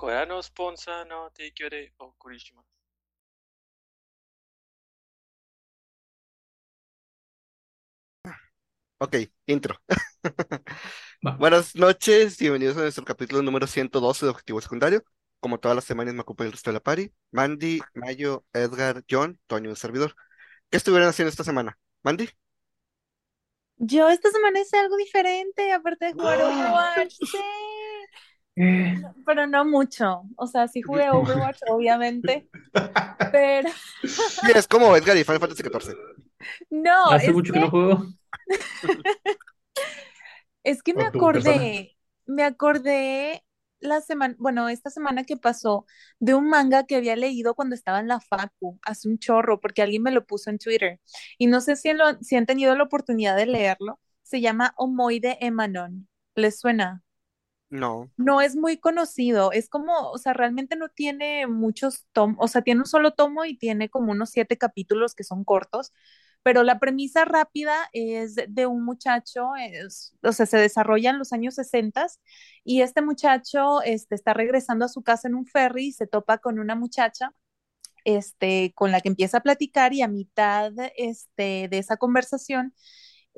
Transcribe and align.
Corano 0.00 0.42
Sponsa 0.42 1.04
no 1.04 1.30
Teikyore 1.30 1.84
eh, 1.84 1.92
o 1.98 2.14
Kurishima. 2.16 2.64
Ok, 8.96 9.16
intro. 9.44 9.78
Buenas 11.38 11.76
noches, 11.76 12.38
bienvenidos 12.38 12.78
a 12.78 12.80
nuestro 12.80 13.04
capítulo 13.04 13.42
número 13.42 13.66
112 13.66 14.24
de 14.24 14.30
Objetivo 14.30 14.62
Secundario. 14.62 15.04
Como 15.38 15.60
todas 15.60 15.76
las 15.76 15.84
semanas 15.84 16.14
me 16.14 16.22
acompaña 16.22 16.46
el 16.46 16.52
resto 16.52 16.70
de 16.70 16.74
la 16.74 16.80
party. 16.80 17.12
Mandy, 17.30 17.82
Mayo, 17.92 18.46
Edgar, 18.54 19.04
John, 19.10 19.38
Toño, 19.46 19.68
el 19.68 19.76
servidor. 19.76 20.16
¿Qué 20.70 20.78
estuvieron 20.78 21.10
haciendo 21.10 21.28
esta 21.28 21.44
semana? 21.44 21.78
¿Mandy? 22.02 22.30
Yo 23.76 24.08
esta 24.08 24.30
semana 24.30 24.60
hice 24.60 24.78
algo 24.78 24.96
diferente, 24.96 25.72
aparte 25.72 26.06
de 26.06 26.12
jugar 26.14 26.38
¡Ah! 26.40 26.46
Overwatch. 26.46 27.16
¡Sí! 27.16 27.38
Pero 29.26 29.46
no 29.46 29.64
mucho. 29.64 30.22
O 30.36 30.46
sea, 30.46 30.68
sí 30.68 30.82
jugué 30.82 31.10
Overwatch, 31.10 31.60
obviamente, 31.68 32.48
pero 33.30 33.70
Sí, 34.42 34.52
es 34.54 34.66
como 34.68 34.96
Edgar 34.96 35.16
y 35.16 35.24
Final 35.24 35.40
Fantasy 35.40 35.62
XIV. 35.62 35.94
no, 36.70 37.14
hace 37.14 37.32
es 37.32 37.32
mucho 37.32 37.52
que 37.52 37.58
que, 37.58 37.60
no 37.60 37.70
juego. 37.70 38.04
es 40.64 40.82
que 40.82 40.94
me 40.94 41.04
persona. 41.32 41.64
acordé, 41.64 41.96
me 42.26 42.42
acordé 42.44 43.44
la 43.80 44.00
semana, 44.02 44.34
bueno, 44.38 44.68
esta 44.68 44.90
semana 44.90 45.24
que 45.24 45.36
pasó 45.38 45.86
de 46.18 46.34
un 46.34 46.48
manga 46.50 46.84
que 46.86 46.96
había 46.96 47.16
leído 47.16 47.54
cuando 47.54 47.74
estaba 47.74 48.00
en 48.00 48.08
la 48.08 48.20
facu, 48.20 48.78
hace 48.82 49.08
un 49.08 49.18
chorro, 49.18 49.58
porque 49.60 49.80
alguien 49.82 50.02
me 50.02 50.10
lo 50.10 50.26
puso 50.26 50.50
en 50.50 50.58
Twitter. 50.58 51.00
Y 51.38 51.46
no 51.46 51.60
sé 51.62 51.76
si, 51.76 51.92
lo- 51.94 52.18
si 52.22 52.36
han 52.36 52.46
tenido 52.46 52.74
la 52.76 52.84
oportunidad 52.84 53.36
de 53.36 53.46
leerlo. 53.46 54.00
Se 54.22 54.40
llama 54.40 54.74
Omoide 54.76 55.38
Emanon. 55.40 56.08
¿Les 56.34 56.60
suena? 56.60 57.02
No. 57.70 58.10
No 58.16 58.40
es 58.42 58.54
muy 58.54 58.76
conocido, 58.78 59.50
es 59.52 59.68
como, 59.70 60.10
o 60.10 60.18
sea, 60.18 60.34
realmente 60.34 60.76
no 60.76 60.90
tiene 60.90 61.46
muchos 61.46 62.06
tomos, 62.12 62.36
o 62.40 62.48
sea, 62.48 62.60
tiene 62.62 62.80
un 62.80 62.86
solo 62.86 63.12
tomo 63.14 63.46
y 63.46 63.56
tiene 63.56 63.88
como 63.88 64.12
unos 64.12 64.28
siete 64.30 64.58
capítulos 64.58 65.14
que 65.14 65.24
son 65.24 65.42
cortos, 65.44 65.92
pero 66.42 66.62
la 66.62 66.78
premisa 66.78 67.24
rápida 67.24 67.74
es 67.94 68.34
de 68.48 68.66
un 68.66 68.84
muchacho, 68.84 69.50
es- 69.56 70.14
o 70.22 70.32
sea, 70.32 70.44
se 70.46 70.58
desarrolla 70.58 71.10
en 71.10 71.18
los 71.18 71.32
años 71.32 71.54
60 71.54 72.06
y 72.64 72.82
este 72.82 73.00
muchacho 73.02 73.80
este, 73.82 74.14
está 74.16 74.34
regresando 74.34 74.84
a 74.84 74.88
su 74.88 75.02
casa 75.02 75.28
en 75.28 75.34
un 75.34 75.46
ferry 75.46 75.86
y 75.88 75.92
se 75.92 76.06
topa 76.06 76.38
con 76.38 76.58
una 76.58 76.74
muchacha 76.74 77.32
este, 78.04 78.72
con 78.74 78.90
la 78.92 79.00
que 79.00 79.08
empieza 79.08 79.38
a 79.38 79.42
platicar 79.42 79.92
y 79.92 80.02
a 80.02 80.08
mitad 80.08 80.72
este, 80.96 81.68
de 81.70 81.78
esa 81.78 81.96
conversación 81.96 82.74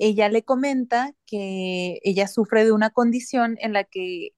ella 0.03 0.29
le 0.29 0.45
comenta 0.45 1.13
que 1.27 2.01
ella 2.05 2.29
sufre 2.29 2.65
de 2.65 2.73
una 2.73 2.91
condición 2.91 3.57
en 3.61 3.73
la 3.73 3.85
que 3.85 4.31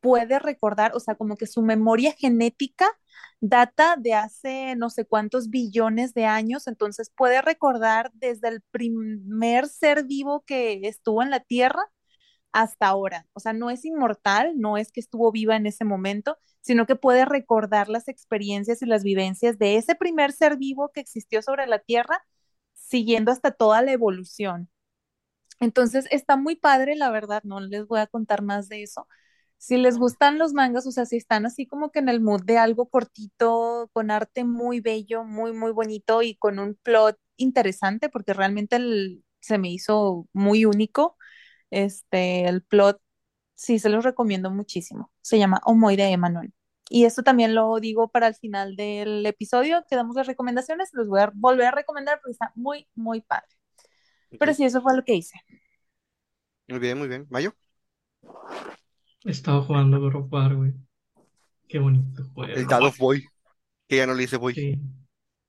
puede 0.00 0.38
recordar, 0.38 0.92
o 0.94 1.00
sea, 1.00 1.16
como 1.16 1.36
que 1.36 1.46
su 1.46 1.62
memoria 1.62 2.12
genética 2.12 2.86
data 3.40 3.96
de 3.98 4.14
hace 4.14 4.76
no 4.76 4.90
sé 4.90 5.04
cuántos 5.06 5.50
billones 5.50 6.14
de 6.14 6.24
años, 6.26 6.66
entonces 6.66 7.10
puede 7.16 7.42
recordar 7.42 8.10
desde 8.14 8.48
el 8.48 8.62
primer 8.70 9.68
ser 9.68 10.04
vivo 10.04 10.42
que 10.46 10.80
estuvo 10.84 11.22
en 11.22 11.30
la 11.30 11.40
Tierra 11.40 11.82
hasta 12.52 12.88
ahora. 12.88 13.26
O 13.34 13.40
sea, 13.40 13.52
no 13.52 13.70
es 13.70 13.84
inmortal, 13.84 14.54
no 14.58 14.76
es 14.78 14.92
que 14.92 15.00
estuvo 15.00 15.32
viva 15.32 15.56
en 15.56 15.66
ese 15.66 15.84
momento, 15.84 16.38
sino 16.60 16.86
que 16.86 16.96
puede 16.96 17.24
recordar 17.24 17.88
las 17.88 18.08
experiencias 18.08 18.82
y 18.82 18.86
las 18.86 19.02
vivencias 19.04 19.58
de 19.58 19.76
ese 19.76 19.94
primer 19.94 20.32
ser 20.32 20.56
vivo 20.58 20.90
que 20.92 21.00
existió 21.00 21.42
sobre 21.42 21.66
la 21.66 21.78
Tierra, 21.80 22.24
siguiendo 22.74 23.32
hasta 23.32 23.52
toda 23.52 23.82
la 23.82 23.92
evolución. 23.92 24.70
Entonces 25.60 26.06
está 26.10 26.36
muy 26.36 26.56
padre, 26.56 26.96
la 26.96 27.10
verdad, 27.10 27.42
no 27.44 27.60
les 27.60 27.86
voy 27.86 28.00
a 28.00 28.06
contar 28.06 28.42
más 28.42 28.68
de 28.68 28.82
eso. 28.82 29.08
Si 29.58 29.76
les 29.76 29.98
gustan 29.98 30.38
los 30.38 30.52
mangas, 30.54 30.86
o 30.86 30.92
sea, 30.92 31.04
si 31.06 31.16
están 31.16 31.44
así 31.46 31.66
como 31.66 31.90
que 31.90 31.98
en 31.98 32.08
el 32.08 32.20
mood 32.20 32.42
de 32.44 32.58
algo 32.58 32.88
cortito, 32.88 33.90
con 33.92 34.10
arte 34.12 34.44
muy 34.44 34.80
bello, 34.80 35.24
muy, 35.24 35.52
muy 35.52 35.72
bonito 35.72 36.22
y 36.22 36.36
con 36.36 36.58
un 36.60 36.76
plot 36.82 37.18
interesante, 37.36 38.08
porque 38.08 38.34
realmente 38.34 38.78
se 39.40 39.58
me 39.58 39.70
hizo 39.70 40.28
muy 40.32 40.64
único, 40.64 41.16
este, 41.70 42.46
el 42.48 42.62
plot, 42.62 43.00
sí, 43.54 43.78
se 43.78 43.88
los 43.90 44.04
recomiendo 44.04 44.50
muchísimo. 44.50 45.12
Se 45.22 45.38
llama 45.38 45.60
Omoide 45.64 46.10
Emanuel. 46.12 46.52
Y 46.90 47.04
esto 47.04 47.22
también 47.22 47.54
lo 47.54 47.78
digo 47.80 48.08
para 48.08 48.28
el 48.28 48.34
final 48.36 48.76
del 48.76 49.26
episodio, 49.26 49.84
que 49.88 49.96
damos 49.96 50.16
las 50.16 50.26
recomendaciones, 50.26 50.90
los 50.94 51.08
voy 51.08 51.20
a 51.20 51.32
volver 51.34 51.66
a 51.68 51.70
recomendar 51.72 52.20
porque 52.20 52.32
está 52.32 52.52
muy, 52.56 52.88
muy 52.94 53.20
padre. 53.22 53.57
Pero 54.38 54.54
sí, 54.54 54.64
eso 54.64 54.82
fue 54.82 54.96
lo 54.96 55.04
que 55.04 55.14
hice. 55.14 55.40
Muy 56.68 56.78
bien, 56.78 56.98
muy 56.98 57.08
bien. 57.08 57.26
¿Mayo? 57.30 57.54
He 59.24 59.30
estado 59.30 59.62
jugando 59.62 60.00
God 60.00 60.16
of 60.16 60.32
War, 60.32 60.54
güey. 60.54 60.74
Qué 61.68 61.78
bonito 61.78 62.22
El 62.22 62.28
juego. 62.28 62.68
God 62.68 62.86
of 62.86 62.98
Boy, 62.98 63.24
que 63.86 63.96
ya 63.96 64.06
no 64.06 64.14
le 64.14 64.22
dice 64.22 64.36
Boy. 64.36 64.54
Sí. 64.54 64.78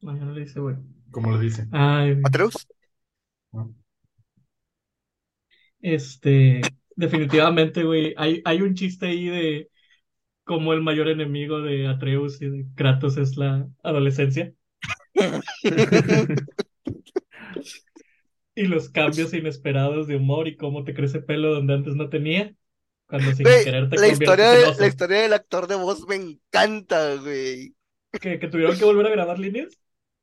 No, 0.02 0.16
ya 0.16 0.26
no 0.26 0.34
le 0.34 0.44
hice, 0.44 0.60
güey. 0.60 0.76
Como 1.12 1.32
lo 1.32 1.40
dice. 1.40 1.68
Ay, 1.72 2.12
güey. 2.12 2.22
¿Atreus? 2.26 2.68
Este, 5.82 6.62
definitivamente, 6.96 7.84
güey. 7.84 8.14
Hay, 8.18 8.42
hay 8.46 8.62
un 8.62 8.76
chiste 8.76 9.08
ahí 9.08 9.28
de 9.28 9.70
cómo 10.44 10.74
el 10.74 10.82
mayor 10.82 11.10
enemigo 11.10 11.62
de 11.62 11.88
Atreus 11.88 12.42
y 12.42 12.50
de 12.50 12.66
Kratos 12.76 13.18
es 13.18 13.38
la 13.38 13.68
adolescencia. 13.84 14.54
Y 18.56 18.66
los 18.68 18.90
cambios 18.90 19.34
inesperados 19.34 20.08
de 20.08 20.18
humor 20.18 20.48
y 20.48 20.58
cómo 20.58 20.84
te 20.84 20.94
crece 20.94 21.22
pelo 21.22 21.54
donde 21.54 21.74
antes 21.76 21.96
no 21.96 22.10
tenía. 22.10 22.54
Cuando 23.08 23.34
sin 23.34 23.46
Güey, 23.46 23.64
querer 23.64 23.90
te 23.90 23.98
la 24.00 24.08
historia, 24.08 24.50
de- 24.52 24.74
la 24.78 24.88
historia 24.88 25.22
del 25.22 25.34
actor 25.34 25.68
de 25.68 25.76
voz 25.76 26.08
me 26.08 26.16
encanta, 26.16 27.16
güey. 27.16 27.76
¿Que, 28.22 28.40
que 28.40 28.48
tuvieron 28.48 28.78
que 28.78 28.86
volver 28.86 29.08
a 29.08 29.10
grabar 29.12 29.40
líneas? 29.40 29.78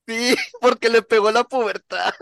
Sí, 0.07 0.35
porque 0.61 0.89
le 0.89 1.03
pegó 1.03 1.31
la 1.33 1.45
pubertad. 1.45 2.13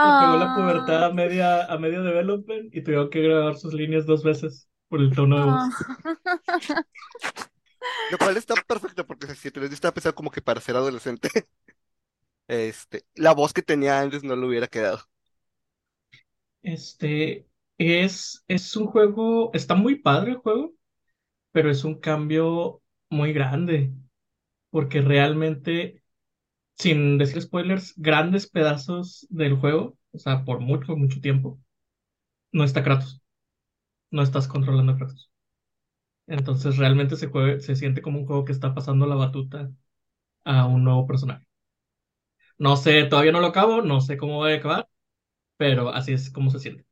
Le 0.00 0.12
pegó 0.14 0.36
la 0.36 0.52
Ah, 0.52 0.52
pubertad 0.52 1.04
a 1.04 1.12
media, 1.12 1.64
a 1.66 1.78
medio 1.78 2.02
development 2.02 2.74
y 2.74 2.82
tuvieron 2.82 3.10
que 3.10 3.22
grabar 3.22 3.56
sus 3.56 3.74
líneas 3.74 4.06
dos 4.06 4.22
veces 4.24 4.68
por 4.88 5.00
el 5.00 5.14
tono 5.14 5.38
de 5.38 5.44
voz. 5.44 5.72
ah. 5.72 6.84
Lo 8.08 8.18
cual 8.18 8.36
está 8.36 8.56
perfecto 8.56 9.06
porque 9.06 9.34
si 9.34 9.50
te 9.50 9.60
les 9.60 9.72
está 9.72 9.92
pensado 9.92 10.14
como 10.14 10.30
que 10.30 10.42
para 10.42 10.60
ser 10.60 10.76
adolescente, 10.76 11.28
este, 12.48 13.04
la 13.14 13.32
voz 13.34 13.52
que 13.52 13.62
tenía 13.62 14.00
antes 14.00 14.24
no 14.24 14.36
le 14.36 14.46
hubiera 14.46 14.68
quedado. 14.68 15.00
Este 16.62 17.46
es, 17.78 18.44
es 18.48 18.76
un 18.76 18.86
juego, 18.88 19.50
está 19.54 19.74
muy 19.74 19.96
padre 19.96 20.32
el 20.32 20.36
juego, 20.38 20.72
pero 21.52 21.70
es 21.70 21.84
un 21.84 22.00
cambio 22.00 22.82
muy 23.10 23.32
grande, 23.32 23.92
porque 24.70 25.00
realmente, 25.02 26.02
sin 26.78 27.18
decir 27.18 27.42
spoilers, 27.42 27.94
grandes 27.96 28.48
pedazos 28.50 29.26
del 29.30 29.56
juego, 29.56 29.98
o 30.12 30.18
sea, 30.18 30.44
por 30.44 30.60
mucho, 30.60 30.96
mucho 30.96 31.20
tiempo, 31.22 31.60
no 32.52 32.64
está 32.64 32.84
Kratos, 32.84 33.22
no 34.10 34.22
estás 34.22 34.48
controlando 34.48 34.92
a 34.94 34.96
Kratos. 34.98 35.30
Entonces 36.28 36.78
realmente 36.78 37.16
se 37.16 37.28
juega- 37.28 37.60
se 37.60 37.76
siente 37.76 38.02
como 38.02 38.20
un 38.20 38.26
juego 38.26 38.46
que 38.46 38.52
está 38.52 38.74
pasando 38.74 39.06
la 39.06 39.16
batuta 39.16 39.72
a 40.44 40.66
un 40.68 40.84
nuevo 40.84 41.06
personaje. 41.08 41.46
No 42.58 42.76
sé, 42.76 43.04
todavía 43.04 43.32
no 43.32 43.40
lo 43.40 43.48
acabo, 43.48 43.82
no 43.82 44.00
sé 44.00 44.16
cómo 44.16 44.40
va 44.40 44.50
a 44.50 44.54
acabar, 44.54 44.88
pero 45.58 45.90
así 45.90 46.12
es 46.14 46.30
como 46.32 46.50
se 46.50 46.60
siente. 46.60 46.86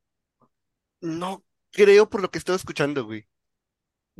No 1.00 1.42
creo 1.72 2.10
por 2.10 2.20
lo 2.20 2.30
que 2.30 2.36
estoy 2.38 2.56
escuchando, 2.56 3.04
güey. 3.06 3.26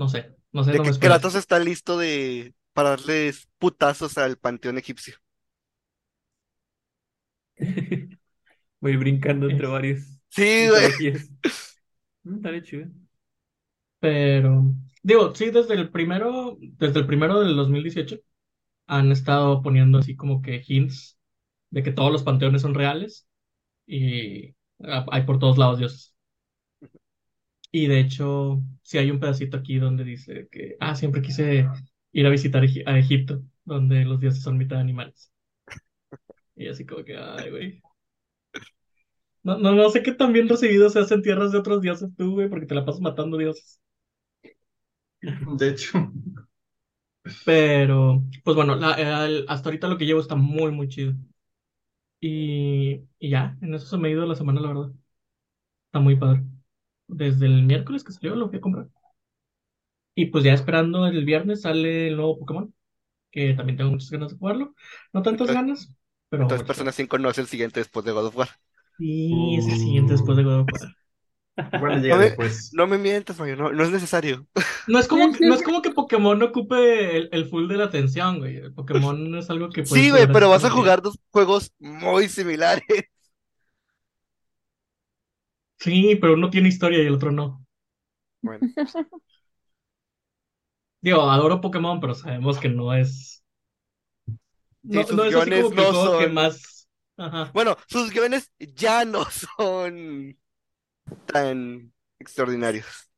No 0.03 0.09
sé, 0.13 0.23
no 0.53 0.65
sé, 0.65 0.75
De 0.75 0.81
no 0.81 0.83
que. 0.83 0.93
Kratos 0.99 1.35
está 1.35 1.59
listo 1.59 1.99
de 1.99 2.55
para 2.73 2.91
darles 2.91 3.49
putazos 3.59 4.19
al 4.19 4.37
panteón 4.39 4.79
egipcio. 4.79 5.17
Voy 8.81 8.97
brincando 8.97 9.49
entre 9.49 9.67
varios 9.69 10.21
Sí, 10.31 10.69
güey. 10.69 10.91
mitologías. 10.91 11.31
Mm, 12.25 12.63
chido. 12.63 12.87
Pero, 14.01 14.65
digo, 15.03 15.35
sí, 15.35 15.51
desde 15.51 15.75
el 15.75 15.91
primero, 15.91 16.57
desde 16.61 17.01
el 17.01 17.07
primero 17.07 17.41
del 17.41 17.57
2018 17.57 18.17
han 18.87 19.13
estado 19.13 19.63
poniendo 19.63 19.99
así 19.99 20.17
como 20.17 20.43
que 20.43 20.63
hints 20.67 21.19
de 21.71 21.83
que 21.83 21.93
todos 21.93 22.13
los 22.13 22.23
panteones 22.25 22.63
son 22.63 22.75
reales 22.75 23.29
y 23.87 24.51
ah, 24.85 25.07
hay 25.13 25.25
por 25.25 25.39
todos 25.41 25.59
lados 25.59 25.79
dioses. 25.81 26.15
Y 27.71 27.87
de 27.89 28.01
hecho, 28.01 28.63
sí 28.83 28.99
hay 28.99 29.11
un 29.11 29.21
pedacito 29.21 29.57
aquí 29.59 29.79
donde 29.79 30.05
dice 30.05 30.49
que, 30.51 30.77
ah, 30.81 30.95
siempre 30.95 31.21
quise 31.23 31.69
ir 32.13 32.27
a 32.27 32.31
visitar 32.31 32.63
a 32.87 32.99
Egipto, 32.99 33.43
donde 33.65 34.05
los 34.05 34.21
dioses 34.21 34.43
son 34.43 34.57
mitad 34.59 34.79
animales. 34.81 35.33
Y 36.57 36.69
así 36.69 36.85
como 36.87 37.05
que, 37.05 37.17
ay, 37.17 37.51
güey. 37.51 37.83
No, 39.43 39.57
no, 39.59 39.73
no 39.75 39.89
sé 39.91 40.03
qué 40.03 40.13
tan 40.13 40.33
bien 40.35 40.47
recibido 40.49 40.91
se 40.91 40.99
hacen 41.01 41.23
tierras 41.23 41.51
de 41.53 41.59
otros 41.59 41.81
dioses 41.81 42.11
tú, 42.17 42.33
güey, 42.35 42.49
porque 42.51 42.67
te 42.67 42.75
la 42.75 42.85
pasas 42.85 43.01
matando 43.01 43.39
dioses. 43.39 43.81
De 45.59 45.69
hecho, 45.69 46.11
Pero, 47.45 48.25
pues 48.45 48.57
bueno, 48.57 48.75
la- 48.77 48.95
el- 49.27 49.45
hasta 49.49 49.69
ahorita 49.69 49.89
lo 49.89 49.97
que 49.99 50.05
llevo 50.07 50.21
está 50.21 50.35
muy, 50.37 50.71
muy 50.73 50.89
chido. 50.89 51.15
Y, 52.21 53.03
y 53.19 53.31
ya, 53.31 53.57
en 53.61 53.75
eso 53.75 53.87
se 53.87 53.97
me 53.99 54.09
ha 54.09 54.11
ido 54.13 54.27
la 54.27 54.35
semana, 54.35 54.61
la 54.61 54.69
verdad. 54.69 54.93
Está 55.87 56.01
muy 56.01 56.17
padre. 56.17 56.43
Desde 57.09 57.47
el 57.47 57.65
miércoles 57.65 58.05
que 58.05 58.13
salió 58.13 58.35
lo 58.37 58.49
fui 58.49 58.59
a 58.59 58.61
comprar. 58.61 58.89
Y 60.15 60.27
pues 60.27 60.45
ya 60.45 60.53
esperando 60.55 61.07
el 61.07 61.25
viernes 61.25 61.63
sale 61.63 62.09
el 62.09 62.17
nuevo 62.17 62.39
Pokémon, 62.39 62.75
que 63.31 63.55
también 63.55 63.77
tengo 63.77 63.91
muchas 63.91 64.11
ganas 64.11 64.33
de 64.33 64.39
jugarlo. 64.39 64.75
No 65.13 65.23
tantas 65.23 65.49
Entonces- 65.49 65.55
ganas, 65.57 65.95
pero 66.31 66.45
Entonces, 66.45 66.67
Persona 66.67 66.93
5 66.93 67.19
no 67.19 67.31
es 67.31 67.39
el 67.39 67.47
siguiente 67.47 67.81
después 67.81 68.05
de 68.05 68.13
God 68.13 68.27
of 68.27 68.37
War. 68.37 68.49
Y 68.99 69.57
es 69.59 69.67
el 69.67 69.79
siguiente 69.79 70.13
después 70.13 70.37
de 70.39 70.45
God 70.45 70.61
of 70.61 70.69
War. 70.73 70.97
Igual 71.73 72.01
llega 72.03 72.15
A 72.15 72.19
ver, 72.19 72.29
después. 72.29 72.73
No 72.73 72.87
me 72.87 72.99
mientas, 72.99 73.39
Mario, 73.39 73.57
no, 73.57 73.73
no 73.73 73.85
es 73.85 73.91
necesario. 73.91 74.47
No 74.89 74.99
es 75.01 75.09
como, 75.09 75.27
no 75.41 75.55
es 75.55 75.63
como 75.63 75.83
que 75.83 75.91
Pokémon 75.91 76.41
ocupe 76.43 77.17
el, 77.17 77.29
el 77.33 77.47
full 77.49 77.67
de 77.69 77.77
la 77.77 77.85
atención, 77.85 78.39
güey. 78.39 78.57
El 78.59 78.73
Pokémon 78.73 79.35
es 79.37 79.51
algo 79.51 79.69
que 79.71 79.83
puedes 79.83 80.05
Sí, 80.05 80.11
güey, 80.11 80.29
pero 80.33 80.49
vas 80.49 80.65
a 80.65 80.71
jugar 80.71 81.03
dos 81.03 81.19
juegos 81.31 81.73
muy 81.79 82.29
similares. 82.29 82.85
Sí, 85.79 86.17
pero 86.21 86.35
uno 86.35 86.51
tiene 86.51 86.69
historia 86.69 87.03
y 87.03 87.07
el 87.07 87.15
otro 87.15 87.33
no. 87.33 87.65
Bueno, 88.43 88.69
Digo, 91.01 91.23
adoro 91.31 91.61
Pokémon, 91.63 92.01
pero 92.01 92.15
sabemos 92.15 92.59
que 92.59 92.69
no 92.69 92.93
es. 92.95 93.43
No, 94.83 95.03
sus 95.05 95.17
no 95.17 95.25
es 95.25 95.35
así 95.35 95.53
como 95.53 95.71
que 95.75 95.81
el 95.83 95.87
no 95.87 95.93
juego 95.93 96.19
que 96.19 96.25
son- 96.25 96.35
más. 96.35 96.89
Ajá. 97.19 97.51
bueno, 97.55 97.77
sus 97.89 98.11
guiones 98.11 98.51
ya 98.59 99.05
no 99.07 99.25
son 99.31 100.39
tan 101.27 101.93
extraordinarios. 102.19 103.11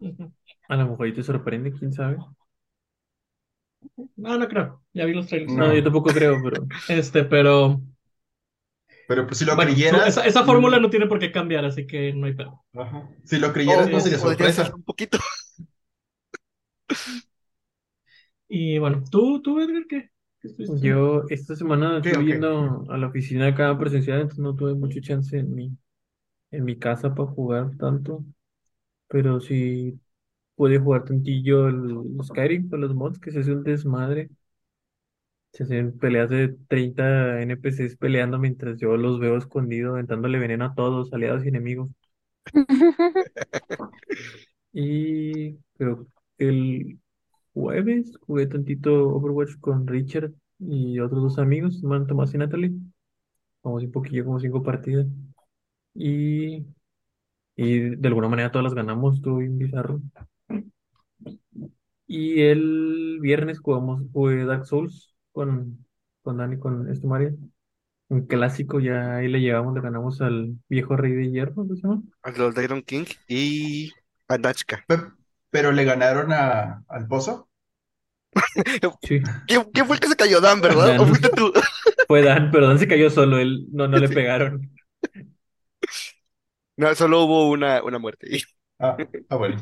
A 0.68 0.76
lo 0.76 0.88
mejor 0.88 1.06
ahí 1.06 1.14
te 1.14 1.22
sorprende, 1.22 1.72
quién 1.72 1.92
sabe. 1.92 2.16
No, 4.16 4.38
no 4.38 4.48
creo. 4.48 4.82
Ya 4.92 5.04
vi 5.04 5.12
los 5.14 5.26
trailers. 5.26 5.56
No, 5.56 5.66
No. 5.66 5.74
yo 5.74 5.82
tampoco 5.82 6.12
creo, 6.12 6.40
pero 6.42 6.66
Este, 6.88 7.24
pero. 7.24 7.80
Pero 9.06 9.26
pues 9.26 9.38
si 9.38 9.44
lo 9.44 9.54
Bueno, 9.54 9.70
creyeras. 9.70 10.08
esa, 10.08 10.26
esa 10.26 10.44
fórmula 10.44 10.78
no 10.80 10.90
tiene 10.90 11.06
por 11.06 11.18
qué 11.18 11.30
cambiar, 11.32 11.64
así 11.64 11.86
que 11.86 12.12
no 12.14 12.26
hay 12.26 12.34
pedo. 12.34 12.64
Ajá. 12.74 13.08
Si 13.24 13.38
lo 13.38 13.52
creyeras, 13.52 13.90
no 13.90 13.98
O 13.98 14.00
sería 14.00 14.18
sorpresa. 14.18 14.74
un 14.74 14.82
poquito. 14.84 15.18
Y 18.48 18.78
bueno, 18.78 19.02
¿tú, 19.10 19.40
tú 19.42 19.60
Edgar, 19.60 19.84
qué? 19.88 20.10
¿Qué 20.40 20.48
yo 20.80 21.24
esta 21.28 21.54
semana 21.56 21.98
estoy 21.98 22.20
ok. 22.20 22.26
yendo 22.26 22.84
a 22.90 22.98
la 22.98 23.06
oficina 23.08 23.48
acá 23.48 23.76
presencial, 23.78 24.20
entonces 24.22 24.40
no 24.42 24.54
tuve 24.56 24.74
mucha 24.74 25.00
chance 25.00 25.38
en 25.38 25.54
mi, 25.54 25.76
en 26.52 26.64
mi 26.64 26.78
casa 26.78 27.14
para 27.14 27.30
jugar 27.30 27.76
tanto. 27.78 28.24
Pero 29.08 29.40
sí 29.40 30.00
pude 30.56 30.78
jugar 30.80 31.04
tantillo 31.04 31.68
el 31.68 32.24
Skyrim 32.24 32.68
con 32.70 32.80
los 32.82 32.94
mods, 32.94 33.18
que 33.20 33.32
se 33.32 33.40
hace 33.40 33.52
un 33.52 33.64
desmadre. 33.64 34.30
Se 35.52 35.64
hacen 35.64 35.98
peleas 35.98 36.28
de 36.30 36.48
30 36.68 37.40
NPCs 37.42 37.96
peleando 37.96 38.38
mientras 38.38 38.78
yo 38.78 38.96
los 38.96 39.18
veo 39.20 39.36
escondidos, 39.36 39.92
aventándole 39.92 40.38
veneno 40.38 40.64
a 40.64 40.74
todos, 40.74 41.12
aliados 41.12 41.44
y 41.44 41.48
enemigos. 41.48 41.90
Y 44.72 45.56
creo 45.76 46.06
que 46.38 46.48
el 46.48 47.00
jueves 47.54 48.18
jugué 48.26 48.46
tantito 48.48 49.08
Overwatch 49.10 49.58
con 49.60 49.86
Richard 49.86 50.32
y 50.58 51.00
otros 51.00 51.22
dos 51.22 51.38
amigos, 51.38 51.82
Man, 51.82 52.06
Tomás 52.06 52.34
y 52.34 52.38
Natalie. 52.38 52.72
Vamos 53.64 53.84
un 53.84 53.92
poquillo, 53.92 54.24
como 54.24 54.40
cinco 54.40 54.62
partidas. 54.62 55.06
Y, 55.94 56.66
y 57.56 57.80
de 57.96 58.08
alguna 58.08 58.28
manera 58.28 58.52
todas 58.52 58.64
las 58.64 58.74
ganamos, 58.74 59.16
estuvo 59.16 59.38
bien 59.38 59.58
bizarro. 59.58 60.02
Y 62.06 62.42
el 62.42 63.18
viernes 63.20 63.60
jugamos, 63.60 64.02
jugué 64.12 64.44
Dark 64.44 64.66
Souls 64.66 65.14
con, 65.32 65.86
con 66.22 66.36
Dani, 66.38 66.58
con 66.58 66.88
este 66.90 67.06
Mario. 67.06 67.36
Un 68.08 68.26
clásico, 68.26 68.80
ya 68.80 69.16
ahí 69.16 69.28
le 69.28 69.40
llevamos, 69.40 69.74
le 69.74 69.80
ganamos 69.82 70.20
al 70.22 70.56
viejo 70.68 70.96
rey 70.96 71.12
de 71.12 71.30
hierro, 71.30 71.54
¿cómo 71.56 71.76
se 71.76 71.82
llama? 71.82 72.02
A 72.22 72.30
los 72.32 72.54
de 72.54 72.64
Iron 72.64 72.82
King 72.82 73.04
y 73.28 73.92
a 74.28 74.36
Nachka. 74.38 74.84
Pe- 74.86 75.12
Pero 75.50 75.72
le 75.72 75.84
ganaron 75.84 76.32
a, 76.32 76.84
al 76.88 77.06
pozo. 77.08 77.48
Sí. 79.02 79.20
¿Quién, 79.46 79.64
quién 79.72 79.86
fue 79.86 79.96
el 79.96 80.00
que 80.00 80.08
se 80.08 80.16
cayó, 80.16 80.40
Dan, 80.40 80.60
verdad? 80.60 80.94
Dan. 80.94 80.98
¿O 80.98 81.06
fuiste 81.06 81.28
tú? 81.30 81.52
Fue 82.06 82.22
Dan, 82.22 82.50
pero 82.50 82.66
Dan 82.68 82.78
se 82.78 82.88
cayó 82.88 83.10
solo, 83.10 83.38
él 83.38 83.66
no, 83.72 83.88
no 83.88 83.98
le 83.98 84.08
pegaron. 84.08 84.70
No, 86.76 86.94
solo 86.94 87.24
hubo 87.24 87.50
una, 87.50 87.82
una 87.82 87.98
muerte. 87.98 88.28
Ah, 88.84 88.96
ah, 89.28 89.36
bueno. 89.36 89.58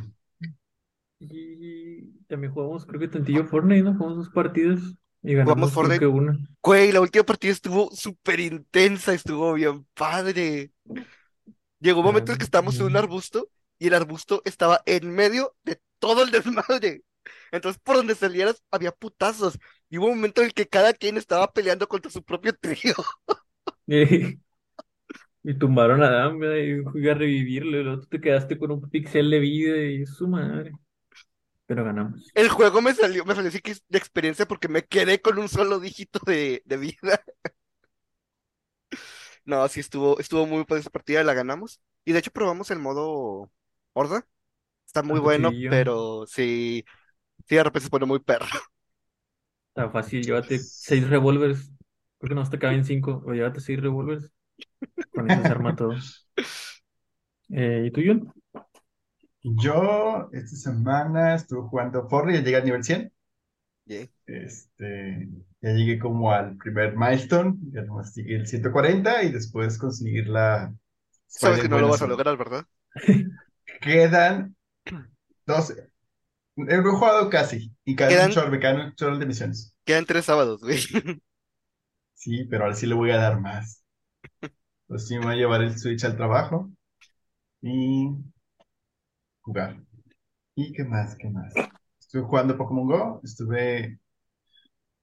Y 1.19 2.25
también 2.27 2.55
jugamos, 2.55 2.87
creo 2.87 2.99
que 2.99 3.09
tantillo 3.09 3.45
Fortnite, 3.45 3.83
¿no? 3.83 3.93
Jugamos 3.93 4.17
dos 4.17 4.31
partidas 4.31 4.81
y 5.23 5.35
ganamos 5.35 5.57
creo 5.57 5.75
Fortnite? 5.75 5.99
que 5.99 6.07
una. 6.07 6.39
Güey, 6.63 6.91
la 6.91 7.03
última 7.03 7.25
partida 7.25 7.53
estuvo 7.53 7.91
súper 7.91 8.41
intensa, 8.41 9.13
estuvo 9.13 9.53
bien 9.53 9.87
padre. 9.93 10.73
Llegó 11.81 12.01
un 12.01 12.07
momento 12.07 12.33
en 12.33 12.37
el 12.37 12.39
que 12.39 12.45
estábamos 12.45 12.81
en 12.81 12.87
un 12.87 12.97
arbusto 12.97 13.51
y 13.79 13.89
el 13.89 13.95
arbusto 13.95 14.41
estaba 14.47 14.81
en 14.87 15.11
medio 15.11 15.55
de 15.65 15.81
todo 15.99 16.23
el 16.23 16.31
desmadre. 16.31 17.03
Entonces, 17.53 17.81
por 17.83 17.97
donde 17.97 18.15
salieras, 18.15 18.63
había 18.71 18.93
putazos. 18.93 19.59
Y 19.91 19.99
hubo 19.99 20.07
un 20.07 20.17
momento 20.17 20.41
en 20.41 20.49
el 20.49 20.55
que 20.55 20.69
cada 20.69 20.93
quien 20.95 21.17
estaba 21.17 21.53
peleando 21.53 21.89
contra 21.89 22.11
su 22.11 22.23
propio 22.23 22.55
trío. 22.61 22.95
Y, 23.87 24.39
y 25.43 25.55
tumbaron 25.59 26.03
a 26.03 26.29
¿verdad? 26.31 26.57
Y 26.57 26.83
fui 26.85 27.09
a 27.09 27.15
revivirlo, 27.15 27.79
y 27.81 27.85
luego 27.85 28.01
tú 28.03 28.09
te 28.09 28.21
quedaste 28.21 28.59
con 28.59 28.71
un 28.73 28.91
pixel 28.91 29.31
de 29.31 29.39
vida 29.41 29.77
y 29.79 30.07
su 30.07 30.29
madre. 30.29 30.73
Pero 31.67 31.85
ganamos. 31.85 32.35
El 32.35 32.49
juego 32.49 32.81
me 32.83 32.95
salió, 32.95 33.25
me 33.25 33.35
salió 33.35 33.49
así 33.49 33.61
que 33.61 33.75
de 33.89 33.99
experiencia 33.99 34.47
porque 34.47 34.69
me 34.69 34.85
quedé 34.87 35.21
con 35.21 35.39
un 35.39 35.49
solo 35.49 35.81
dígito 35.81 36.21
de, 36.27 36.63
de 36.65 36.77
vida. 36.77 37.23
No, 39.45 39.67
sí 39.69 39.81
estuvo, 39.81 40.19
estuvo 40.21 40.47
muy 40.47 40.65
padre 40.65 40.81
esa 40.81 40.91
partida, 40.91 41.25
la 41.25 41.35
ganamos. 41.35 41.81
Y 42.05 42.13
de 42.13 42.19
hecho 42.21 42.31
probamos 42.33 42.71
el 42.71 42.79
modo 42.79 43.51
horda. 43.93 44.27
Está 44.87 45.03
muy 45.03 45.21
bueno, 45.21 45.59
pero 45.69 46.27
sí, 46.27 46.85
sí 47.49 47.57
de 47.57 47.65
repente 47.65 47.85
se 47.87 47.91
pone 47.91 48.07
muy 48.07 48.21
perro. 48.21 48.47
Está 49.75 49.91
fácil, 49.91 50.23
llévate 50.25 50.59
seis 50.59 51.09
revólveres. 51.09 51.71
Creo 52.19 52.29
que 52.31 52.35
no 52.35 52.49
te 52.51 52.59
caben 52.59 52.85
cinco, 52.85 53.23
o 53.27 53.33
llévate 53.33 53.61
seis 53.61 53.81
revólveres. 53.81 54.31
Con 55.15 55.31
eso 55.31 55.43
se 55.43 55.49
arma 55.49 55.77
todo. 55.77 55.95
Eh, 57.51 57.85
¿y 57.87 57.91
tú, 57.91 58.01
John? 58.05 58.33
Yo 59.43 60.29
esta 60.33 60.57
semana 60.57 61.35
estuve 61.35 61.69
jugando 61.69 62.09
Fortnite, 62.09 62.39
ya 62.41 62.45
llegué 62.45 62.57
al 62.57 62.65
nivel 62.65 62.85
100. 62.85 63.13
Yeah. 63.87 64.07
Este, 64.27 65.29
ya 65.61 65.71
llegué 65.73 65.99
como 65.99 66.31
al 66.31 66.57
primer 66.57 66.97
milestone, 66.97 67.57
ya 67.73 67.83
nomás 67.83 68.13
sigue 68.13 68.37
el 68.37 68.47
140 68.47 69.25
y 69.25 69.33
después 69.33 69.79
conseguir 69.79 70.29
la 70.29 70.73
Sabes 71.27 71.61
que 71.61 71.69
no 71.69 71.79
lo 71.79 71.89
vas 71.89 72.03
a 72.03 72.07
lograr, 72.07 72.37
¿verdad? 72.37 72.65
Quedan 73.81 74.55
12. 75.47 75.91
He 76.57 76.77
jugado 76.77 77.31
casi 77.31 77.73
y 77.85 77.97
cada 77.97 78.11
Quedan- 78.11 78.29
un 78.29 78.35
chorro, 78.35 78.51
me 78.51 78.61
quedan 78.61 78.81
un 78.81 78.95
chorro 78.95 79.19
de 79.19 79.27
misiones. 79.27 79.75
Quedan 79.85 80.05
tres 80.07 80.27
sábados, 80.27 80.61
güey. 80.61 80.79
Sí, 82.15 82.45
pero 82.45 82.65
ahora 82.65 82.77
sí 82.77 82.87
le 82.87 82.95
voy 82.95 83.11
a 83.11 83.17
dar 83.17 83.41
más. 83.41 83.80
Entonces 84.91 85.09
sí 85.09 85.19
me 85.21 85.27
voy 85.27 85.35
a 85.35 85.37
llevar 85.37 85.63
el 85.63 85.79
Switch 85.79 86.05
al 86.05 86.17
trabajo 86.17 86.69
y 87.63 88.09
jugar. 89.41 89.81
¿Y 90.57 90.73
qué 90.73 90.83
más? 90.83 91.15
¿Qué 91.15 91.31
más? 91.31 91.55
Estuve 92.01 92.23
jugando 92.23 92.57
Pokémon 92.59 92.89
Go, 92.89 93.21
estuve... 93.23 94.01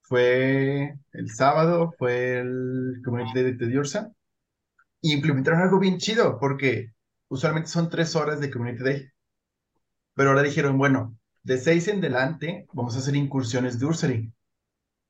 Fue 0.02 0.94
el 1.14 1.30
sábado, 1.32 1.94
fue 1.98 2.40
el 2.40 3.02
Community 3.02 3.34
Day 3.34 3.44
de 3.46 3.58
Teddiursa 3.58 4.12
y 5.00 5.14
implementaron 5.14 5.62
algo 5.62 5.80
bien 5.80 6.00
chido 6.00 6.38
porque 6.38 6.92
usualmente 7.30 7.70
son 7.70 7.90
tres 7.90 8.14
horas 8.18 8.42
de 8.42 8.52
Community 8.52 8.84
Day. 8.84 9.10
Pero 10.16 10.32
ahora 10.32 10.44
dijeron, 10.44 10.78
bueno, 10.78 11.18
de 11.44 11.58
seis 11.60 11.88
en 11.88 12.02
delante 12.02 12.68
vamos 12.74 12.98
a 12.98 13.00
hacer 13.00 13.16
incursiones 13.16 13.80
de 13.80 13.86
Ursaring. 13.86 14.34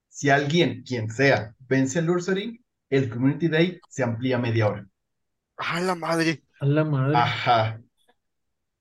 Si 0.07 0.29
alguien, 0.29 0.83
quien 0.83 1.09
sea, 1.09 1.55
vence 1.67 1.97
el 1.97 2.11
Ursaring, 2.11 2.63
el 2.89 3.09
Community 3.09 3.47
Day 3.49 3.79
se 3.89 4.03
amplía 4.03 4.37
media 4.39 4.67
hora. 4.67 4.87
¡Ah, 5.57 5.79
la 5.81 5.95
madre! 5.95 6.43
A 6.59 6.65
la 6.67 6.83
madre. 6.85 7.23
Ajá. 7.23 7.81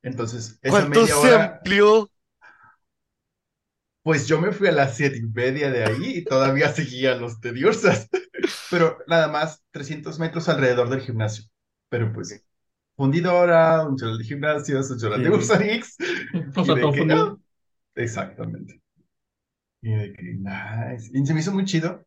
Entonces, 0.02 0.58
esa 0.62 0.72
¿Cuánto 0.72 0.86
media 0.86 1.14
se 1.14 1.16
hora, 1.16 1.34
amplió? 1.34 2.10
pues 4.02 4.28
yo 4.28 4.40
me 4.40 4.52
fui 4.52 4.68
a 4.68 4.72
las 4.72 4.96
siete 4.96 5.18
y 5.18 5.22
media 5.22 5.70
de 5.70 5.84
ahí 5.84 6.18
y 6.18 6.24
todavía 6.24 6.68
seguía 6.72 7.16
los 7.16 7.40
tediosas. 7.40 8.08
Pero 8.70 8.98
nada 9.08 9.28
más 9.28 9.62
300 9.72 10.18
metros 10.18 10.48
alrededor 10.48 10.88
del 10.90 11.00
gimnasio. 11.00 11.44
Pero 11.88 12.12
pues, 12.12 12.44
fundidora, 12.96 13.84
un 13.86 13.96
chorro 13.96 14.16
de 14.18 14.24
gimnasio, 14.24 14.80
un 14.80 14.98
chorro 14.98 15.18
de 15.18 15.30
Sí. 15.30 15.30
Ursarix. 15.30 15.96
O 16.54 16.64
sea, 16.64 16.74
de 16.74 16.80
todo 16.80 16.92
que, 16.92 17.06
ah, 17.10 17.36
exactamente. 17.96 18.82
Y 19.82 19.90
de 19.94 20.12
que, 20.12 20.22
nice. 20.34 21.10
Y 21.14 21.26
se 21.26 21.34
me 21.34 21.40
hizo 21.40 21.52
muy 21.52 21.64
chido, 21.64 22.05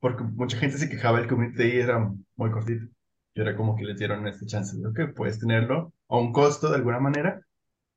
porque 0.00 0.24
mucha 0.24 0.58
gente 0.58 0.78
se 0.78 0.88
quejaba 0.88 1.20
el 1.20 1.28
community 1.28 1.58
day 1.58 1.78
era 1.80 1.98
muy 2.36 2.50
cortito. 2.50 2.86
Y 3.34 3.40
era 3.40 3.56
como 3.56 3.76
que 3.76 3.84
les 3.84 3.98
dieron 3.98 4.26
esta 4.26 4.46
chance 4.46 4.76
de, 4.78 4.86
ok, 4.88 5.14
puedes 5.14 5.38
tenerlo 5.38 5.92
a 6.08 6.18
un 6.18 6.32
costo 6.32 6.68
de 6.70 6.76
alguna 6.76 7.00
manera, 7.00 7.40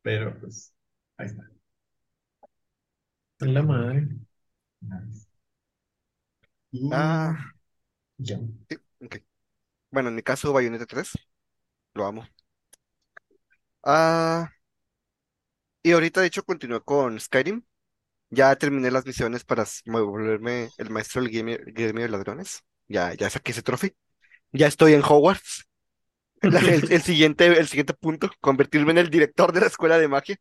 pero 0.03 0.39
pues, 0.39 0.73
ahí 1.17 1.27
está. 1.27 1.43
A 3.41 3.45
la 3.45 3.63
madre. 3.63 4.07
Nice. 4.81 5.27
Y 6.71 6.79
Ah, 6.91 7.35
ya. 8.19 8.39
sí, 8.69 8.77
ok. 9.03 9.17
Bueno, 9.91 10.09
en 10.09 10.15
mi 10.15 10.23
caso, 10.23 10.53
Bayonetta 10.53 10.85
3. 10.85 11.11
Lo 11.93 12.05
amo. 12.07 12.27
Ah, 13.83 14.49
Y 15.83 15.91
ahorita, 15.91 16.21
de 16.21 16.27
hecho, 16.27 16.43
continué 16.45 16.81
con 16.81 17.19
Skyrim. 17.19 17.63
Ya 18.31 18.55
terminé 18.55 18.91
las 18.91 19.05
misiones 19.05 19.43
para 19.43 19.63
s- 19.63 19.81
volverme 19.85 20.69
el 20.77 20.89
maestro 20.91 21.21
del 21.21 21.31
gremio, 21.31 21.57
gremio 21.67 22.03
de 22.03 22.09
ladrones. 22.09 22.61
Ya, 22.87 23.13
ya 23.13 23.29
saqué 23.29 23.51
ese 23.51 23.63
trofeo. 23.63 23.91
Ya 24.53 24.67
estoy 24.67 24.93
en 24.93 25.03
Hogwarts. 25.03 25.65
La- 26.47 26.61
el, 26.61 26.85
el 26.89 27.01
siguiente, 27.03 27.47
el 27.47 27.67
siguiente 27.67 27.93
punto, 27.95 28.31
convertirme 28.41 28.91
en 28.91 28.99
el 28.99 29.09
director 29.11 29.53
de 29.53 29.61
la 29.61 29.67
escuela 29.67 29.99
de 29.99 30.07
magia. 30.09 30.37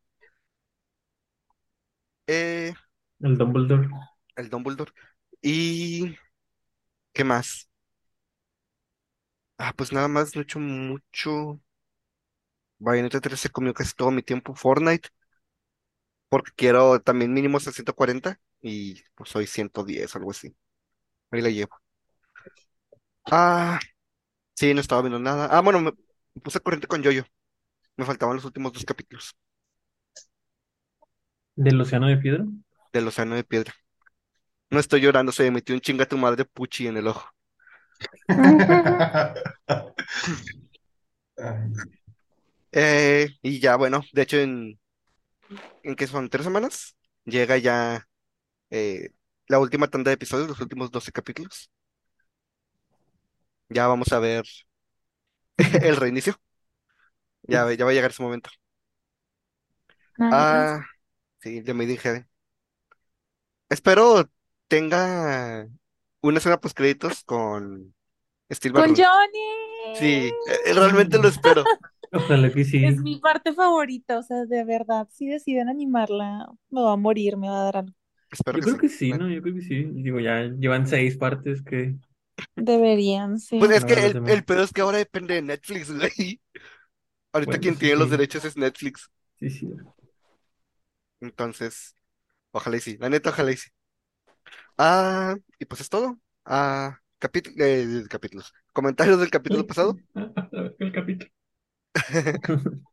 Eh, 2.27 2.73
El 3.21 3.39
Dumbledore. 3.39 3.89
el 4.37 4.49
Dumbledore. 4.51 4.93
Y 5.43 6.17
¿qué 7.13 7.25
más? 7.25 7.69
Ah, 9.57 9.73
pues 9.77 9.93
nada 9.93 10.09
más, 10.09 10.35
no 10.35 10.41
he 10.41 10.45
hecho 10.45 10.59
mucho. 10.59 11.61
Bayonetta 12.81 13.21
3 13.21 13.39
se 13.39 13.51
comió 13.51 13.73
casi 13.73 13.93
todo 13.95 14.11
mi 14.11 14.23
tiempo. 14.23 14.53
Fortnite, 14.55 15.09
porque 16.29 16.53
quiero 16.57 17.01
también 17.01 17.33
mínimo 17.35 17.61
140 17.61 18.41
y 18.63 19.03
pues 19.15 19.35
hoy 19.37 19.47
110, 19.47 20.15
algo 20.17 20.31
así. 20.31 20.57
Ahí 21.33 21.43
la 21.43 21.51
llevo. 21.51 21.77
Ah, 23.31 23.79
sí, 24.57 24.75
no 24.75 24.81
estaba 24.83 25.03
viendo 25.03 25.19
nada. 25.19 25.49
Ah, 25.51 25.61
bueno, 25.63 25.81
me, 25.81 25.93
me 26.35 26.43
puse 26.43 26.59
al 26.59 26.63
corriente 26.63 26.89
con 26.89 27.03
Yoyo. 27.03 27.25
Me 27.97 28.05
faltaban 28.07 28.37
los 28.37 28.47
últimos 28.47 28.73
dos 28.73 28.85
capítulos 28.85 29.37
Del 31.57 31.79
Océano 31.79 32.07
de 32.07 32.17
Piedra. 32.17 32.47
del 32.93 33.09
Océano 33.09 33.35
de 33.35 33.45
Piedra. 33.45 33.73
No 34.71 34.81
estoy 34.81 35.03
llorando, 35.03 35.33
se 35.33 35.45
me 35.45 35.51
metió 35.53 35.75
un 35.75 35.83
chinga 35.83 36.07
tu 36.07 36.19
madre 36.19 36.45
Puchi 36.47 36.87
en 36.89 36.97
el 36.99 37.09
ojo. 37.09 37.29
Ay, 38.33 38.55
Eh, 42.73 43.29
y 43.43 43.61
ya, 43.61 43.77
bueno, 43.77 44.03
de 44.13 44.23
hecho, 44.23 44.37
en, 44.39 44.79
¿en 45.83 45.97
qué 45.97 46.07
son? 46.07 46.29
¿Tres 46.31 46.45
semanas? 46.45 46.97
Llega 47.25 47.57
ya 47.59 48.09
eh, 48.71 49.11
la 49.49 49.59
última 49.61 49.89
tanda 49.89 50.11
de 50.11 50.15
episodios, 50.17 50.49
los 50.49 50.61
últimos 50.61 50.91
12 50.91 51.13
capítulos. 51.13 51.71
Ya 53.69 53.87
vamos 53.87 54.13
a 54.13 54.19
ver 54.19 54.45
el 55.83 55.97
reinicio. 55.97 56.35
Ya, 57.43 57.73
ya 57.73 57.85
va 57.85 57.91
a 57.91 57.95
llegar 57.95 58.11
ese 58.11 58.23
momento. 58.23 58.51
Nice. 60.19 60.35
Ah, 60.35 60.85
sí, 61.41 61.63
Made 61.75 61.93
in 61.93 61.99
Heaven. 61.99 62.29
Espero 63.69 64.31
tenga 64.69 65.69
una 66.21 66.39
escena 66.39 66.61
post 66.61 66.77
créditos 66.77 67.25
con 67.25 67.95
Steve 68.51 68.75
Con 68.75 68.83
Barron. 68.83 68.97
Johnny. 68.97 69.99
Sí, 69.99 70.31
eh, 70.67 70.73
realmente 70.75 71.19
lo 71.19 71.29
espero. 71.29 71.65
Ojalá 72.13 72.53
que 72.53 72.65
sí. 72.65 72.85
Es 72.85 72.99
mi 73.03 73.17
parte 73.19 73.53
favorita, 73.55 74.19
o 74.19 74.23
sea, 74.23 74.45
de 74.47 74.65
verdad, 74.65 75.09
si 75.11 75.27
deciden 75.27 75.69
animarla, 75.69 76.47
me 76.71 76.81
va 76.83 76.93
a 76.93 76.97
morir, 76.97 77.37
me 77.37 77.49
va 77.49 77.61
a 77.63 77.65
dar 77.65 77.77
algo. 77.79 77.95
Espero 78.31 78.59
Yo 78.59 78.61
que 78.61 78.67
creo 78.67 78.79
sí. 78.79 78.79
que 78.79 78.89
sí, 78.89 79.15
¿no? 79.15 79.29
Yo 79.31 79.43
creo 79.43 79.55
que 79.55 79.63
sí. 79.63 79.85
Digo, 79.85 80.21
ya 80.21 80.45
llevan 80.45 80.87
seis 80.87 81.17
partes 81.19 81.63
que 81.63 81.97
Deberían, 82.57 83.39
sí. 83.41 83.59
Pues 83.59 83.71
es 83.73 83.85
que 83.85 83.95
el, 83.95 84.21
el 84.25 84.45
pedo 84.45 84.63
es 84.63 84.73
que 84.73 84.81
ahora 84.83 84.99
depende 84.99 85.35
de 85.35 85.43
Netflix, 85.43 85.91
güey. 85.91 86.41
Ahorita 87.33 87.59
Bueno, 87.59 87.61
quien 87.61 87.79
tiene 87.79 87.97
los 87.97 88.11
sí. 88.11 88.11
derechos 88.11 88.45
es 88.45 88.57
Netflix. 88.57 89.11
Sí, 89.39 89.51
sí. 89.51 89.69
Entonces, 91.21 91.95
ojalá 92.53 92.77
y 92.79 92.81
sí. 92.81 92.97
La 92.99 93.11
neta, 93.11 93.31
ojalá 93.31 93.53
y 93.53 93.57
sí. 93.59 93.71
Ah, 94.77 95.37
y 95.59 95.65
pues 95.67 95.81
es 95.81 95.89
todo. 95.89 96.19
Ah, 96.45 96.99
capítulo, 97.19 97.57
eh, 97.65 98.05
capítulos. 98.09 98.53
Comentarios 98.73 99.19
del 99.21 99.31
capítulo 99.31 99.67
pasado. 99.67 100.01
El 100.79 100.93
capítulo. 100.93 101.31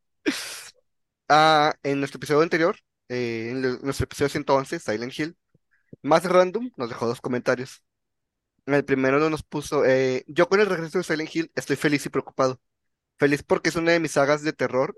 Ah, 1.27 1.73
en 1.83 1.99
nuestro 1.99 2.17
episodio 2.19 2.41
anterior, 2.41 2.77
eh, 3.09 3.49
en 3.51 3.65
el- 3.65 3.81
nuestro 3.81 4.03
episodio 4.05 4.29
111, 4.29 4.79
Silent 4.79 5.17
Hill, 5.17 5.35
más 6.03 6.23
random, 6.25 6.71
nos 6.77 6.89
dejó 6.89 7.07
dos 7.07 7.21
comentarios. 7.21 7.83
En 8.67 8.75
el 8.75 8.85
primero 8.85 9.29
nos 9.29 9.43
puso, 9.43 9.85
eh, 9.85 10.23
yo 10.27 10.49
con 10.49 10.59
el 10.61 10.67
regreso 10.67 10.99
de 10.99 11.03
Silent 11.05 11.35
Hill 11.35 11.51
estoy 11.55 11.77
feliz 11.77 12.05
y 12.05 12.09
preocupado. 12.09 12.61
Feliz 13.19 13.43
porque 13.43 13.69
es 13.69 13.75
una 13.77 13.91
de 13.93 13.99
mis 14.01 14.13
sagas 14.13 14.43
de 14.43 14.53
terror, 14.53 14.97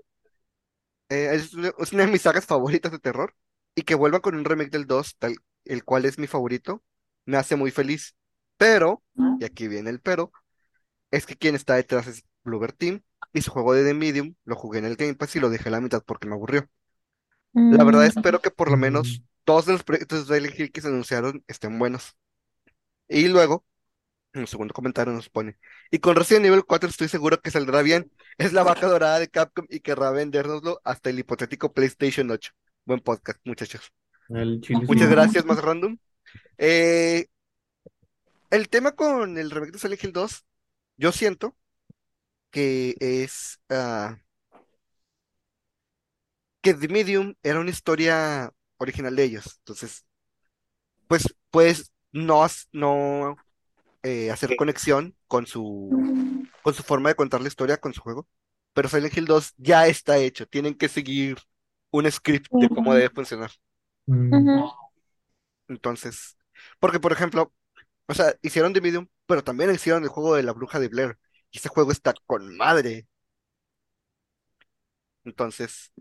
eh, 1.08 1.30
es 1.34 1.54
una, 1.54 1.72
es 1.78 1.92
una 1.92 2.04
de 2.06 2.12
mis 2.12 2.22
sagas 2.22 2.46
favoritas 2.46 2.92
de 2.92 2.98
terror, 2.98 3.34
y 3.74 3.82
que 3.82 3.94
vuelvan 3.94 4.20
con 4.20 4.34
un 4.34 4.44
remake 4.44 4.70
del 4.70 4.86
2, 4.86 5.16
tal, 5.18 5.36
el 5.64 5.84
cual 5.84 6.04
es 6.04 6.18
mi 6.18 6.26
favorito, 6.26 6.82
me 7.24 7.36
hace 7.36 7.56
muy 7.56 7.70
feliz. 7.70 8.14
Pero, 8.56 9.02
y 9.38 9.44
aquí 9.44 9.68
viene 9.68 9.90
el 9.90 10.00
pero, 10.00 10.32
es 11.10 11.26
que 11.26 11.36
quien 11.36 11.54
está 11.56 11.76
detrás 11.76 12.06
es 12.08 12.24
Bluebird 12.48 12.74
Team, 12.74 13.02
y 13.32 13.42
su 13.42 13.50
juego 13.50 13.74
de 13.74 13.84
The 13.84 13.94
Medium 13.94 14.34
lo 14.44 14.56
jugué 14.56 14.78
en 14.78 14.86
el 14.86 14.96
Game 14.96 15.14
Pass 15.14 15.36
y 15.36 15.40
lo 15.40 15.50
dejé 15.50 15.68
a 15.68 15.72
la 15.72 15.80
mitad 15.80 16.02
porque 16.04 16.26
me 16.26 16.34
aburrió. 16.34 16.68
La 17.52 17.84
verdad 17.84 18.02
Mm, 18.02 18.08
espero 18.08 18.40
que 18.40 18.50
por 18.50 18.70
lo 18.70 18.76
menos 18.76 19.22
todos 19.44 19.66
los 19.68 19.82
proyectos 19.82 20.28
de 20.28 20.36
Silent 20.36 20.58
Hill 20.58 20.72
que 20.72 20.80
se 20.80 20.88
anunciaron 20.88 21.42
estén 21.46 21.78
buenos. 21.78 22.16
Y 23.08 23.28
luego, 23.28 23.64
en 24.32 24.42
el 24.42 24.48
segundo 24.48 24.74
comentario 24.74 25.12
nos 25.12 25.30
pone, 25.30 25.58
y 25.90 25.98
con 25.98 26.14
Resident 26.14 26.46
Evil 26.46 26.64
4 26.64 26.88
estoy 26.88 27.08
seguro 27.08 27.40
que 27.40 27.50
saldrá 27.50 27.82
bien. 27.82 28.10
Es 28.36 28.52
la 28.52 28.62
vaca 28.62 28.86
dorada 28.86 29.18
de 29.18 29.28
Capcom 29.28 29.66
y 29.68 29.80
querrá 29.80 30.10
vendérnoslo 30.10 30.80
hasta 30.84 31.10
el 31.10 31.18
hipotético 31.18 31.72
PlayStation 31.72 32.30
8. 32.30 32.52
Buen 32.84 33.00
podcast, 33.00 33.40
muchachos. 33.44 33.92
Muchas 34.28 35.10
gracias, 35.10 35.44
más 35.44 35.62
random. 35.62 35.96
Eh, 36.58 37.26
el 38.50 38.68
tema 38.68 38.92
con 38.92 39.38
el 39.38 39.50
remake 39.50 39.72
de 39.72 39.78
Silent 39.78 40.04
Hill 40.04 40.12
2, 40.12 40.44
yo 40.98 41.12
siento 41.12 41.56
que 42.50 42.96
es 43.00 43.60
ah, 43.70 44.16
que 46.62 46.74
The 46.74 46.88
Medium 46.88 47.34
era 47.42 47.60
una 47.60 47.70
historia 47.70 48.52
original 48.78 49.14
de 49.16 49.24
ellos. 49.24 49.56
Entonces, 49.60 50.04
pues, 51.06 51.34
pues 51.50 51.92
no, 52.12 52.46
no 52.72 53.36
eh, 54.02 54.30
hacer 54.30 54.56
conexión 54.56 55.16
con 55.26 55.46
su, 55.46 55.90
con 56.62 56.74
su 56.74 56.82
forma 56.82 57.10
de 57.10 57.14
contar 57.16 57.40
la 57.40 57.48
historia, 57.48 57.78
con 57.78 57.92
su 57.94 58.00
juego. 58.00 58.26
Pero 58.72 58.88
Silent 58.88 59.16
Hill 59.16 59.24
2 59.26 59.54
ya 59.56 59.86
está 59.86 60.18
hecho. 60.18 60.46
Tienen 60.46 60.74
que 60.74 60.88
seguir 60.88 61.38
un 61.90 62.10
script 62.10 62.48
de 62.52 62.68
cómo 62.68 62.94
debe 62.94 63.10
funcionar. 63.10 63.50
Entonces, 65.68 66.36
porque 66.80 67.00
por 67.00 67.12
ejemplo, 67.12 67.52
o 68.06 68.14
sea, 68.14 68.34
hicieron 68.42 68.72
The 68.72 68.80
Medium, 68.80 69.08
pero 69.26 69.42
también 69.42 69.74
hicieron 69.74 70.02
el 70.02 70.08
juego 70.08 70.34
de 70.34 70.42
la 70.42 70.52
bruja 70.52 70.78
de 70.80 70.88
Blair. 70.88 71.18
Y 71.50 71.58
ese 71.58 71.68
juego 71.68 71.92
está 71.92 72.14
con 72.26 72.56
madre. 72.56 73.06
Entonces, 75.24 75.92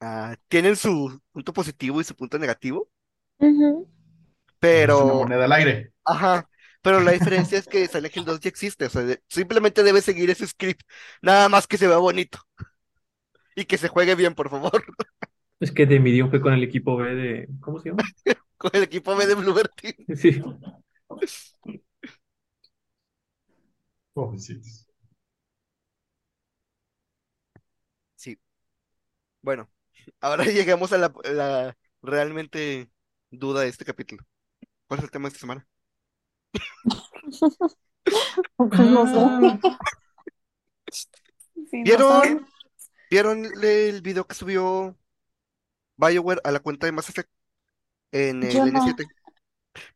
ah, 0.00 0.36
tienen 0.48 0.76
su 0.76 1.20
punto 1.32 1.52
positivo 1.54 2.00
y 2.00 2.04
su 2.04 2.16
punto 2.16 2.38
negativo, 2.38 2.90
Ujú. 3.38 3.88
es 4.84 5.00
una 5.00 5.14
pero, 5.14 5.14
moneda 5.14 5.44
al 5.46 5.52
aire. 5.52 5.92
ajá, 6.04 6.48
pero 6.82 7.00
la 7.00 7.12
diferencia 7.12 7.58
es 7.58 7.68
que 7.68 7.86
Silent 7.88 8.16
Hill 8.16 8.24
2 8.26 8.40
ya 8.40 8.48
existe, 8.50 8.86
o 8.86 8.90
sea, 8.90 9.02
de- 9.02 9.22
simplemente 9.28 9.82
debe 9.84 10.02
seguir 10.02 10.30
ese 10.30 10.46
script, 10.48 10.82
nada 11.22 11.48
más 11.48 11.66
que 11.66 11.78
se 11.78 11.88
vea 11.88 11.98
bonito 11.98 12.40
y 13.54 13.64
que 13.64 13.78
se 13.78 13.88
juegue 13.88 14.14
bien, 14.14 14.34
por 14.34 14.50
favor, 14.50 14.84
Es 15.60 15.72
que 15.72 15.86
de 15.86 16.00
Medium 16.00 16.28
fue 16.30 16.40
con 16.40 16.52
el 16.54 16.62
equipo 16.62 16.96
B 16.96 17.14
de. 17.14 17.48
¿Cómo 17.60 17.78
se 17.80 17.90
llama? 17.90 18.02
con 18.58 18.70
el 18.74 18.82
equipo 18.84 19.16
B 19.16 19.26
de 19.26 19.34
Bluebird 19.34 19.70
Team. 19.74 19.94
Sí. 20.16 20.42
Pobrecitos. 24.14 24.86
Sí, 28.16 28.38
bueno, 29.42 29.70
ahora 30.20 30.44
llegamos 30.44 30.92
a 30.92 30.98
la, 30.98 31.12
la 31.24 31.76
realmente 32.02 32.90
duda 33.30 33.62
de 33.62 33.68
este 33.68 33.84
capítulo. 33.84 34.24
¿Cuál 34.88 35.00
es 35.00 35.04
el 35.04 35.10
tema 35.10 35.24
de 35.24 35.28
esta 35.30 35.40
semana? 35.40 35.68
Pues 38.56 38.80
no 38.80 39.06
sé. 39.06 39.60
Sí, 41.70 41.84
¿Vieron. 41.84 42.46
¿vieron 43.10 43.46
el 43.62 44.02
video 44.02 44.26
que 44.26 44.34
subió 44.34 44.96
BioWare 45.96 46.40
a 46.44 46.50
la 46.52 46.60
cuenta 46.60 46.86
de 46.86 46.92
Mass 46.92 47.08
Effect 47.10 47.30
en 48.12 48.44
el 48.44 48.52
Yo 48.54 48.66
no. 48.66 48.80
N7? 48.80 49.06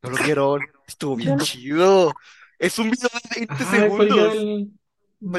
¿No 0.03 0.11
lo 0.11 0.19
vieron? 0.19 0.63
Estuvo 0.87 1.17
bien 1.17 1.31
Yo 1.31 1.37
no. 1.37 1.45
chido. 1.45 2.15
Es 2.59 2.79
un 2.79 2.91
video 2.91 3.09
de 3.09 3.47
20 3.47 3.55
ah, 3.55 3.57
fue 3.57 3.79
el 3.79 4.13
día 4.13 4.31
segundos. 4.31 4.73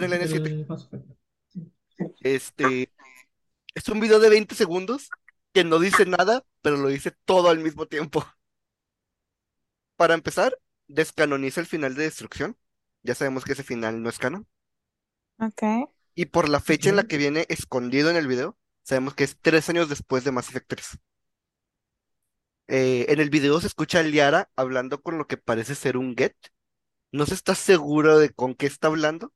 el 0.04 0.14
N7. 0.14 0.68
Mass 0.68 0.84
Effect. 0.86 1.06
Este, 2.22 2.92
es 3.74 3.90
un 3.90 4.00
video 4.00 4.20
de 4.20 4.30
20 4.30 4.56
segundos 4.56 5.10
que 5.54 5.64
no 5.64 5.80
dice 5.80 6.06
nada, 6.06 6.44
pero 6.62 6.78
lo 6.78 6.90
dice 6.90 7.12
todo 7.26 7.50
al 7.50 7.60
mismo 7.60 7.86
tiempo. 7.86 8.26
Para 9.96 10.14
empezar, 10.14 10.58
descanoniza 10.88 11.62
el 11.62 11.68
final 11.68 11.96
de 11.96 12.04
Destrucción. 12.04 12.58
Ya 13.04 13.16
sabemos 13.16 13.46
que 13.46 13.54
ese 13.54 13.64
final 13.64 14.02
no 14.02 14.10
es 14.10 14.20
canon. 14.20 14.48
Ok. 15.40 15.90
Y 16.16 16.26
por 16.26 16.50
la 16.50 16.60
fecha 16.60 16.90
en 16.90 16.96
la 16.96 17.06
que 17.06 17.18
viene 17.18 17.46
escondido 17.50 18.10
en 18.10 18.18
el 18.18 18.28
video, 18.28 18.58
sabemos 18.84 19.14
que 19.14 19.24
es 19.24 19.38
tres 19.40 19.70
años 19.70 19.90
después 19.90 20.24
de 20.24 20.32
Mass 20.32 20.50
Effect 20.50 20.68
3. 20.68 21.00
Eh, 22.68 23.06
en 23.10 23.20
el 23.20 23.30
video 23.30 23.62
se 23.62 23.68
escucha 23.68 24.00
a 24.00 24.04
Liara 24.04 24.50
hablando 24.56 25.02
con 25.02 25.18
lo 25.18 25.28
que 25.28 25.38
parece 25.38 25.76
ser 25.76 25.98
un 25.98 26.16
Get. 26.16 26.36
No 27.16 27.26
se 27.26 27.34
está 27.34 27.56
seguro 27.56 28.18
de 28.20 28.30
con 28.34 28.56
qué 28.56 28.66
está 28.68 28.88
hablando, 28.88 29.34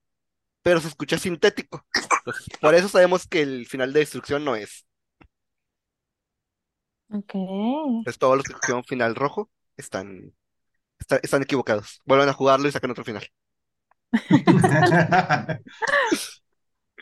pero 0.64 0.82
se 0.82 0.90
escucha 0.90 1.18
sintético. 1.20 1.86
Entonces, 2.20 2.48
por 2.62 2.76
eso 2.76 2.90
sabemos 2.90 3.28
que 3.28 3.42
el 3.42 3.68
final 3.68 3.94
de 3.94 4.02
Destrucción 4.02 4.46
no 4.46 4.56
es. 4.56 4.86
Ok. 7.12 7.34
Entonces 8.00 8.20
todos 8.20 8.38
los 8.38 8.46
que 8.46 8.54
cogieron 8.54 8.84
final 8.84 9.16
rojo 9.16 9.50
están, 9.78 10.34
está- 11.00 11.18
están 11.24 11.44
equivocados. 11.44 12.02
Vuelvan 12.06 12.30
a 12.30 12.34
jugarlo 12.34 12.68
y 12.68 12.72
sacan 12.74 12.92
otro 12.92 13.06
final. 13.06 13.28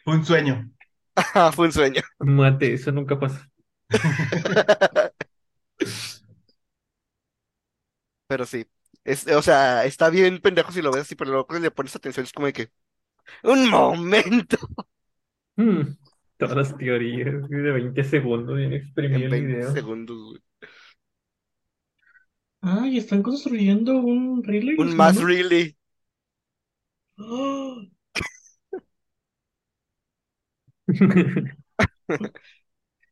Fue 0.04 0.16
un 0.16 0.26
sueño. 0.26 0.72
Ah, 1.16 1.52
Fue 1.52 1.66
un 1.68 1.72
sueño. 1.72 2.02
Mate, 2.20 2.74
eso 2.74 2.92
nunca 2.92 3.20
pasa. 3.20 3.50
Pero 8.28 8.46
sí. 8.46 8.66
Es, 9.08 9.26
o 9.28 9.42
sea, 9.42 9.86
está 9.86 10.10
bien 10.10 10.40
pendejo 10.42 10.72
si 10.72 10.82
lo 10.82 10.92
ves 10.92 11.04
así, 11.04 11.16
pero 11.16 11.32
luego 11.32 11.48
cuando 11.48 11.64
le 11.66 11.72
pones 11.72 11.96
atención 11.96 12.26
es 12.26 12.34
como 12.34 12.48
de 12.48 12.54
que. 12.54 12.72
¡Un 13.44 13.70
momento! 13.70 14.58
Hmm, 15.58 15.82
Todas 16.38 16.56
las 16.56 16.78
teorías 16.78 17.50
de 17.50 17.72
20 17.72 18.04
segundos 18.04 18.56
bien 18.58 18.74
exprimido 18.74 19.18
En 19.18 19.24
el 19.24 19.30
20 19.32 19.54
video. 19.58 19.72
segundos, 19.74 20.18
güey. 20.24 20.42
Ay, 22.62 22.98
están 23.00 23.24
construyendo 23.24 23.98
un 23.98 24.44
relay. 24.44 24.76
Un 24.78 24.96
más. 24.96 25.18
¡Ah! 27.20 27.76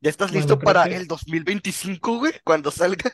¿Ya 0.01 0.09
estás 0.09 0.31
Bueno, 0.31 0.39
listo 0.39 0.59
creo 0.59 0.65
para 0.65 0.83
que- 0.85 0.95
el 0.95 1.07
2025, 1.07 2.19
güey? 2.19 2.33
Cuando 2.43 2.71
salga. 2.71 3.11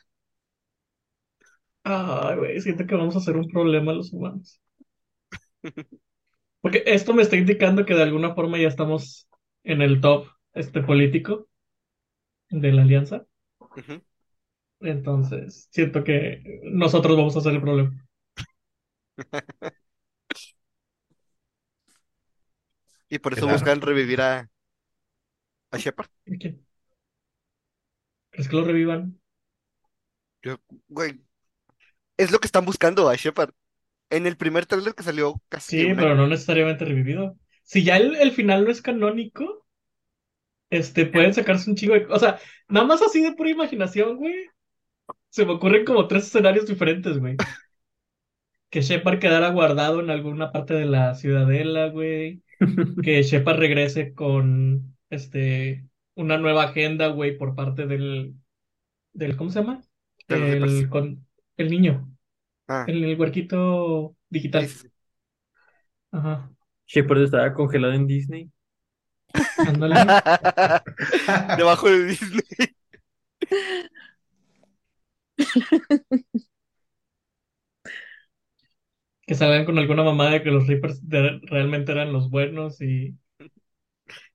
Ay, 1.83 2.37
güey, 2.37 2.59
siento 2.61 2.85
que 2.87 2.95
vamos 2.95 3.15
a 3.15 3.19
hacer 3.19 3.37
un 3.37 3.47
problema 3.47 3.93
los 3.93 4.11
humanos. 4.13 4.59
Porque 6.61 6.83
esto 6.87 7.13
me 7.13 7.21
está 7.23 7.35
indicando 7.37 7.85
que 7.85 7.93
de 7.95 8.03
alguna 8.03 8.33
forma 8.35 8.57
ya 8.57 8.67
estamos 8.67 9.27
en 9.63 9.81
el 9.81 10.01
top 10.01 10.27
este 10.53 10.81
político 10.81 11.47
de 12.51 12.71
la 12.71 12.83
alianza. 12.83 13.25
Entonces, 14.81 15.69
siento 15.71 16.03
que 16.03 16.43
nosotros 16.63 17.15
vamos 17.15 17.35
a 17.35 17.39
hacer 17.39 17.53
el 17.53 17.61
problema. 17.61 17.91
Y 23.09 23.19
por 23.19 23.33
eso 23.33 23.47
Claro. 23.47 23.47
buscan 23.47 23.79
revivir 23.81 24.21
a, 24.21 24.49
a 25.71 25.77
Shepard. 25.77 26.09
¿Y 26.25 26.37
quién? 26.37 26.65
¿Crees 28.31 28.49
que 28.49 28.55
lo 28.57 28.65
revivan? 28.65 29.21
Güey. 30.89 31.21
Es 32.17 32.31
lo 32.31 32.39
que 32.39 32.47
están 32.47 32.65
buscando 32.65 33.09
a 33.09 33.15
Shepard. 33.15 33.51
En 34.09 34.27
el 34.27 34.37
primer 34.37 34.65
trailer 34.65 34.93
que 34.93 35.03
salió 35.03 35.41
casi 35.49 35.79
Sí, 35.79 35.87
pero 35.95 36.09
año- 36.09 36.15
no 36.15 36.27
necesariamente 36.27 36.85
revivido. 36.85 37.37
Si 37.63 37.83
ya 37.83 37.97
el, 37.97 38.15
el 38.15 38.31
final 38.31 38.65
no 38.65 38.71
es 38.71 38.81
canónico, 38.81 39.65
este, 40.69 41.05
pueden 41.05 41.33
sacarse 41.33 41.69
un 41.69 41.75
chingo 41.75 41.93
de... 41.95 42.05
O 42.09 42.19
sea, 42.19 42.39
nada 42.67 42.85
más 42.85 43.01
así 43.01 43.21
de 43.21 43.33
pura 43.33 43.49
imaginación, 43.49 44.17
güey. 44.17 44.33
Se 45.29 45.45
me 45.45 45.53
ocurren 45.53 45.85
como 45.85 46.07
tres 46.07 46.25
escenarios 46.27 46.67
diferentes, 46.67 47.17
güey. 47.19 47.37
Que 48.69 48.81
Shepard 48.81 49.19
quedara 49.19 49.49
guardado 49.49 49.99
en 49.99 50.09
alguna 50.09 50.51
parte 50.51 50.73
de 50.73 50.85
la 50.85 51.13
ciudadela, 51.15 51.87
güey. 51.89 52.41
Que 53.03 53.23
Shepard 53.23 53.57
regrese 53.59 54.13
con, 54.13 54.95
este, 55.09 55.85
una 56.15 56.37
nueva 56.37 56.63
agenda, 56.65 57.07
güey, 57.07 57.37
por 57.37 57.55
parte 57.55 57.85
del, 57.87 58.35
del, 59.13 59.37
¿cómo 59.37 59.49
se 59.49 59.59
llama? 59.61 59.81
El, 60.27 60.89
con, 60.89 61.27
el 61.61 61.69
niño, 61.71 62.09
Ah, 62.67 62.85
el, 62.87 63.03
el 63.05 63.19
huerquito 63.19 64.17
digital. 64.29 64.69
Ajá, 66.11 66.49
Shepard 66.87 67.23
estaba 67.23 67.53
congelado 67.53 67.91
en 67.93 68.07
Disney. 68.07 68.49
Debajo 71.57 71.89
de 71.89 72.05
Disney. 72.05 72.43
que 79.25 79.33
salgan 79.35 79.65
con 79.65 79.79
alguna 79.79 80.03
mamada 80.03 80.29
de 80.31 80.43
que 80.43 80.51
los 80.51 80.67
Reapers 80.67 81.07
de- 81.09 81.39
realmente 81.43 81.91
eran 81.91 82.13
los 82.13 82.29
buenos 82.29 82.81
y 82.81 83.17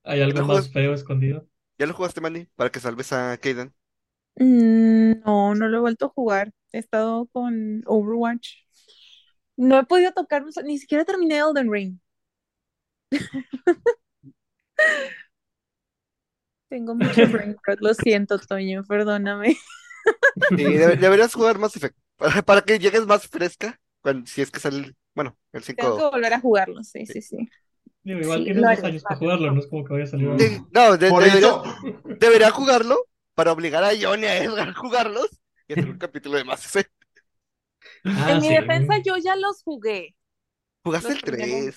hay 0.05 0.21
algo 0.23 0.45
más 0.47 0.71
feo 0.73 0.95
escondido. 0.95 1.47
¿Ya 1.79 1.87
lo 1.87 1.95
jugaste, 1.95 2.21
Manny? 2.21 2.47
Para 2.57 2.71
que 2.71 2.81
salves 2.81 3.13
a 3.13 3.37
Kaden. 3.39 3.75
Mm, 4.37 5.21
no, 5.25 5.55
no 5.55 5.69
lo 5.69 5.77
he 5.79 5.81
vuelto 5.81 6.07
a 6.07 6.09
jugar. 6.11 6.53
He 6.77 6.81
estado 6.81 7.27
con 7.33 7.83
Overwatch. 7.87 8.49
No 9.57 9.79
he 9.79 9.85
podido 9.85 10.13
tocar, 10.13 10.45
ni 10.65 10.79
siquiera 10.79 11.05
terminé 11.05 11.39
Elden 11.39 11.73
Ring. 11.73 11.99
Tengo 16.69 16.95
mucho 16.95 17.23
brain 17.33 17.57
rot, 17.65 17.79
lo 17.81 17.95
siento, 17.95 18.39
Toño, 18.39 18.85
perdóname. 18.85 19.57
Sí, 20.49 20.57
debe- 20.57 20.97
deberías 20.97 21.33
jugar 21.35 21.59
Mass 21.59 21.77
Effect. 21.77 21.97
Para, 22.17 22.43
para 22.43 22.61
que 22.63 22.79
llegues 22.79 23.07
más 23.07 23.27
fresca. 23.29 23.81
Cuando, 24.03 24.27
si 24.27 24.43
es 24.43 24.51
que 24.51 24.61
sale. 24.61 24.95
Bueno, 25.15 25.37
el 25.53 25.63
Tengo 25.63 25.97
que 25.97 26.03
5. 26.03 26.11
volver 26.11 26.35
a 26.35 26.41
jugarlo, 26.41 26.83
sí, 26.83 27.07
sí, 27.07 27.23
sí. 27.23 27.49
Digo, 28.03 28.21
igual 28.21 28.39
Sí, 28.41 28.45
tienes 28.45 28.63
dos 28.63 28.85
años 28.85 29.03
para 29.03 29.17
jugarlo, 29.17 29.53
no 29.53 29.61
es 29.61 29.67
como 29.67 29.85
que 29.85 29.93
vaya 29.95 30.05
a 30.05 30.09
salir. 30.09 30.29
Sí, 30.39 30.61
no, 30.71 30.97
de- 30.97 31.11
debería, 32.21 32.51
jugarlo 32.51 33.07
para 33.35 33.53
obligar 33.53 33.83
a 33.83 33.91
Johnny 34.01 34.25
y 34.25 34.27
a 34.27 34.45
Edgar 34.45 34.69
a 34.69 34.75
jugarlos 34.75 35.31
y 35.69 35.73
hacer 35.73 35.89
un 35.91 35.99
capítulo 35.99 36.37
de 36.37 36.43
Effect. 36.43 36.93
Ah, 38.05 38.33
En 38.33 38.41
mi 38.41 38.49
sí, 38.49 38.55
defensa 38.55 38.87
güey. 38.87 39.03
yo 39.05 39.17
ya 39.17 39.37
los 39.37 39.63
jugué. 39.63 40.15
Jugaste 40.85 41.09
Los 41.09 41.17
el 41.19 41.23
primeros. 41.25 41.77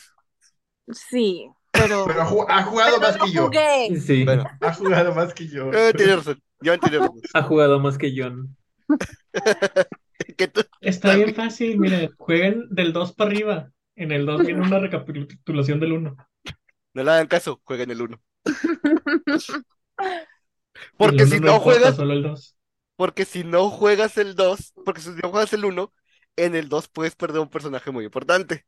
3. 0.86 0.98
Sí, 1.10 1.50
pero, 1.72 2.06
pero 2.08 2.22
ha 2.22 2.26
ju- 2.28 2.46
ha 2.50 2.64
jugado 2.64 2.98
pero 3.00 3.08
más 3.12 3.18
lo 3.20 3.26
que 3.26 3.32
yo. 3.32 3.46
jugué. 3.46 4.00
Sí, 4.00 4.24
Bueno, 4.26 4.44
Ha 4.62 4.74
jugado 4.74 5.14
más 5.16 5.34
que 5.34 5.48
yo. 5.48 5.72
eh, 5.74 5.94
tienes 5.94 6.16
razón. 6.18 6.42
John 6.64 6.80
tiene 6.80 7.00
razón. 7.00 7.22
ha 7.34 7.44
jugado 7.44 7.80
más 7.80 7.98
que 7.98 8.14
John. 8.16 8.56
Que 10.38 10.48
tú- 10.48 10.66
Está 10.82 11.16
bien 11.16 11.34
fácil, 11.34 11.80
miren, 11.80 12.12
jueguen 12.18 12.68
del 12.70 12.92
2 12.94 13.14
para 13.14 13.30
arriba. 13.32 13.72
En 13.96 14.12
el 14.12 14.26
2 14.26 14.46
viene 14.46 14.62
una 14.62 14.80
recapitulación 14.80 15.80
del 15.80 15.94
1. 15.94 16.16
no 16.94 17.04
le 17.04 17.12
hagan 17.12 17.28
caso, 17.28 17.62
jueguen 17.64 17.92
el 17.92 18.02
1. 18.02 18.22
El 20.98 20.98
Porque 20.98 21.24
uno 21.24 21.36
si 21.36 21.40
no 21.40 21.60
juegas, 21.60 21.96
solo 21.96 22.14
el 22.14 22.24
2. 22.24 22.56
Porque 23.00 23.24
si 23.24 23.46
no 23.46 23.70
juegas 23.70 24.18
el 24.18 24.36
2, 24.36 24.74
porque 24.84 25.00
si 25.00 25.12
no 25.12 25.30
juegas 25.30 25.54
el 25.54 25.64
1, 25.64 25.94
en 26.36 26.54
el 26.54 26.68
2 26.68 26.90
puedes 26.90 27.16
perder 27.16 27.40
un 27.40 27.50
personaje 27.50 27.92
muy 27.92 28.04
importante. 28.04 28.66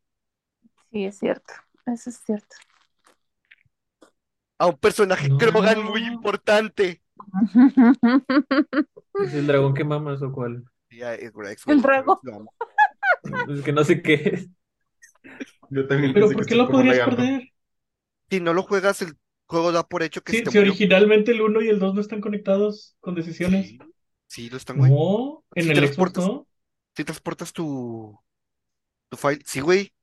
Sí, 0.91 1.05
es 1.05 1.17
cierto. 1.19 1.53
Eso 1.85 2.09
es 2.09 2.17
cierto. 2.25 2.55
A 4.59 4.67
un 4.67 4.77
personaje 4.77 5.27
No. 5.27 5.37
Krogan 5.37 5.83
muy 5.83 6.05
importante. 6.05 7.01
¿Es 9.17 9.33
el 9.33 9.47
dragón 9.47 9.73
que 9.73 9.83
mamas 9.83 10.21
o 10.21 10.31
cuál? 10.31 10.63
Es 10.89 11.33
Grex, 11.33 11.67
El 11.67 11.81
dragón. 11.81 12.17
No, 12.23 12.45
Es 13.53 13.61
que 13.61 13.73
no 13.73 13.83
sé 13.83 14.01
qué 14.01 14.13
es. 14.15 14.49
Yo 15.69 15.87
también 15.87 16.13
Pero 16.13 16.27
¿por 16.31 16.45
qué 16.45 16.51
sí 16.53 16.57
lo 16.57 16.69
podrías 16.69 16.99
perder? 17.09 17.49
Si 18.29 18.39
no 18.39 18.53
lo 18.53 18.63
juegas, 18.63 19.01
el 19.01 19.17
juego 19.45 19.71
da 19.71 19.87
por 19.87 20.01
hecho 20.03 20.23
que 20.23 20.31
Si, 20.31 20.37
se 20.39 20.43
te 20.43 20.49
si 20.51 20.57
murió. 20.57 20.71
originalmente 20.71 21.31
el 21.31 21.41
1 21.41 21.61
y 21.61 21.67
el 21.69 21.79
2 21.79 21.93
no 21.93 22.01
están 22.01 22.21
conectados 22.21 22.95
con 22.99 23.15
decisiones. 23.15 23.67
Sí, 23.67 23.79
sí, 24.31 24.49
lo 24.49 24.57
están, 24.57 24.77
güey. 24.77 24.91
No, 24.91 25.43
en 25.55 25.63
Si 25.63 25.69
el 25.71 25.75
Xbox 25.77 26.13
transportas- 26.13 26.25
no. 26.27 26.47
Si 26.95 27.03
transportas 27.03 27.53
tu, 27.53 28.19
tu 29.09 29.17
file. 29.17 29.41
Sí, 29.45 29.59
güey. 29.59 29.93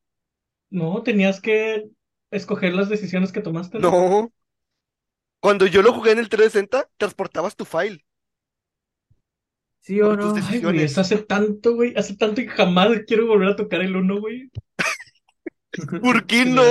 No, 0.70 1.02
tenías 1.02 1.40
que 1.40 1.88
escoger 2.30 2.74
las 2.74 2.88
decisiones 2.88 3.32
que 3.32 3.40
tomaste. 3.40 3.78
No. 3.78 4.30
Cuando 5.40 5.66
yo 5.66 5.82
lo 5.82 5.92
jugué 5.92 6.12
en 6.12 6.18
el 6.18 6.28
360, 6.28 6.88
transportabas 6.98 7.56
tu 7.56 7.64
file. 7.64 8.04
¿Sí 9.80 10.00
o 10.02 10.16
tus 10.16 10.26
no? 10.26 10.32
decisiones. 10.34 10.64
Ay, 10.64 10.72
güey, 10.72 10.82
eso 10.84 11.00
hace 11.00 11.18
tanto, 11.18 11.74
güey. 11.74 11.94
Hace 11.96 12.16
tanto 12.16 12.42
que 12.42 12.48
jamás 12.48 12.88
quiero 13.06 13.26
volver 13.26 13.48
a 13.48 13.56
tocar 13.56 13.80
el 13.80 13.96
1, 13.96 14.20
güey. 14.20 14.50
¿Por 16.02 16.26
qué 16.26 16.44
no? 16.44 16.62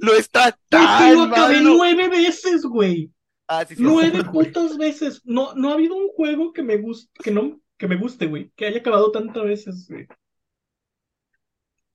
No 0.00 0.12
está 0.14 0.58
tan 0.68 1.14
lo 1.14 1.22
acabé 1.24 1.56
malo. 1.60 1.74
nueve 1.76 2.08
veces, 2.08 2.62
güey. 2.64 3.10
Ah, 3.48 3.64
sí, 3.66 3.76
sí. 3.76 3.82
Nueve 3.82 4.22
putas 4.32 4.76
veces. 4.76 5.22
No, 5.24 5.54
no 5.54 5.70
ha 5.70 5.74
habido 5.74 5.96
un 5.96 6.08
juego 6.08 6.52
que 6.52 6.62
me 6.62 6.76
guste, 6.76 7.10
que 7.22 7.30
no, 7.30 7.60
que 7.76 7.88
me 7.88 7.96
guste, 7.96 8.26
güey. 8.26 8.52
Que 8.54 8.66
haya 8.66 8.80
acabado 8.80 9.10
tantas 9.10 9.42
veces, 9.44 9.88
güey. 9.88 10.06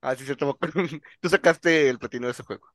Ah, 0.01 0.15
sí, 0.15 0.25
cierto. 0.25 0.57
Tú 1.21 1.29
sacaste 1.29 1.89
el 1.89 1.99
platino 1.99 2.27
de 2.27 2.31
ese 2.33 2.43
juego. 2.43 2.67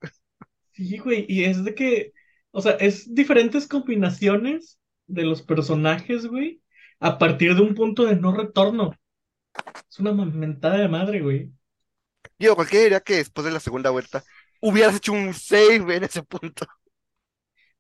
Sí, 0.73 0.99
güey. 0.99 1.27
Y 1.29 1.45
es 1.45 1.65
de 1.65 1.75
que, 1.75 2.13
o 2.53 2.61
sea, 2.61 2.73
es 2.73 3.15
diferentes 3.15 3.67
combinaciones 3.67 4.79
de 5.07 5.25
los 5.25 5.43
personajes, 5.43 6.27
güey. 6.27 6.63
A 7.01 7.19
partir 7.19 7.55
de 7.55 7.63
un 7.63 7.75
punto 7.75 8.05
de 8.07 8.17
no 8.17 8.35
retorno. 8.35 8.95
Es 9.91 9.99
una 9.99 10.13
mentada 10.13 10.79
de 10.79 10.89
madre, 10.89 11.21
güey. 11.21 11.53
Digo, 12.39 12.55
cualquiera 12.55 12.85
diría 12.85 13.01
que 13.01 13.17
después 13.17 13.45
de 13.45 13.53
la 13.53 13.61
segunda 13.61 13.91
vuelta 13.91 14.23
hubieras 14.61 14.97
hecho 14.97 15.13
un 15.13 15.35
save 15.35 15.97
en 15.97 16.05
ese 16.05 16.23
punto. 16.23 16.67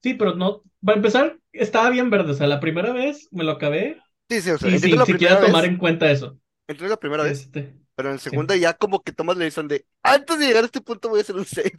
Sí, 0.02 0.14
pero 0.14 0.34
no. 0.34 0.62
Para 0.84 0.96
empezar, 0.96 1.38
estaba 1.52 1.90
bien 1.90 2.10
verde. 2.10 2.32
O 2.32 2.34
sea, 2.34 2.46
la 2.46 2.60
primera 2.60 2.92
vez 2.92 3.28
me 3.32 3.44
lo 3.44 3.52
acabé 3.52 4.00
Sí, 4.30 4.42
sí, 4.42 4.50
o 4.50 4.58
sea, 4.58 4.68
y 4.68 4.78
sin 4.78 5.04
siquiera 5.04 5.40
tomar 5.40 5.64
en 5.64 5.78
cuenta 5.78 6.10
eso. 6.10 6.38
Entiendo 6.66 6.90
la 6.90 7.00
primera 7.00 7.22
vez, 7.24 7.40
Este, 7.42 7.74
pero 7.94 8.10
en 8.10 8.16
la 8.16 8.20
segunda 8.20 8.54
ya 8.56 8.74
como 8.74 9.02
que 9.02 9.12
tomas 9.12 9.36
la 9.38 9.44
decisión 9.44 9.68
de 9.68 9.86
antes 10.02 10.38
de 10.38 10.46
llegar 10.46 10.64
a 10.64 10.66
este 10.66 10.82
punto 10.82 11.08
voy 11.08 11.20
a 11.20 11.22
hacer 11.22 11.36
un 11.36 11.46
save. 11.46 11.72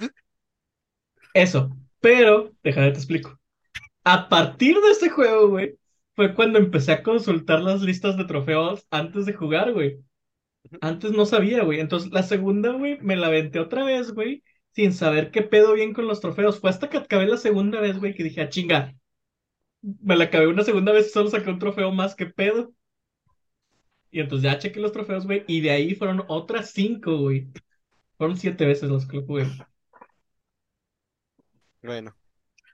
eso. 1.34 1.76
Pero, 2.02 2.54
déjame 2.64 2.92
te 2.92 2.98
explico. 2.98 3.40
A 4.04 4.30
partir 4.30 4.78
de 4.80 4.92
este 4.92 5.10
juego, 5.10 5.50
güey, 5.50 5.78
fue 6.16 6.34
cuando 6.36 6.60
empecé 6.60 6.94
a 6.94 7.04
consultar 7.04 7.62
las 7.62 7.82
listas 7.82 8.18
de 8.18 8.26
trofeos 8.26 8.86
antes 8.92 9.26
de 9.26 9.34
jugar, 9.34 9.74
güey. 9.74 10.00
Antes 10.82 11.12
no 11.12 11.26
sabía, 11.26 11.64
güey. 11.64 11.80
Entonces 11.80 12.12
la 12.12 12.24
segunda, 12.24 12.72
güey, 12.74 13.00
me 13.02 13.16
la 13.18 13.28
aventé 13.28 13.60
otra 13.60 13.84
vez, 13.86 14.14
güey, 14.14 14.44
sin 14.72 14.94
saber 14.94 15.32
qué 15.32 15.42
pedo 15.42 15.74
bien 15.74 15.94
con 15.94 16.08
los 16.08 16.22
trofeos. 16.22 16.60
Fue 16.60 16.70
hasta 16.70 16.90
que 16.90 16.98
acabé 16.98 17.26
la 17.28 17.38
segunda 17.38 17.80
vez, 17.80 18.00
güey, 18.00 18.14
que 18.16 18.24
dije, 18.24 18.42
ah, 18.42 18.50
chinga. 18.50 18.96
Me 19.82 20.16
la 20.16 20.26
acabé 20.26 20.48
una 20.48 20.64
segunda 20.64 20.92
vez 20.92 21.08
y 21.08 21.10
solo 21.12 21.30
saqué 21.30 21.50
un 21.50 21.60
trofeo 21.60 21.92
más, 21.92 22.16
¿qué 22.16 22.26
pedo? 22.26 22.74
Y 24.12 24.20
entonces 24.20 24.44
ya 24.44 24.60
chequé 24.60 24.80
los 24.80 24.92
trofeos, 24.92 25.26
güey, 25.26 25.44
y 25.48 25.62
de 25.62 25.72
ahí 25.72 25.96
fueron 25.96 26.24
otras 26.28 26.72
cinco, 26.72 27.18
güey. 27.18 27.48
Fueron 28.18 28.38
siete 28.38 28.66
veces 28.66 28.90
los 28.90 29.06
que 29.06 29.18
lo 29.18 29.26
jugué. 29.26 29.46
Bueno. 31.82 32.16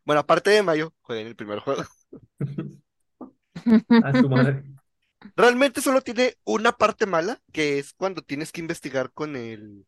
Bueno, 0.03 0.21
aparte 0.21 0.51
de 0.51 0.63
Mayo, 0.63 0.93
jugué 1.01 1.21
en 1.21 1.27
el 1.27 1.36
primer 1.36 1.60
juego. 1.60 1.84
A 4.03 4.21
su 4.21 4.29
madre. 4.29 4.63
Realmente 5.36 5.81
solo 5.81 6.01
tiene 6.01 6.36
una 6.43 6.71
parte 6.73 7.05
mala, 7.05 7.41
que 7.51 7.79
es 7.79 7.93
cuando 7.93 8.21
tienes 8.21 8.51
que 8.51 8.62
investigar 8.62 9.12
con 9.12 9.36
el 9.36 9.86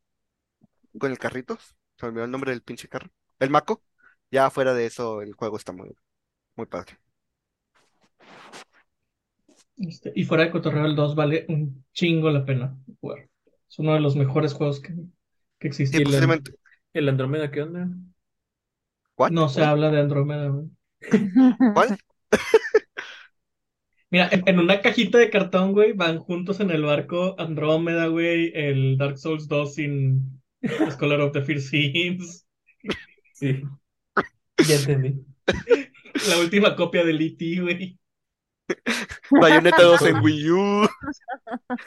con 0.98 1.12
el 1.12 1.20
carrito. 1.20 1.60
Se 1.97 2.05
me 2.05 2.10
olvidó 2.10 2.25
el 2.25 2.31
nombre 2.31 2.51
del 2.51 2.63
pinche 2.63 2.88
carro. 2.89 3.10
El 3.39 3.49
Maco. 3.49 3.83
Ya 4.31 4.49
fuera 4.49 4.73
de 4.73 4.86
eso, 4.86 5.21
el 5.21 5.33
juego 5.33 5.57
está 5.57 5.71
muy, 5.73 5.95
muy 6.55 6.67
padre. 6.67 6.99
Este, 9.77 10.12
y 10.15 10.23
fuera 10.25 10.43
de 10.43 10.51
Cotorreo, 10.51 10.86
el 10.86 10.95
2 10.95 11.15
vale 11.15 11.45
un 11.49 11.86
chingo 11.93 12.29
la 12.31 12.45
pena 12.45 12.77
jugar. 12.99 13.29
Es 13.69 13.79
uno 13.79 13.93
de 13.93 13.99
los 13.99 14.15
mejores 14.15 14.53
juegos 14.53 14.81
que, 14.81 14.93
que 15.60 15.67
existe. 15.67 16.01
Posiblemente. 16.01 16.51
¿El 16.93 17.10
Andrómeda 17.10 17.51
qué 17.51 17.62
onda? 17.63 17.89
¿Cuál? 19.15 19.33
No 19.36 19.47
se 19.47 19.62
¿Cuál? 19.62 19.63
habla 19.63 19.91
de 19.91 19.99
Andrómeda, 20.01 20.47
güey. 20.49 20.69
¿Cuál? 21.71 21.97
Mira, 24.10 24.29
en, 24.31 24.43
en 24.47 24.60
una 24.60 24.81
cajita 24.81 25.17
de 25.17 25.29
cartón, 25.29 25.71
güey, 25.73 25.93
van 25.93 26.19
juntos 26.19 26.60
en 26.60 26.71
el 26.71 26.83
barco 26.83 27.36
Andrómeda, 27.39 28.07
güey, 28.07 28.51
el 28.53 28.97
Dark 28.97 29.17
Souls 29.17 29.47
2 29.47 29.75
sin 29.75 30.41
Scholar 30.91 31.22
of 31.22 31.32
the 31.34 31.41
First 31.43 31.70
Sins, 31.70 32.46
Sí. 33.34 33.62
Ya 34.67 34.76
entendí. 34.76 35.24
la 36.30 36.39
última 36.39 36.76
copia 36.76 37.04
del 37.06 37.22
E.T., 37.22 37.62
güey. 37.62 38.00
Bayonetta 39.30 39.82
2 39.84 40.02
en 40.04 40.17
Wii 40.24 40.50
U. 40.52 40.89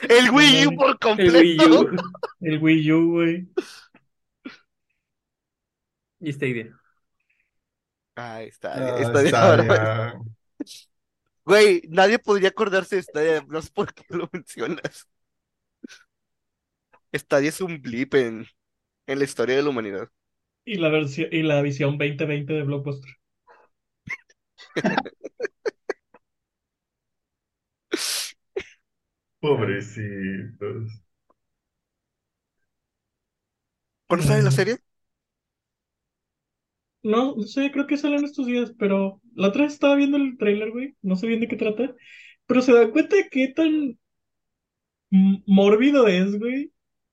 El 0.09 0.31
Wii 0.31 0.67
U 0.69 0.77
por 0.77 0.99
El 1.19 1.31
Wii 1.35 1.57
completo. 1.57 1.81
U 1.83 1.97
El 2.41 2.59
Wii 2.63 2.93
U, 2.93 3.11
güey. 3.13 3.49
y 6.21 6.33
Stadia. 6.33 6.79
Ahí 8.15 8.49
está, 8.49 8.73
Ah, 8.75 8.99
está 9.01 9.23
bien. 9.23 9.35
Stadia. 9.35 10.15
Güey, 11.45 11.83
nadie 11.89 12.19
podría 12.19 12.51
acordarse 12.51 12.97
de 12.97 13.03
Stadia, 13.03 13.45
no 13.49 13.61
sé 13.63 13.71
por 13.73 13.93
qué 13.93 14.05
lo 14.11 14.29
mencionas. 14.33 15.09
Stadia 17.13 17.49
es 17.49 17.61
un 17.61 17.81
blip 17.83 18.15
en, 18.15 18.47
en 19.11 19.19
la 19.19 19.25
historia 19.27 19.57
de 19.57 19.63
la 19.63 19.69
humanidad. 19.69 20.09
Y 20.65 20.77
la 20.77 20.89
versión, 20.89 21.29
y 21.33 21.43
la 21.43 21.61
visión 21.61 21.99
2020 21.99 22.55
de 22.55 22.63
Blockbuster. 22.63 23.11
Pobrecitos. 29.41 31.03
¿Cuándo 34.07 34.27
sale 34.27 34.43
la 34.43 34.51
serie? 34.51 34.79
No, 37.03 37.35
no 37.37 37.43
sé, 37.45 37.71
creo 37.73 37.87
que 37.87 37.97
salen 37.97 38.25
estos 38.25 38.47
días, 38.47 38.73
pero 38.79 39.21
la 39.35 39.49
otra 39.49 39.63
vez 39.65 39.73
estaba 39.75 39.95
viendo 39.97 40.17
el 40.19 40.37
trailer, 40.39 40.71
güey. 40.71 40.97
No 41.03 41.17
sé 41.17 41.27
bien 41.27 41.41
de 41.41 41.49
qué 41.49 41.57
trata. 41.57 41.95
Pero 42.47 42.61
se 42.63 42.73
dan 42.75 42.91
cuenta 42.91 43.17
de 43.17 43.29
qué 43.31 43.49
tan 43.49 43.99
mórbido 45.47 46.07
es, 46.09 46.39
güey. 46.39 46.73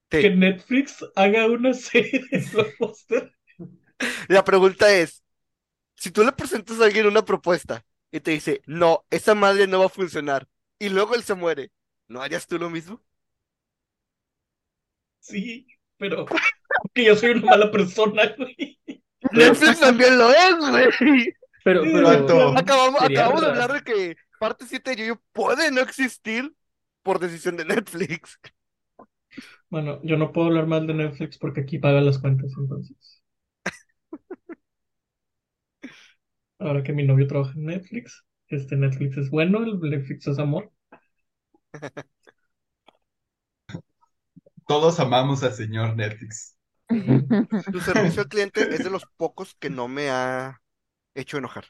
Sí. 0.10 0.22
Que 0.22 0.30
Netflix 0.30 1.06
haga 1.16 1.48
una 1.48 1.74
serie 1.74 2.24
de 2.32 2.40
Blockbuster. 2.54 3.34
La 4.28 4.44
pregunta 4.44 4.94
es, 4.94 5.24
si 5.96 6.12
tú 6.12 6.24
le 6.24 6.32
presentas 6.32 6.80
a 6.80 6.86
alguien 6.86 7.08
una 7.08 7.26
propuesta 7.26 7.84
y 8.12 8.20
te 8.20 8.32
dice, 8.32 8.62
no, 8.66 9.06
esa 9.10 9.36
madre 9.36 9.68
no 9.68 9.80
va 9.80 9.88
a 9.88 9.90
funcionar, 9.90 10.48
y 10.80 10.90
luego 10.90 11.16
él 11.16 11.24
se 11.24 11.34
muere, 11.34 11.72
¿no 12.08 12.22
harías 12.22 12.48
tú 12.48 12.58
lo 12.58 12.70
mismo? 12.70 13.02
Sí, 15.20 15.68
pero 15.98 16.26
que 16.94 17.06
yo 17.06 17.16
soy 17.16 17.32
una 17.32 17.46
mala 17.52 17.72
persona, 17.72 18.34
güey. 18.38 18.80
Netflix 19.32 19.80
también 19.80 20.18
lo 20.18 20.30
es, 20.32 20.56
güey. 21.00 21.34
Pero. 21.64 21.84
Acabamos, 22.58 23.02
acabamos 23.02 23.42
de 23.42 23.48
hablar 23.48 23.74
de 23.74 23.84
que 23.84 24.16
parte 24.40 24.66
7 24.68 24.92
de 24.92 24.96
Yoyo 24.96 25.22
puede 25.34 25.72
no 25.72 25.82
existir 25.82 26.54
por 27.02 27.20
decisión 27.20 27.58
de 27.58 27.66
Netflix. 27.66 28.40
Bueno, 29.70 30.02
yo 30.04 30.18
no 30.18 30.34
puedo 30.34 30.48
hablar 30.48 30.68
mal 30.68 30.88
de 30.88 30.94
Netflix 30.94 31.38
porque 31.38 31.62
aquí 31.62 31.80
pagan 31.80 32.06
las 32.06 32.20
cuentas, 32.20 32.52
entonces. 32.58 33.24
Ahora 36.60 36.84
que 36.84 36.94
mi 36.94 37.04
novio 37.04 37.26
trabaja 37.28 37.54
en 37.58 37.66
Netflix, 37.66 38.24
este 38.50 38.76
Netflix 38.76 39.18
es 39.18 39.32
bueno, 39.32 39.64
el 39.64 39.80
Netflix 39.80 40.28
es 40.28 40.38
amor. 40.38 40.72
Todos 44.68 45.00
amamos 45.00 45.44
al 45.44 45.54
señor 45.54 45.96
Netflix. 45.96 46.56
Tu 47.70 47.80
servicio 47.82 48.22
al 48.22 48.28
cliente 48.28 48.76
es 48.76 48.84
de 48.84 48.90
los 48.90 49.06
pocos 49.18 49.56
que 49.56 49.70
no 49.70 49.88
me 49.88 50.10
ha 50.10 50.62
hecho 51.16 51.38
enojar. 51.38 51.66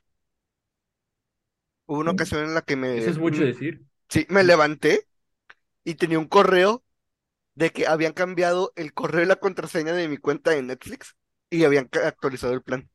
Hubo 1.86 2.00
una 2.00 2.12
ocasión 2.12 2.44
en 2.44 2.54
la 2.54 2.62
que 2.62 2.76
me, 2.76 2.90
eso 2.96 3.12
es 3.12 3.18
mucho 3.18 3.44
decir. 3.44 3.86
sí, 4.10 4.26
me 4.30 4.44
levanté 4.44 5.08
y 5.86 5.96
tenía 5.96 6.20
un 6.20 6.28
correo 6.28 6.86
de 7.58 7.72
que 7.72 7.88
habían 7.88 8.14
cambiado 8.14 8.72
el 8.76 8.94
correo 8.94 9.24
y 9.24 9.26
la 9.26 9.38
contraseña 9.38 9.92
de 9.92 10.08
mi 10.08 10.18
cuenta 10.18 10.52
de 10.52 10.62
Netflix 10.62 11.16
y 11.50 11.64
habían 11.64 11.90
actualizado 12.06 12.54
el 12.54 12.62
plan. 12.62 12.88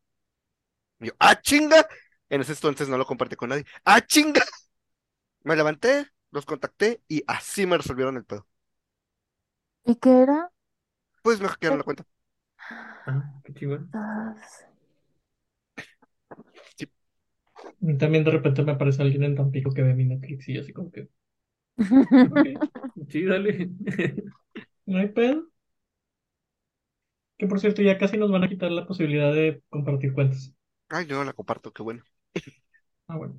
Y 1.00 1.06
yo, 1.06 1.12
¡ah, 1.18 1.40
chinga! 1.40 1.84
En 2.28 2.42
ese 2.42 2.52
entonces 2.52 2.88
no 2.88 2.96
lo 2.96 3.04
compartí 3.04 3.34
con 3.34 3.48
nadie. 3.48 3.64
¡Ah, 3.84 4.00
chinga! 4.00 4.40
Me 5.42 5.56
levanté, 5.56 6.06
los 6.30 6.46
contacté 6.46 7.02
y 7.08 7.24
así 7.26 7.66
me 7.66 7.76
resolvieron 7.76 8.16
el 8.16 8.24
pedo. 8.24 8.46
¿Y 9.84 9.96
qué 9.96 10.22
era? 10.22 10.48
Pues 11.22 11.40
me 11.40 11.48
hackearon 11.48 11.78
la 11.78 11.84
cuenta. 11.84 12.04
Ah, 12.60 13.40
qué 13.42 13.52
chingón. 13.54 13.90
También 17.98 18.22
de 18.24 18.30
repente 18.30 18.62
me 18.62 18.72
aparece 18.72 19.02
alguien 19.02 19.24
en 19.24 19.34
Tampico 19.34 19.74
que 19.74 19.82
ve 19.82 19.94
mi 19.94 20.04
Netflix 20.04 20.48
y 20.48 20.54
yo 20.54 20.60
así 20.60 20.72
como 20.72 20.92
que, 20.92 21.08
Sí, 23.08 23.24
dale. 23.24 23.70
no 24.86 24.98
hay 24.98 25.08
pedo. 25.08 25.48
Que 27.38 27.46
por 27.46 27.60
cierto, 27.60 27.82
ya 27.82 27.98
casi 27.98 28.16
nos 28.16 28.30
van 28.30 28.44
a 28.44 28.48
quitar 28.48 28.70
la 28.70 28.86
posibilidad 28.86 29.34
de 29.34 29.62
compartir 29.68 30.14
cuentas. 30.14 30.54
Ay, 30.90 31.06
yo 31.06 31.16
no 31.16 31.24
la 31.24 31.32
comparto, 31.32 31.72
qué 31.72 31.82
bueno. 31.82 32.04
Ah, 33.06 33.16
bueno. 33.16 33.34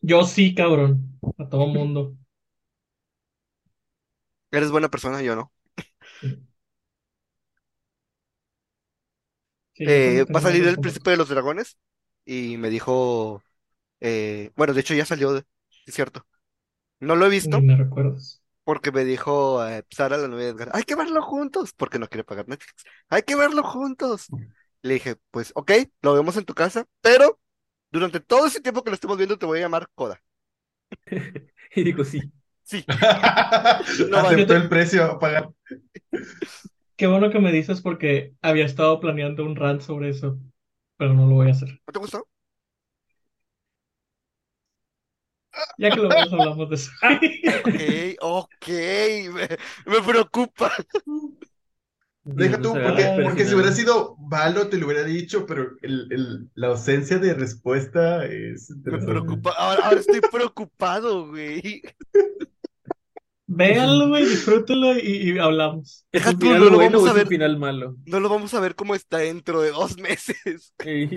Yo 0.00 0.24
sí, 0.24 0.54
cabrón. 0.54 1.18
A 1.38 1.48
todo 1.48 1.66
mundo. 1.66 2.16
Eres 4.50 4.70
buena 4.72 4.88
persona, 4.90 5.22
yo 5.22 5.36
no. 5.36 5.52
Sí, 9.74 9.92
yo 9.92 10.02
Eh, 10.02 10.24
también 10.24 10.26
va 10.34 10.38
a 10.40 10.42
tengo 10.42 10.42
salir 10.42 10.66
el 10.66 10.80
príncipe 10.80 11.10
de 11.10 11.16
los 11.16 11.28
dragones 11.28 11.78
y 12.24 12.56
me 12.56 12.70
dijo, 12.70 13.42
eh, 14.00 14.52
bueno, 14.56 14.74
de 14.74 14.80
hecho 14.82 14.94
ya 14.94 15.06
salió, 15.06 15.36
es 15.38 15.46
cierto. 15.94 16.26
No 17.00 17.16
lo 17.16 17.26
he 17.26 17.28
visto 17.28 17.60
Ni 17.60 17.66
me 17.66 17.76
recuerdas. 17.76 18.42
porque 18.64 18.90
me 18.92 19.04
dijo 19.04 19.66
eh, 19.66 19.84
Sara, 19.90 20.16
la 20.16 20.28
novia 20.28 20.46
de 20.46 20.50
Edgar, 20.52 20.70
hay 20.72 20.82
que 20.82 20.96
verlo 20.96 21.22
juntos, 21.22 21.72
porque 21.72 21.98
no 21.98 22.08
quiere 22.08 22.24
pagar 22.24 22.48
Netflix. 22.48 22.84
Hay 23.08 23.22
que 23.22 23.36
verlo 23.36 23.62
juntos. 23.62 24.26
Le 24.82 24.94
dije, 24.94 25.16
pues, 25.30 25.52
ok, 25.54 25.72
lo 26.02 26.14
vemos 26.14 26.36
en 26.36 26.44
tu 26.44 26.54
casa, 26.54 26.86
pero 27.00 27.40
durante 27.90 28.20
todo 28.20 28.46
ese 28.46 28.60
tiempo 28.60 28.82
que 28.82 28.90
lo 28.90 28.94
estemos 28.94 29.16
viendo 29.16 29.38
te 29.38 29.46
voy 29.46 29.58
a 29.58 29.62
llamar 29.62 29.88
Coda. 29.94 30.20
Y 31.74 31.82
digo, 31.82 32.04
sí. 32.04 32.22
Sí, 32.62 32.84
No. 34.08 34.18
Aceptó 34.18 34.54
el 34.56 34.68
precio 34.68 35.04
a 35.04 35.18
pagar. 35.18 35.50
Qué 36.96 37.06
bueno 37.06 37.30
que 37.30 37.38
me 37.38 37.52
dices 37.52 37.80
porque 37.80 38.34
había 38.42 38.64
estado 38.64 38.98
planeando 38.98 39.44
un 39.44 39.54
rant 39.56 39.82
sobre 39.82 40.08
eso, 40.08 40.38
pero 40.96 41.12
no 41.12 41.26
lo 41.26 41.34
voy 41.34 41.48
a 41.48 41.52
hacer. 41.52 41.68
¿no 41.86 41.92
te 41.92 41.98
gustó? 41.98 42.26
Ya 45.78 45.90
que 45.90 45.96
lo 45.96 46.08
vemos, 46.08 46.32
hablamos 46.32 46.68
de 46.70 46.74
eso. 46.76 46.90
Ok, 48.18 48.18
ok, 48.20 48.68
me, 49.32 49.48
me 49.86 50.02
preocupa. 50.02 50.72
Deja 52.24 52.60
tú, 52.60 52.72
porque, 52.72 53.20
porque 53.22 53.44
si 53.44 53.54
hubiera 53.54 53.70
sido 53.72 54.16
malo 54.18 54.68
te 54.68 54.78
lo 54.78 54.86
hubiera 54.86 55.04
dicho, 55.04 55.46
pero 55.46 55.76
el, 55.82 56.08
el- 56.10 56.50
la 56.54 56.68
ausencia 56.68 57.18
de 57.18 57.34
respuesta 57.34 58.24
es 58.24 58.70
Me 58.70 58.98
preocupa. 58.98 59.52
Ahora, 59.56 59.84
ahora 59.86 60.00
estoy 60.00 60.20
preocupado, 60.20 61.28
güey. 61.28 61.82
Véanlo, 63.48 64.08
güey, 64.08 64.24
disfrútenlo 64.26 64.98
y, 64.98 65.34
y 65.34 65.38
hablamos. 65.38 66.04
¿Es 66.10 66.24
Deja 66.24 66.36
tú, 66.36 66.46
no 66.46 66.58
lo 66.58 66.70
bueno 66.72 66.98
vamos 66.98 67.08
a 67.10 67.12
ver. 67.12 67.28
final 67.28 67.58
malo? 67.58 67.96
No 68.06 68.18
lo 68.18 68.28
vamos 68.28 68.54
a 68.54 68.60
ver 68.60 68.74
cómo 68.74 68.96
está 68.96 69.18
dentro 69.18 69.60
de 69.62 69.70
dos 69.70 69.96
meses. 69.98 70.74
Ey, 70.84 71.08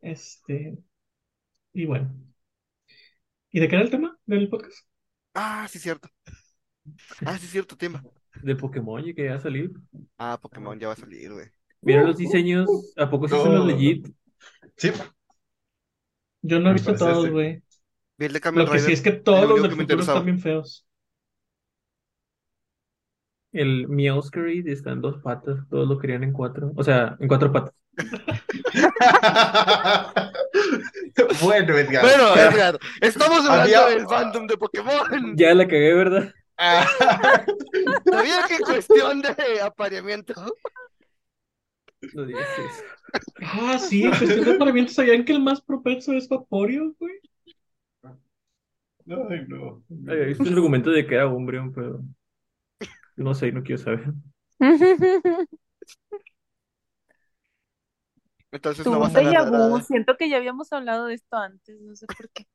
Este. 0.00 0.78
Y 1.74 1.86
bueno. 1.86 2.10
¿Y 3.50 3.60
de 3.60 3.68
qué 3.68 3.76
era 3.76 3.84
el 3.84 3.90
tema 3.90 4.18
del 4.26 4.48
podcast? 4.50 4.86
Ah, 5.34 5.66
sí, 5.68 5.78
cierto. 5.78 6.08
Ah, 7.24 7.38
sí, 7.38 7.46
cierto 7.46 7.76
tema. 7.76 8.02
De 8.42 8.56
Pokémon 8.56 9.06
y 9.06 9.14
que 9.14 9.24
ya 9.26 9.38
salir. 9.40 9.70
Ah, 10.18 10.38
Pokémon 10.40 10.78
ya 10.78 10.88
va 10.88 10.92
a 10.94 10.96
salir, 10.96 11.32
güey. 11.32 11.46
¿Vieron 11.80 12.06
los 12.06 12.16
diseños? 12.16 12.68
¿A 12.96 13.08
poco 13.10 13.28
sí 13.28 13.34
son 13.36 13.54
los 13.54 13.64
No. 13.64 13.66
legit? 13.66 14.08
Sí, 14.76 14.90
Yo 16.42 16.58
no 16.60 16.66
he 16.66 16.68
Me 16.68 16.72
visto 16.74 16.86
parece 16.92 17.04
todos, 17.04 17.24
ese. 17.24 17.32
güey. 17.32 17.62
Vi 18.18 18.26
el 18.26 18.32
de 18.32 18.40
Kamen 18.40 18.64
Lo 18.66 18.70
que 18.72 18.78
sí 18.80 18.92
es 18.92 19.00
que 19.02 19.12
todos 19.12 19.42
los 19.48 19.52
único 19.52 19.62
del 19.62 19.70
que 19.70 19.76
me 19.76 19.82
futuro 19.82 19.84
interesaba. 19.84 20.18
están 20.20 20.26
bien 20.26 20.38
feos. 20.40 20.86
El 23.52 23.88
Meowscarade 23.88 24.70
está 24.70 24.90
en 24.92 25.00
dos 25.00 25.22
patas. 25.22 25.66
Todos 25.70 25.88
lo 25.88 25.98
querían 25.98 26.24
en 26.24 26.32
cuatro. 26.32 26.72
O 26.76 26.84
sea, 26.84 27.16
en 27.20 27.28
cuatro 27.28 27.50
patas. 27.52 27.74
Bueno, 31.42 31.78
Edgar. 31.78 32.02
Bueno, 32.02 32.34
Edgar, 32.34 32.78
estamos 33.00 33.38
hablando 33.40 33.62
Había- 33.62 33.86
del 33.86 34.06
fandom 34.06 34.46
de 34.46 34.56
Pokémon. 34.56 35.36
Ya 35.36 35.54
la 35.54 35.66
cagué, 35.66 35.94
¿verdad? 35.94 36.32
Ah, 36.56 36.86
Sabía 38.04 38.46
que 38.48 38.58
cuestión 38.58 39.22
de 39.22 39.60
apareamiento. 39.62 40.34
No 42.14 42.26
digas 42.26 42.46
eso. 42.58 42.84
Ah, 43.42 43.78
sí, 43.78 44.04
en 44.04 44.10
cuestión 44.10 44.44
de 44.44 44.52
apareamiento, 44.54 44.92
¿sabían 44.92 45.24
que 45.24 45.32
el 45.32 45.40
más 45.42 45.60
propenso 45.60 46.12
es 46.12 46.28
Vaporeon, 46.28 46.94
güey? 46.98 47.14
Ay, 49.06 49.44
no. 49.48 49.82
Había 50.08 50.26
visto 50.26 50.44
el 50.44 50.54
argumento 50.54 50.90
de 50.90 51.06
que 51.06 51.14
era 51.14 51.26
Umbreon, 51.26 51.72
pero 51.72 52.00
no 53.16 53.34
sé, 53.34 53.52
no 53.52 53.62
quiero 53.62 53.82
saber. 53.82 54.04
Entonces 58.54 58.88
no 58.88 59.00
vas 59.00 59.14
a 59.16 59.20
Siento 59.82 60.16
que 60.16 60.28
ya 60.28 60.36
habíamos 60.36 60.72
hablado 60.72 61.06
de 61.06 61.14
esto 61.14 61.36
antes, 61.36 61.80
no 61.80 61.96
sé 61.96 62.06
por 62.06 62.30
qué. 62.30 62.46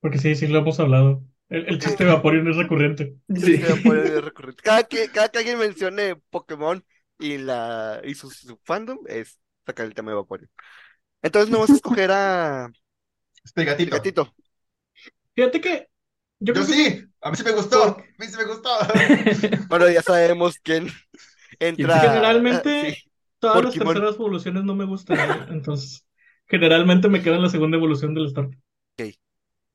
Porque 0.00 0.18
sí, 0.18 0.34
sí 0.34 0.46
lo 0.46 0.60
hemos 0.60 0.80
hablado. 0.80 1.22
El, 1.48 1.66
el 1.68 1.78
chiste 1.80 2.04
de 2.04 2.12
Vaporeon 2.12 2.48
es 2.48 2.56
recurrente. 2.56 3.16
Sí. 3.34 3.58
Sí, 3.58 3.62
Vaporeon 3.62 4.06
es 4.18 4.24
recurrente. 4.24 4.62
Cada 4.62 4.84
que, 4.84 5.10
cada 5.10 5.28
que 5.28 5.38
alguien 5.38 5.58
mencione 5.58 6.16
Pokémon 6.30 6.84
y 7.18 7.38
la 7.38 8.00
y 8.04 8.14
su, 8.14 8.30
su 8.30 8.58
fandom 8.64 8.98
es 9.06 9.38
sacar 9.66 9.86
el 9.86 9.94
tema 9.94 10.10
de 10.10 10.16
Vaporeon. 10.16 10.50
Entonces 11.22 11.50
no 11.50 11.60
vas 11.60 11.72
a 11.72 11.76
escoger 11.76 12.10
a 12.12 12.70
Este 13.44 13.64
gatito. 13.64 13.96
Gatito. 13.96 14.34
Fíjate 15.34 15.60
que 15.60 15.88
yo 16.40 16.54
Yo 16.54 16.54
creo 16.54 16.66
que 16.66 16.74
sí, 16.74 17.04
a 17.20 17.30
mí 17.30 17.36
sí 17.36 17.44
me 17.44 17.52
gustó. 17.52 17.84
A 17.84 17.96
mí 18.18 18.26
sí 18.26 18.36
me 18.36 18.44
gustó. 18.44 18.70
Bueno, 19.68 19.88
ya 19.88 20.02
sabemos 20.02 20.58
quién 20.62 20.88
entra. 21.60 22.00
generalmente 22.00 22.70
sí. 22.94 23.09
Todas 23.40 23.64
las 23.64 23.74
terceras 23.74 24.14
evoluciones 24.16 24.64
no 24.64 24.74
me 24.74 24.84
gustan. 24.84 25.18
Entonces, 25.50 26.06
generalmente 26.46 27.08
me 27.08 27.22
quedo 27.22 27.34
en 27.36 27.42
la 27.42 27.48
segunda 27.50 27.76
evolución 27.76 28.14
del 28.14 28.28
Start. 28.30 28.52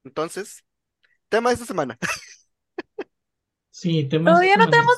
Entonces, 0.04 0.64
tema 1.30 1.50
de 1.50 1.56
esta 1.56 1.66
semana. 1.66 1.98
Sí, 3.72 4.06
temas. 4.08 4.34
Todavía 4.34 4.56
no 4.56 4.70
tenemos 4.70 4.96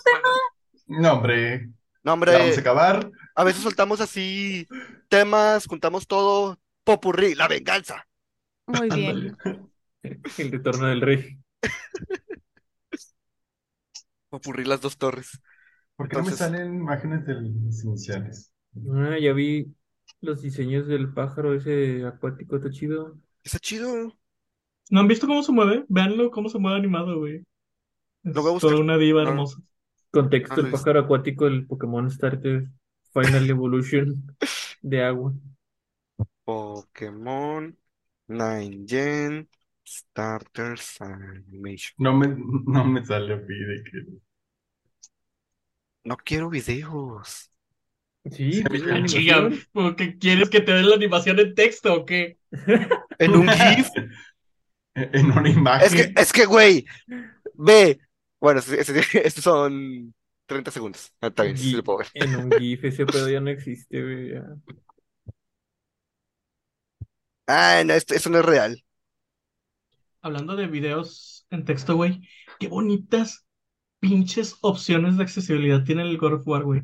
No, 0.88 1.14
hombre. 1.14 1.66
No, 2.04 2.12
Ya 2.12 2.14
hombre, 2.14 2.32
vamos 2.38 2.58
a 2.58 2.62
acabar. 2.62 3.12
a 3.36 3.44
veces 3.44 3.64
soltamos 3.64 4.02
así 4.02 4.68
temas, 5.10 5.66
juntamos 5.66 6.08
todo, 6.08 6.60
popurrí, 6.84 7.34
la 7.36 7.48
venganza. 7.48 8.08
Muy 8.68 8.90
bien. 8.90 9.38
El 10.38 10.52
retorno 10.52 10.88
del 10.88 11.02
rey. 11.02 11.40
Popurrí 14.30 14.64
las 14.66 14.82
dos 14.82 14.98
torres. 14.98 15.40
¿Por 15.96 16.08
qué 16.08 16.18
no 16.18 16.24
me 16.24 16.32
salen 16.32 16.76
imágenes 16.76 17.26
de 17.26 17.34
los 17.36 17.84
iniciales? 17.84 18.52
Ah, 18.76 19.18
ya 19.20 19.34
vi 19.34 19.74
los 20.22 20.42
diseños 20.42 20.88
del 20.88 21.14
pájaro 21.14 21.54
ese 21.54 22.06
acuático, 22.06 22.56
está 22.58 22.70
chido. 22.72 23.18
Está 23.44 23.58
chido. 23.60 24.14
¿No 24.90 25.00
han 25.02 25.08
visto 25.08 25.28
cómo 25.28 25.44
se 25.44 25.52
mueve? 25.52 25.86
Véanlo 25.90 26.32
cómo 26.32 26.50
se 26.50 26.60
mueve 26.60 26.78
animado, 26.80 27.18
güey. 27.20 27.44
Es 28.24 28.36
Lo 28.36 28.42
voy 28.42 28.52
a 28.52 28.54
buscar. 28.54 28.76
toda 28.76 28.80
una 28.80 28.98
diva 28.98 29.24
No. 29.24 29.24
hermosa. 29.24 29.62
Contexto, 30.12 30.62
lo 30.62 30.68
el 30.68 30.70
he 30.70 30.72
pájaro 30.72 31.02
acuático 31.02 31.46
del 31.46 31.68
Pokémon 31.68 32.10
Starter 32.12 32.70
Final 33.14 33.50
Evolution 33.52 34.28
de 34.82 35.04
agua. 35.04 35.34
Pokémon, 36.46 37.78
Nine 38.28 38.86
Gen, 38.88 39.48
Starters 39.86 41.00
Animation. 41.02 41.96
No 42.00 42.12
me, 42.14 42.28
no 42.76 42.84
me 42.86 43.06
sale 43.06 43.34
a 43.34 43.38
mí 43.38 43.56
de 43.56 43.84
que. 43.84 44.20
No 46.04 46.18
quiero 46.18 46.50
videos. 46.50 47.47
Sí, 48.32 48.64
pues, 48.68 48.82
la 48.84 49.04
chica, 49.06 49.38
animación. 49.38 49.68
¿por 49.72 49.96
qué 49.96 50.18
quieres 50.18 50.50
que 50.50 50.62
te 50.62 50.74
den 50.74 50.90
la 50.90 50.96
animación 50.96 51.40
en 51.40 51.56
texto 51.56 51.94
o 51.94 52.06
qué? 52.06 52.38
En 53.20 53.32
un 53.36 53.48
GIF. 53.50 53.90
En 54.96 55.32
una 55.32 55.48
Es 55.80 55.94
que, 55.94 56.02
imagen. 56.02 56.14
es 56.18 56.34
que, 56.34 56.46
güey, 56.46 56.86
ve. 57.54 58.00
Bueno, 58.40 58.62
estos 59.24 59.44
son 59.44 60.14
30 60.48 60.72
segundos. 60.72 61.12
Ah, 61.22 61.28
Está 61.28 61.44
bien, 61.44 61.58
sí 61.58 61.72
Gi- 61.72 61.76
lo 61.78 61.84
puedo 61.84 62.00
ver. 62.00 62.08
En 62.16 62.36
un 62.36 62.52
GIF 62.52 62.84
ese 62.86 63.06
pedo 63.06 63.30
ya 63.30 63.40
no 63.40 63.50
existe, 63.52 64.02
güey. 64.02 64.32
ya. 64.34 64.44
Ah, 67.48 67.84
no, 67.86 67.94
esto- 67.94 68.14
eso 68.16 68.30
no 68.30 68.40
es 68.40 68.46
real. 68.46 68.84
Hablando 70.22 70.56
de 70.56 70.68
videos 70.68 71.46
en 71.50 71.66
texto, 71.66 71.96
güey, 71.96 72.22
qué 72.60 72.68
bonitas 72.68 73.46
pinches 74.00 74.58
opciones 74.62 75.18
de 75.18 75.24
accesibilidad 75.24 75.84
tiene 75.84 76.04
el 76.04 76.18
God 76.18 76.34
of 76.36 76.48
War, 76.48 76.64
güey. 76.64 76.84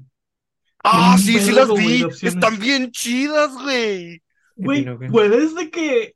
Ah, 0.83 1.17
sí, 1.17 1.39
sí 1.39 1.51
las 1.51 1.73
vi. 1.73 2.05
Están 2.21 2.59
bien 2.59 2.91
chidas, 2.91 3.53
güey. 3.53 4.21
Güey, 4.55 4.85
puedes 5.09 5.55
de 5.55 5.69
que. 5.71 6.15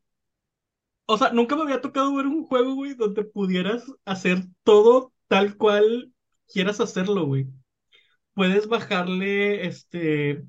O 1.05 1.17
sea, 1.17 1.31
nunca 1.31 1.55
me 1.55 1.61
había 1.63 1.81
tocado 1.81 2.13
ver 2.15 2.25
un 2.27 2.45
juego, 2.45 2.75
güey, 2.75 2.93
donde 2.93 3.23
pudieras 3.23 3.85
hacer 4.03 4.43
todo 4.63 5.13
tal 5.27 5.55
cual 5.55 6.11
quieras 6.51 6.81
hacerlo, 6.81 7.25
güey. 7.25 7.47
Puedes 8.33 8.67
bajarle, 8.67 9.65
este, 9.65 10.43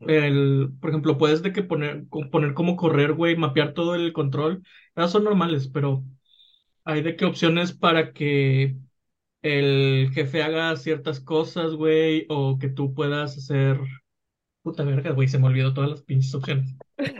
el, 0.00 0.70
por 0.80 0.90
ejemplo, 0.90 1.18
puedes 1.18 1.42
de 1.42 1.52
que 1.52 1.62
poner, 1.62 2.06
poner 2.30 2.54
como 2.54 2.76
correr, 2.76 3.12
güey, 3.12 3.36
mapear 3.36 3.74
todo 3.74 3.94
el 3.94 4.14
control. 4.14 4.62
Esas 4.96 5.12
son 5.12 5.24
normales, 5.24 5.68
pero 5.68 6.04
hay 6.84 7.02
de 7.02 7.16
qué 7.16 7.26
opciones 7.26 7.72
para 7.72 8.12
que 8.12 8.76
el 9.42 10.10
jefe 10.14 10.42
haga 10.42 10.76
ciertas 10.76 11.20
cosas, 11.20 11.74
güey, 11.74 12.26
o 12.28 12.58
que 12.58 12.68
tú 12.68 12.94
puedas 12.94 13.36
hacer. 13.36 13.78
Puta 14.62 14.84
verga, 14.84 15.10
güey, 15.10 15.26
se 15.26 15.38
me 15.38 15.48
olvidó 15.48 15.74
todas 15.74 15.90
las 15.90 16.02
pinches 16.02 16.34
opciones. 16.34 16.76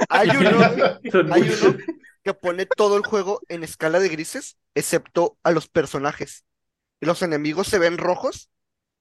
Hay 0.09 0.29
uno, 0.37 1.33
hay 1.33 1.43
que 2.23 2.35
pone 2.35 2.67
todo 2.67 2.97
el 2.97 3.05
juego 3.05 3.41
en 3.49 3.65
escala 3.65 3.99
de 3.99 4.09
grises, 4.09 4.57
excepto 4.75 5.37
a 5.43 5.51
los 5.51 5.69
personajes. 5.69 6.45
Los 7.01 7.23
enemigos 7.23 7.67
se 7.67 7.81
ven 7.81 7.99
rojos 7.99 8.49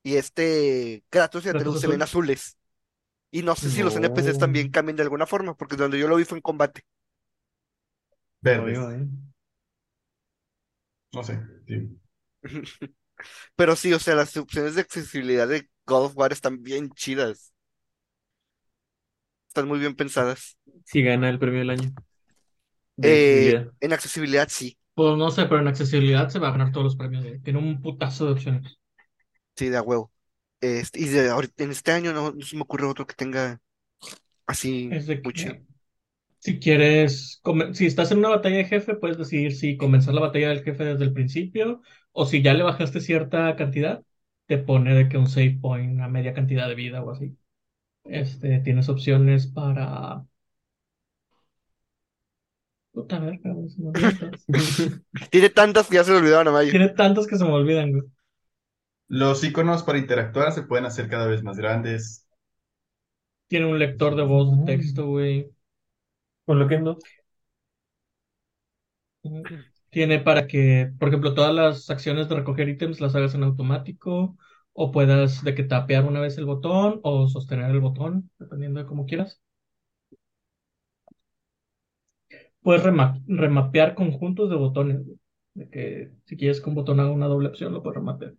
y 0.01 0.15
este 0.15 1.03
Kratos 1.11 1.45
y 1.45 1.49
Atreus 1.49 1.79
se 1.79 1.87
ven 1.87 2.01
azules. 2.01 2.57
Y 3.29 3.43
no 3.43 3.55
sé 3.55 3.69
si 3.69 3.83
los. 3.83 3.95
NPCs 3.95 4.39
también 4.39 4.71
cambian 4.71 4.97
de 4.97 5.03
alguna 5.03 5.27
forma, 5.27 5.55
porque 5.55 5.75
donde 5.75 5.99
yo 5.99 6.07
lo 6.07 6.15
vi 6.17 6.25
fue 6.25 6.39
en 6.39 6.41
combate. 6.41 6.81
Verdes. 8.41 9.07
No 11.13 11.21
sé. 11.23 11.41
sí. 11.67 11.99
Pero 13.55 13.75
sí, 13.75 13.93
o 13.93 13.99
sea, 13.99 14.15
las 14.15 14.35
opciones 14.37 14.75
de 14.75 14.81
accesibilidad 14.81 15.47
de 15.47 15.69
God 15.85 16.05
of 16.05 16.17
War 16.17 16.31
están 16.33 16.61
bien 16.63 16.89
chidas. 16.91 17.53
Están 19.49 19.67
muy 19.67 19.79
bien 19.79 19.95
pensadas. 19.95 20.57
Si 20.85 21.01
gana 21.01 21.29
el 21.29 21.39
premio 21.39 21.59
del 21.59 21.71
año. 21.71 21.91
De 22.95 23.11
Eh, 23.11 23.13
accesibilidad. 23.13 23.73
en 23.79 23.93
accesibilidad 23.93 24.47
sí, 24.49 24.77
Pues 24.93 25.17
no 25.17 25.29
sé, 25.31 25.43
pero 25.47 25.59
en 25.59 25.67
accesibilidad 25.67 26.29
se 26.29 26.39
va 26.39 26.47
a 26.49 26.51
ganar 26.51 26.71
todos 26.71 26.85
los 26.85 26.95
premios, 26.95 27.23
güey. 27.25 27.39
Tiene 27.41 27.59
un 27.59 27.81
putazo 27.81 28.25
de 28.25 28.31
opciones. 28.33 28.79
sí, 29.55 29.69
de 29.69 29.77
a 29.77 29.81
huevo. 29.81 30.11
Este, 30.61 30.99
y 31.01 31.07
de 31.09 31.29
ahorita, 31.29 31.63
en 31.63 31.71
este 31.71 31.91
año 31.91 32.13
no, 32.13 32.31
no 32.31 32.45
se 32.45 32.55
me 32.55 32.61
ocurre 32.63 32.85
otro 32.87 33.07
que 33.07 33.15
tenga 33.15 33.59
así 34.47 34.97
Es 34.97 35.07
de 35.07 35.21
muy 35.23 35.33
chido. 35.33 35.55
que 35.55 35.65
si 36.39 36.59
quieres, 36.59 37.39
come- 37.43 37.73
si 37.75 37.85
estás 37.87 38.11
en 38.11 38.19
una 38.19 38.29
batalla 38.29 38.57
de 38.57 38.65
jefe, 38.65 38.95
puedes 38.95 39.17
decidir 39.17 39.55
si 39.55 39.77
comenzar 39.77 40.13
la 40.15 40.21
batalla 40.21 40.49
del 40.49 40.63
jefe 40.63 40.85
desde 40.85 41.05
el 41.05 41.13
principio 41.13 41.81
o 42.13 42.25
si 42.25 42.41
ya 42.41 42.53
le 42.53 42.63
bajaste 42.63 43.01
cierta 43.01 43.55
cantidad, 43.55 44.03
te 44.47 44.57
pone 44.57 44.93
de 44.93 45.09
que 45.09 45.17
un 45.17 45.27
save 45.27 45.57
point 45.61 45.99
a 46.01 46.07
media 46.07 46.33
cantidad 46.33 46.67
de 46.67 46.75
vida 46.75 47.03
o 47.03 47.11
así. 47.11 47.37
Este, 48.03 48.59
tienes 48.59 48.89
opciones 48.89 49.47
para... 49.47 50.25
Puta 52.91 53.19
verga, 53.19 53.53
güey, 53.53 53.69
se 53.69 53.81
me 53.81 53.89
olvidan 53.89 54.17
todas. 54.17 54.47
Tiene 55.29 55.49
tantas 55.49 55.87
que 55.87 55.95
ya 55.95 56.03
se 56.03 56.11
le 56.11 56.17
olvidaron 56.17 56.49
a 56.49 56.51
Mayo. 56.51 56.71
Tiene 56.71 56.89
tantas 56.89 57.25
que 57.25 57.37
se 57.37 57.45
me 57.45 57.51
olvidan, 57.51 57.91
güey. 57.91 58.03
Los 59.07 59.43
iconos 59.43 59.83
para 59.83 59.97
interactuar 59.97 60.51
se 60.51 60.63
pueden 60.63 60.85
hacer 60.85 61.09
cada 61.09 61.27
vez 61.27 61.43
más 61.43 61.57
grandes. 61.57 62.27
Tiene 63.47 63.65
un 63.65 63.79
lector 63.79 64.15
de 64.15 64.23
voz 64.23 64.57
de 64.57 64.65
texto, 64.65 65.07
güey. 65.07 65.49
Con 66.45 66.59
lo 66.59 66.67
que 66.67 66.79
no. 66.79 66.97
Tiene 69.91 70.19
para 70.19 70.47
que, 70.47 70.91
por 70.99 71.09
ejemplo, 71.09 71.33
todas 71.35 71.53
las 71.53 71.89
acciones 71.89 72.29
de 72.29 72.35
recoger 72.35 72.69
ítems 72.69 73.01
las 73.01 73.15
hagas 73.15 73.35
en 73.35 73.43
automático, 73.43 74.37
o 74.73 74.91
puedas 74.91 75.43
de 75.43 75.53
que 75.55 75.63
tapear 75.63 76.05
una 76.05 76.21
vez 76.21 76.37
el 76.37 76.45
botón 76.45 76.99
o 77.03 77.27
sostener 77.29 77.71
el 77.71 77.81
botón, 77.81 78.31
dependiendo 78.39 78.79
de 78.81 78.85
cómo 78.87 79.05
quieras. 79.05 79.41
puedes 82.61 82.83
rema- 82.83 83.21
remapear 83.27 83.95
conjuntos 83.95 84.49
de 84.49 84.55
botones. 84.55 85.01
De 85.53 85.69
que 85.69 86.11
si 86.25 86.37
quieres 86.37 86.61
que 86.61 86.69
un 86.69 86.75
botón 86.75 86.99
haga 86.99 87.11
una 87.11 87.27
doble 87.27 87.49
opción, 87.49 87.73
lo 87.73 87.83
puedes 87.83 87.97
remapear. 87.97 88.33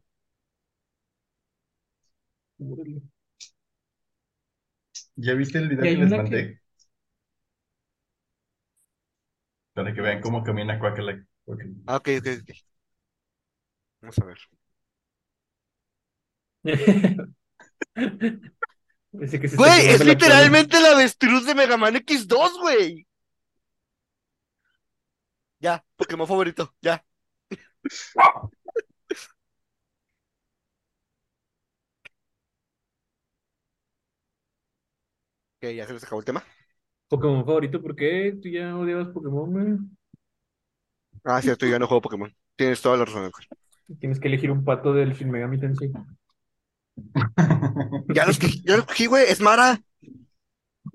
¿Ya 5.17 5.33
viste 5.35 5.57
el 5.59 5.69
video 5.71 5.85
que 5.85 5.97
les 5.99 6.11
que- 6.11 6.17
mandé? 6.17 6.61
Para 9.75 9.93
que 9.93 10.01
vean 10.01 10.23
cómo 10.23 10.43
camina 10.45 10.79
Quackle. 10.79 11.27
Quackle. 11.57 11.75
Ah, 11.87 11.97
ok, 11.97 12.09
ok, 12.19 12.27
ok. 12.43 12.51
Vamos 14.01 14.19
a 14.19 14.25
ver. 14.27 14.39
Parece 19.13 19.41
que 19.41 19.49
se 19.49 19.57
está 19.57 19.69
Güey, 19.69 19.81
es 19.89 19.99
quemando 19.99 20.05
la 20.05 20.13
literalmente 20.13 20.77
el 20.79 20.87
avestruz 20.87 21.47
de 21.47 21.55
Mega 21.55 21.77
Man 21.77 21.97
X2, 21.97 22.59
güey. 22.59 23.07
Ya, 25.61 25.85
Pokémon 25.97 26.27
favorito, 26.27 26.75
ya. 26.83 27.03
Ok, 35.63 35.71
ya 35.75 35.87
se 35.87 35.93
les 35.95 36.05
acabó 36.05 36.21
el 36.21 36.25
tema. 36.27 36.45
Pokémon 37.09 37.45
favorito, 37.45 37.81
¿por 37.81 37.95
qué? 37.95 38.37
¿Tú 38.43 38.49
ya 38.49 38.77
odiabas 38.77 39.09
Pokémon, 39.09 39.51
güey? 39.53 39.79
Ah, 41.25 41.41
cierto, 41.41 41.67
yo 41.67 41.73
ya 41.73 41.79
no 41.79 41.87
juego 41.87 42.03
Pokémon. 42.03 42.35
Tienes 42.57 42.81
toda 42.83 42.97
la 42.97 43.05
razón. 43.05 43.31
Tienes 44.01 44.19
que 44.21 44.29
elegir 44.29 44.51
un 44.51 44.65
pato 44.65 44.93
del 44.93 45.13
Shin 45.15 45.31
Megami 45.31 45.59
Tensei. 45.61 45.91
Ya 48.15 48.27
los, 48.27 48.39
ya 48.39 48.77
los 48.77 48.85
cogí, 48.87 49.07
güey. 49.07 49.25
Es 49.29 49.41
Mara. 49.41 49.81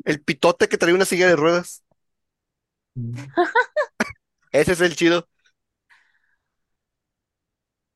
El 0.06 0.22
pitote 0.22 0.68
que 0.68 0.78
trae 0.78 0.94
una 0.94 1.06
silla 1.06 1.28
de 1.28 1.36
ruedas. 1.36 1.84
Ese 4.52 4.74
es 4.74 4.82
el 4.82 4.96
chido. 4.96 5.28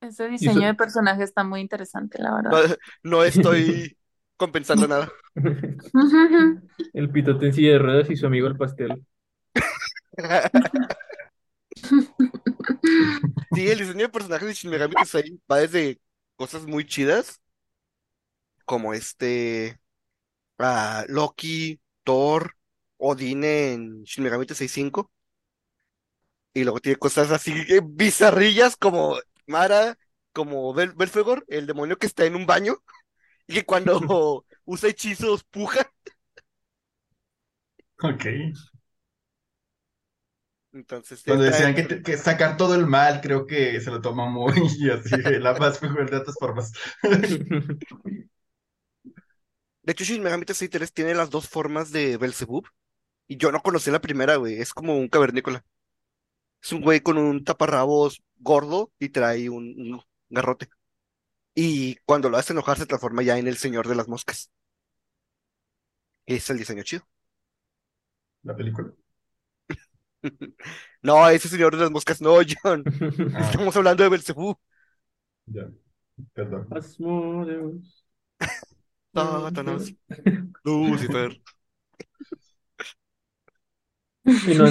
Ese 0.01 0.23
eso- 0.25 0.31
diseño 0.31 0.67
de 0.67 0.73
personaje 0.73 1.23
está 1.23 1.43
muy 1.43 1.61
interesante, 1.61 2.19
la 2.21 2.41
No, 2.41 2.49
verdad. 2.49 2.77
no 3.03 3.23
estoy 3.23 3.95
compensando 4.37 4.87
nada. 4.87 5.11
El 6.93 7.11
pitote 7.11 7.47
en 7.47 7.53
silla 7.53 7.73
de 7.73 7.79
ruedas 7.79 8.09
y 8.09 8.15
su 8.15 8.25
amigo 8.25 8.47
el 8.47 8.57
pastel. 8.57 9.05
Sí, 13.53 13.67
el 13.69 13.79
diseño 13.79 13.99
de 14.01 14.09
personajes 14.09 14.47
de 14.47 14.53
Shin 14.53 14.71
Megami 14.71 14.95
Tensei 14.95 15.41
va 15.51 15.57
desde 15.59 15.99
cosas 16.35 16.65
muy 16.65 16.85
chidas, 16.85 17.39
como 18.65 18.93
este 18.93 19.79
Loki, 21.07 21.79
Thor, 22.03 22.55
Odin 22.97 23.43
en 23.43 24.03
Shin 24.03 24.23
Megami 24.23 24.45
Tensei 24.45 24.67
5, 24.67 25.11
y 26.53 26.63
luego 26.63 26.79
tiene 26.79 26.97
cosas 26.97 27.31
así 27.31 27.53
bizarrillas 27.83 28.75
como 28.75 29.17
Mara, 29.47 29.97
como 30.33 30.73
Bel 30.73 30.93
Belfegor, 30.93 31.45
el 31.47 31.67
demonio 31.67 31.97
que 31.97 32.07
está 32.07 32.25
en 32.25 32.35
un 32.35 32.45
baño, 32.45 32.75
y 33.47 33.55
que 33.55 33.65
cuando 33.65 34.45
usa 34.65 34.89
hechizos 34.89 35.43
puja. 35.45 35.89
Ok. 38.03 38.25
Entonces, 40.73 41.23
Cuando 41.25 41.43
decían 41.45 41.75
que, 41.75 41.83
te- 41.83 42.01
que 42.03 42.17
sacar 42.17 42.57
todo 42.57 42.75
el 42.75 42.87
mal, 42.87 43.21
creo 43.21 43.45
que 43.45 43.79
se 43.81 43.91
lo 43.91 44.01
toma 44.01 44.29
muy 44.29 44.53
así, 44.91 45.15
la 45.39 45.53
más 45.55 45.81
mejor 45.81 46.09
de 46.09 46.17
otras 46.17 46.35
formas. 46.39 46.71
De 49.83 49.91
hecho, 49.93 50.03
Shin 50.03 50.23
Megami 50.23 50.45
Tensei 50.45 50.69
3 50.69 50.93
tiene 50.93 51.15
las 51.15 51.29
dos 51.29 51.47
formas 51.49 51.91
de 51.91 52.17
Belzebub. 52.17 52.67
Y 53.27 53.37
yo 53.37 53.51
no 53.51 53.61
conocí 53.63 53.91
la 53.91 54.01
primera, 54.01 54.37
güey. 54.37 54.59
Es 54.61 54.73
como 54.73 54.97
un 54.97 55.09
cavernícola. 55.09 55.65
Es 56.63 56.71
un 56.73 56.81
güey 56.81 57.01
con 57.01 57.17
un 57.17 57.43
taparrabos 57.45 58.21
gordo 58.37 58.91
y 58.99 59.09
trae 59.09 59.49
un, 59.49 59.65
un 59.79 60.01
garrote. 60.29 60.69
Y 61.55 61.97
cuando 62.05 62.29
lo 62.29 62.37
hace 62.37 62.53
enojar 62.53 62.77
se 62.79 62.87
transforma 62.87 63.23
ya 63.23 63.37
en 63.39 63.47
el 63.47 63.57
señor 63.57 63.87
de 63.89 63.95
las 63.95 64.07
moscas. 64.09 64.51
Es 66.25 66.49
el 66.49 66.57
diseño 66.57 66.81
chido. 66.83 67.05
La 68.43 68.55
película. 68.55 68.93
No, 71.01 71.27
ese 71.29 71.49
señor 71.49 71.75
de 71.75 71.81
las 71.83 71.91
moscas 71.91 72.21
no, 72.21 72.35
John. 72.63 72.83
Ah, 73.33 73.51
Estamos 73.51 73.75
hablando 73.75 74.03
de 74.03 74.09
Belzebub. 74.09 74.57
ya. 75.45 75.71
Perdón. 76.33 76.67
Asmodeus. 76.71 78.03
Satanás. 79.13 79.93
Lucifer. 80.65 81.41
Y 84.45 84.53
no, 84.55 84.65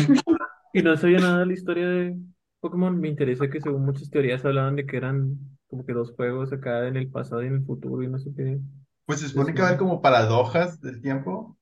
y 0.72 0.82
no 0.82 0.96
sabía 0.96 1.20
nada 1.20 1.40
de 1.40 1.46
la 1.46 1.52
historia 1.54 1.88
de 1.88 2.16
Pokémon. 2.60 2.98
Me 3.00 3.08
interesa 3.08 3.48
que 3.50 3.60
según 3.60 3.84
muchas 3.86 4.10
teorías 4.10 4.44
hablaban 4.44 4.76
de 4.76 4.86
que 4.86 4.96
eran 4.96 5.38
como 5.68 5.84
que 5.86 5.92
dos 5.92 6.12
juegos 6.14 6.52
acá 6.52 6.86
en 6.88 6.96
el 6.96 7.10
pasado 7.10 7.42
y 7.42 7.46
en 7.48 7.54
el 7.56 7.64
futuro 7.66 8.02
y 8.02 8.08
no 8.08 8.18
sé 8.18 8.30
qué. 8.36 8.60
Pues 9.04 9.20
se 9.20 9.28
supone 9.28 9.52
que 9.54 9.60
va 9.60 9.66
a 9.66 9.70
haber 9.70 9.78
como 9.78 10.00
paradojas 10.00 10.80
del 10.80 11.02
tiempo 11.02 11.58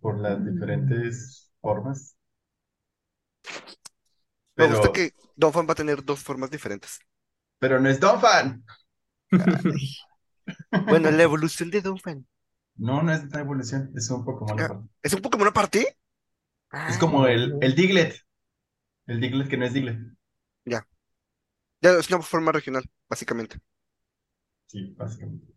por 0.00 0.18
las 0.20 0.44
diferentes 0.44 1.52
formas. 1.60 2.17
Me 4.58 4.64
Pero, 4.64 4.70
gusta 4.72 4.90
que 4.92 5.14
Donphan 5.36 5.66
va 5.66 5.72
a 5.72 5.80
tener 5.80 6.04
dos 6.04 6.20
formas 6.22 6.50
diferentes. 6.50 7.00
pero 7.58 7.80
no 7.80 7.88
es 7.88 8.00
Donphan. 8.00 8.64
Bueno, 10.86 11.10
la 11.12 11.22
evolución 11.22 11.70
de 11.70 11.82
Donphan. 11.82 12.26
No, 12.78 13.02
no 13.02 13.12
es 13.12 13.24
una 13.24 13.40
evolución, 13.40 13.92
es 13.94 14.08
un 14.10 14.24
Pokémon 14.24 14.58
Ah. 14.58 14.62
aparte. 14.62 14.88
¿Es 15.02 15.12
un 15.14 15.22
Pokémon 15.22 15.48
aparte? 15.48 15.96
Es 16.86 16.98
como 16.98 17.26
el, 17.28 17.56
el 17.60 17.74
Diglett. 17.76 18.16
El 19.06 19.20
Diglett 19.20 19.48
que 19.50 19.56
no 19.58 19.66
es 19.66 19.74
Diglett. 19.74 19.98
Ya, 21.82 21.90
es 21.98 22.08
una 22.10 22.22
forma 22.22 22.52
regional, 22.52 22.84
básicamente. 23.08 23.58
Sí, 24.66 24.94
básicamente. 24.96 25.52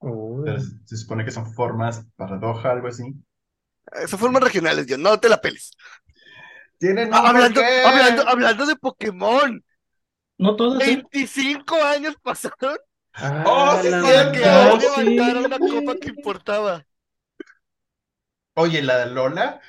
Oh, 0.00 0.44
se 0.84 0.96
supone 0.98 1.24
que 1.24 1.30
son 1.30 1.54
formas 1.54 2.04
paradoja, 2.16 2.70
algo 2.72 2.88
así. 2.88 3.04
Eh, 3.92 4.06
Son 4.08 4.18
formas 4.18 4.42
regionales, 4.42 4.86
John, 4.88 5.02
no 5.02 5.18
te 5.20 5.28
la 5.28 5.40
peles. 5.40 5.72
Tienen 6.82 7.14
Ah, 7.14 7.20
un 7.20 7.28
hablando, 7.30 7.62
hablando, 7.82 8.28
hablando 8.28 8.66
de 8.66 8.76
Pokémon, 8.76 9.62
No 10.38 10.56
todas, 10.56 10.86
¿eh? 10.88 11.02
25 11.14 11.76
años 11.82 12.16
pasaron 12.22 12.78
Ah, 13.14 13.44
Oh, 13.44 13.78
sí, 13.82 13.88
la 13.90 14.30
que 14.32 14.40
verdad, 14.40 14.48
Ash 14.48 14.82
sí, 14.94 15.00
levantara 15.00 15.40
una 15.42 15.60
copa 15.60 15.96
que 15.96 16.10
importaba. 16.10 16.86
Oye, 18.54 18.82
la 18.82 18.98
de 19.04 19.06
Lola. 19.14 19.60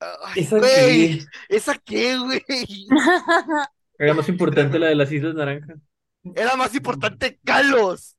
Ay, 0.00 0.42
¿Esa 0.42 0.60
güey, 0.60 0.68
qué? 0.70 1.30
¿esa 1.48 1.74
qué, 1.78 2.18
güey? 2.18 2.42
Era 3.98 4.14
más 4.14 4.28
importante 4.30 4.78
la 4.78 4.86
de 4.86 4.94
las 4.94 5.12
Islas 5.12 5.34
Naranja. 5.34 5.74
Era 6.34 6.56
más 6.56 6.74
importante 6.74 7.38
Kalos. 7.44 8.16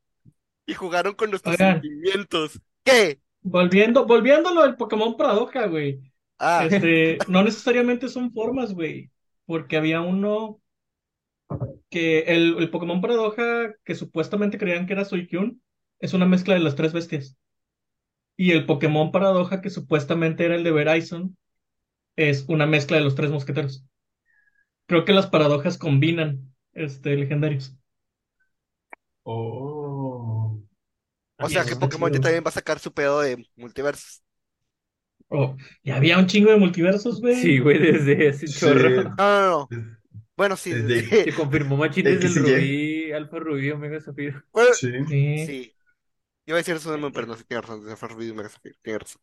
Y 0.67 0.73
jugaron 0.75 1.15
con 1.15 1.31
nuestros 1.31 1.57
Oigan. 1.57 1.77
sentimientos. 1.81 2.61
¿Qué? 2.83 3.21
Volviendo, 3.41 4.05
volviendo 4.05 4.49
a 4.49 4.53
lo 4.53 4.61
del 4.61 4.75
Pokémon 4.75 5.17
Paradoja, 5.17 5.65
güey. 5.67 6.01
Ah, 6.39 6.67
Este, 6.69 7.23
no 7.27 7.43
necesariamente 7.43 8.09
son 8.09 8.31
formas, 8.33 8.73
güey. 8.73 9.11
Porque 9.45 9.77
había 9.77 10.01
uno 10.01 10.61
que 11.89 12.19
el, 12.21 12.57
el 12.59 12.69
Pokémon 12.71 13.01
Paradoja 13.01 13.73
que 13.83 13.95
supuestamente 13.95 14.57
creían 14.57 14.85
que 14.87 14.93
era 14.93 15.05
Suicune 15.05 15.57
es 15.99 16.13
una 16.13 16.25
mezcla 16.25 16.53
de 16.53 16.59
las 16.61 16.75
tres 16.75 16.93
bestias. 16.93 17.37
Y 18.37 18.51
el 18.51 18.65
Pokémon 18.65 19.11
Paradoja 19.11 19.61
que 19.61 19.69
supuestamente 19.69 20.45
era 20.45 20.55
el 20.55 20.63
de 20.63 20.71
Verizon 20.71 21.37
es 22.17 22.45
una 22.49 22.67
mezcla 22.67 22.97
de 22.97 23.03
los 23.03 23.15
tres 23.15 23.31
mosqueteros. 23.31 23.85
Creo 24.85 25.05
que 25.05 25.13
las 25.13 25.27
paradojas 25.27 25.77
combinan 25.77 26.53
este 26.73 27.15
legendarios. 27.15 27.77
Oh. 29.25 30.59
o 31.39 31.49
sea 31.49 31.65
Eso 31.65 31.65
que 31.65 31.75
está 31.75 31.75
Pokémon 31.75 32.11
ya 32.11 32.19
chido. 32.19 32.19
también 32.19 32.43
va 32.45 32.49
a 32.49 32.51
sacar 32.51 32.79
su 32.79 32.93
pedo 32.93 33.21
de 33.21 33.45
multiversos. 33.55 34.23
Oh, 35.29 35.57
y 35.83 35.91
había 35.91 36.17
un 36.17 36.27
chingo 36.27 36.51
de 36.51 36.57
multiversos, 36.57 37.19
güey. 37.21 37.35
Sí, 37.35 37.59
güey, 37.59 37.77
desde 37.79 38.33
Sí. 38.33 38.47
chorro. 38.59 39.03
No, 39.03 39.15
no, 39.17 39.67
no. 39.69 39.69
Bueno, 40.37 40.55
sí. 40.55 40.71
Desde- 40.71 41.01
desde- 41.01 41.23
Se 41.25 41.33
confirmó 41.33 41.75
Machín 41.77 42.05
desde 42.05 42.27
el 42.27 42.31
XY. 42.33 42.39
Rubí, 42.55 43.11
Alfa 43.11 43.39
Rubí, 43.39 43.71
Omega 43.71 43.99
Zafiro. 43.99 44.43
bueno, 44.53 44.73
Sí. 44.73 44.91
Sí. 45.07 45.45
sí. 45.45 45.73
Iba 46.45 46.57
a 46.57 46.59
decir 46.59 46.75
eso 46.75 46.91
de 46.95 47.11
pero 47.11 47.27
no 47.27 47.35
sé, 47.35 47.43
tiene 47.43 47.61
razón. 47.61 47.85
De 47.85 47.95
Far 47.97 48.11
y 48.21 48.31
Mega 48.33 48.47
Sapphire, 48.47 48.77
tiene 48.81 48.99
razón. 48.99 49.21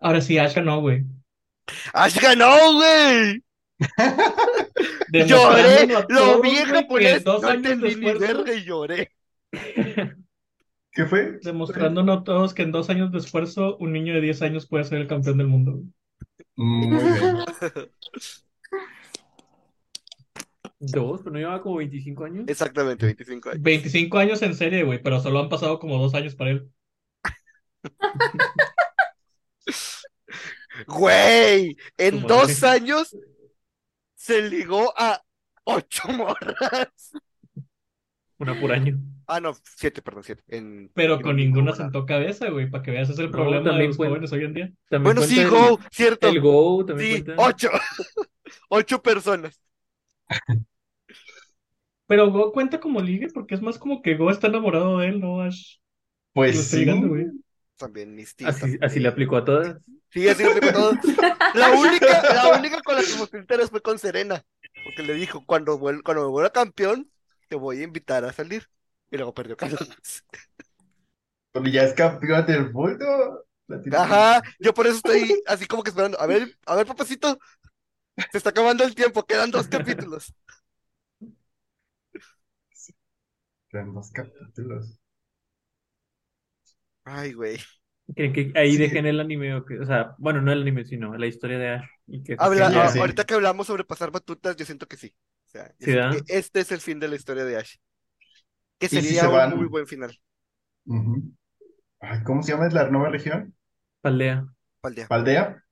Ahora 0.00 0.20
sí, 0.20 0.38
Ash 0.38 0.54
ganó, 0.56 0.80
güey. 0.80 1.04
¡Ash 1.92 2.18
ganó, 2.20 2.56
güey! 2.74 3.44
Lloré, 5.12 5.86
lo 6.08 6.40
vi 6.40 6.50
en 6.50 6.68
güey, 6.68 6.72
que 6.72 6.74
japonés, 6.74 7.24
dos 7.24 7.42
no 7.42 7.48
años 7.48 7.64
entendí 7.72 7.94
de 7.94 8.00
ni 8.00 8.08
esfuerzo, 8.08 8.18
verga 8.44 8.54
y 8.54 8.64
lloré. 8.64 9.12
¿Qué 10.92 11.06
fue? 11.06 11.38
demostrándonos 11.42 12.18
a 12.18 12.24
todos 12.24 12.54
que 12.54 12.62
en 12.62 12.72
dos 12.72 12.90
años 12.90 13.10
de 13.12 13.18
esfuerzo 13.18 13.76
un 13.78 13.92
niño 13.92 14.14
de 14.14 14.20
10 14.20 14.42
años 14.42 14.66
puede 14.66 14.84
ser 14.84 15.00
el 15.00 15.08
campeón 15.08 15.38
del 15.38 15.48
mundo. 15.48 15.82
Muy 16.56 16.88
bien. 16.88 17.36
Dos, 20.84 21.20
pero 21.20 21.30
no 21.32 21.38
llevaba 21.38 21.62
como 21.62 21.76
25 21.76 22.24
años. 22.24 22.44
Exactamente, 22.48 23.06
25 23.06 23.50
años. 23.50 23.62
25 23.62 24.18
años 24.18 24.42
en 24.42 24.54
serie, 24.54 24.82
güey, 24.82 25.00
pero 25.00 25.20
solo 25.20 25.38
han 25.38 25.48
pasado 25.48 25.78
como 25.78 25.96
dos 25.96 26.12
años 26.14 26.34
para 26.34 26.50
él. 26.50 26.68
Güey, 30.86 31.76
en 31.98 32.22
dos 32.22 32.64
años 32.64 33.14
se 34.14 34.42
ligó 34.48 34.92
a 34.96 35.22
ocho 35.64 36.08
morras. 36.08 37.12
Una 38.42 38.60
por 38.60 38.72
año. 38.72 38.98
Ah, 39.26 39.40
no, 39.40 39.54
siete, 39.76 40.02
perdón, 40.02 40.24
siete. 40.24 40.42
En, 40.48 40.90
Pero 40.94 41.14
en 41.14 41.22
con 41.22 41.30
un 41.30 41.36
ninguna 41.36 41.74
sentó 41.74 42.04
cabeza, 42.06 42.50
güey, 42.50 42.68
para 42.70 42.82
que 42.82 42.90
veas, 42.90 43.04
ese 43.08 43.12
es 43.14 43.18
el 43.20 43.26
No, 43.26 43.32
problema 43.32 43.70
de 43.78 43.86
los 43.86 43.96
jóvenes 43.96 44.32
hoy 44.32 44.44
en 44.44 44.54
día. 44.54 44.72
También 44.88 45.14
Bueno, 45.14 45.22
sí, 45.22 45.40
el- 45.40 45.50
Go, 45.50 45.78
cierto. 45.90 46.28
El 46.28 46.40
Go 46.40 46.84
también 46.84 47.16
Sí, 47.18 47.24
cuenta. 47.24 47.42
ocho. 47.42 47.68
Ocho 48.68 49.02
personas. 49.02 49.58
Pero 52.06 52.30
Go 52.30 52.52
cuenta 52.52 52.80
como 52.80 53.00
ligue 53.00 53.28
porque 53.32 53.54
es 53.54 53.62
más 53.62 53.78
como 53.78 54.02
que 54.02 54.16
Go 54.16 54.30
está 54.30 54.48
enamorado 54.48 54.98
de 54.98 55.08
él, 55.08 55.20
¿no? 55.20 55.40
Ash? 55.40 55.76
Pues 56.32 56.68
sí. 56.68 56.78
ligando, 56.80 57.08
güey. 57.08 57.26
También 57.76 58.14
Misty. 58.14 58.44
Así, 58.44 58.60
también. 58.60 58.84
así 58.84 59.00
le 59.00 59.08
aplicó 59.08 59.36
a 59.36 59.44
todas. 59.44 59.76
Sí, 60.10 60.28
así 60.28 60.42
le 60.44 60.50
aplicó 60.50 60.72
todo. 60.72 60.92
La 61.54 61.70
única, 61.72 62.22
la 62.34 62.58
única 62.58 62.80
con 62.82 62.94
la 62.96 63.02
que 63.02 63.56
me 63.58 63.66
fue 63.68 63.82
con 63.82 63.98
Serena. 63.98 64.42
Porque 64.84 65.02
le 65.02 65.14
dijo, 65.14 65.44
cuando, 65.46 65.78
vuel- 65.78 66.02
cuando 66.02 66.22
me 66.24 66.28
vuelva 66.30 66.50
campeón, 66.50 67.10
te 67.52 67.56
voy 67.56 67.80
a 67.80 67.84
invitar 67.84 68.24
a 68.24 68.32
salir. 68.32 68.66
Y 69.10 69.16
luego 69.18 69.34
perdió 69.34 69.56
Carlos. 69.58 69.78
Pero 71.52 71.66
ya 71.66 71.84
es 71.84 71.94
campeón 71.94 72.46
del 72.46 72.72
mundo. 72.72 73.44
Ajá, 73.90 74.42
yo 74.58 74.72
por 74.74 74.86
eso 74.86 74.96
estoy 74.96 75.42
así 75.46 75.66
como 75.66 75.82
que 75.82 75.90
esperando. 75.90 76.18
A 76.20 76.26
ver, 76.26 76.56
a 76.66 76.76
ver, 76.76 76.86
papacito. 76.86 77.38
Se 78.32 78.38
está 78.38 78.50
acabando 78.50 78.84
el 78.84 78.94
tiempo, 78.94 79.24
quedan 79.26 79.50
dos 79.52 79.68
capítulos. 79.68 80.34
Quedan 83.70 83.92
dos 83.92 84.12
capítulos. 84.12 85.00
Ay, 87.04 87.32
güey. 87.34 87.58
¿Creen 88.14 88.32
que 88.32 88.52
ahí 88.56 88.76
Sí. 88.76 88.76
dejen 88.76 89.06
el 89.06 89.20
anime 89.20 89.54
o 89.54 89.64
que, 89.64 89.78
o 89.78 89.86
sea, 89.86 90.14
bueno, 90.18 90.40
no 90.42 90.52
el 90.52 90.62
anime, 90.62 90.84
sino 90.84 91.16
la 91.16 91.26
historia 91.26 91.58
de 91.58 91.68
Ash 91.70 91.88
y 92.06 92.22
que 92.22 92.36
Habla, 92.36 92.66
Sí, 92.66 92.88
a- 92.88 92.88
sí. 92.88 92.98
ahorita 93.00 93.24
que 93.24 93.32
hablamos 93.34 93.66
sobre 93.68 93.84
pasar 93.84 94.10
batutas, 94.10 94.56
yo 94.56 94.64
siento 94.66 94.86
que 94.88 94.96
sí. 94.98 95.14
O 95.54 95.58
sea, 95.58 95.72
que 95.78 96.22
este 96.28 96.60
es 96.60 96.72
el 96.72 96.80
fin 96.80 96.98
de 97.00 97.08
la 97.08 97.16
historia 97.16 97.44
de 97.44 97.56
Ash. 97.56 97.76
Que 98.78 98.88
si 98.88 98.96
sería 99.00 99.20
se 99.22 99.28
un 99.28 99.34
van- 99.34 99.56
muy 99.56 99.66
buen 99.66 99.86
final. 99.86 100.18
Ay, 102.00 102.22
¿cómo 102.24 102.42
se 102.42 102.52
llama 102.52 102.68
la 102.68 102.88
nueva 102.90 103.10
región? 103.10 103.54
Paldea. 104.00 104.46
Paldea. 104.80 105.06
¿Paldea? 105.08 105.64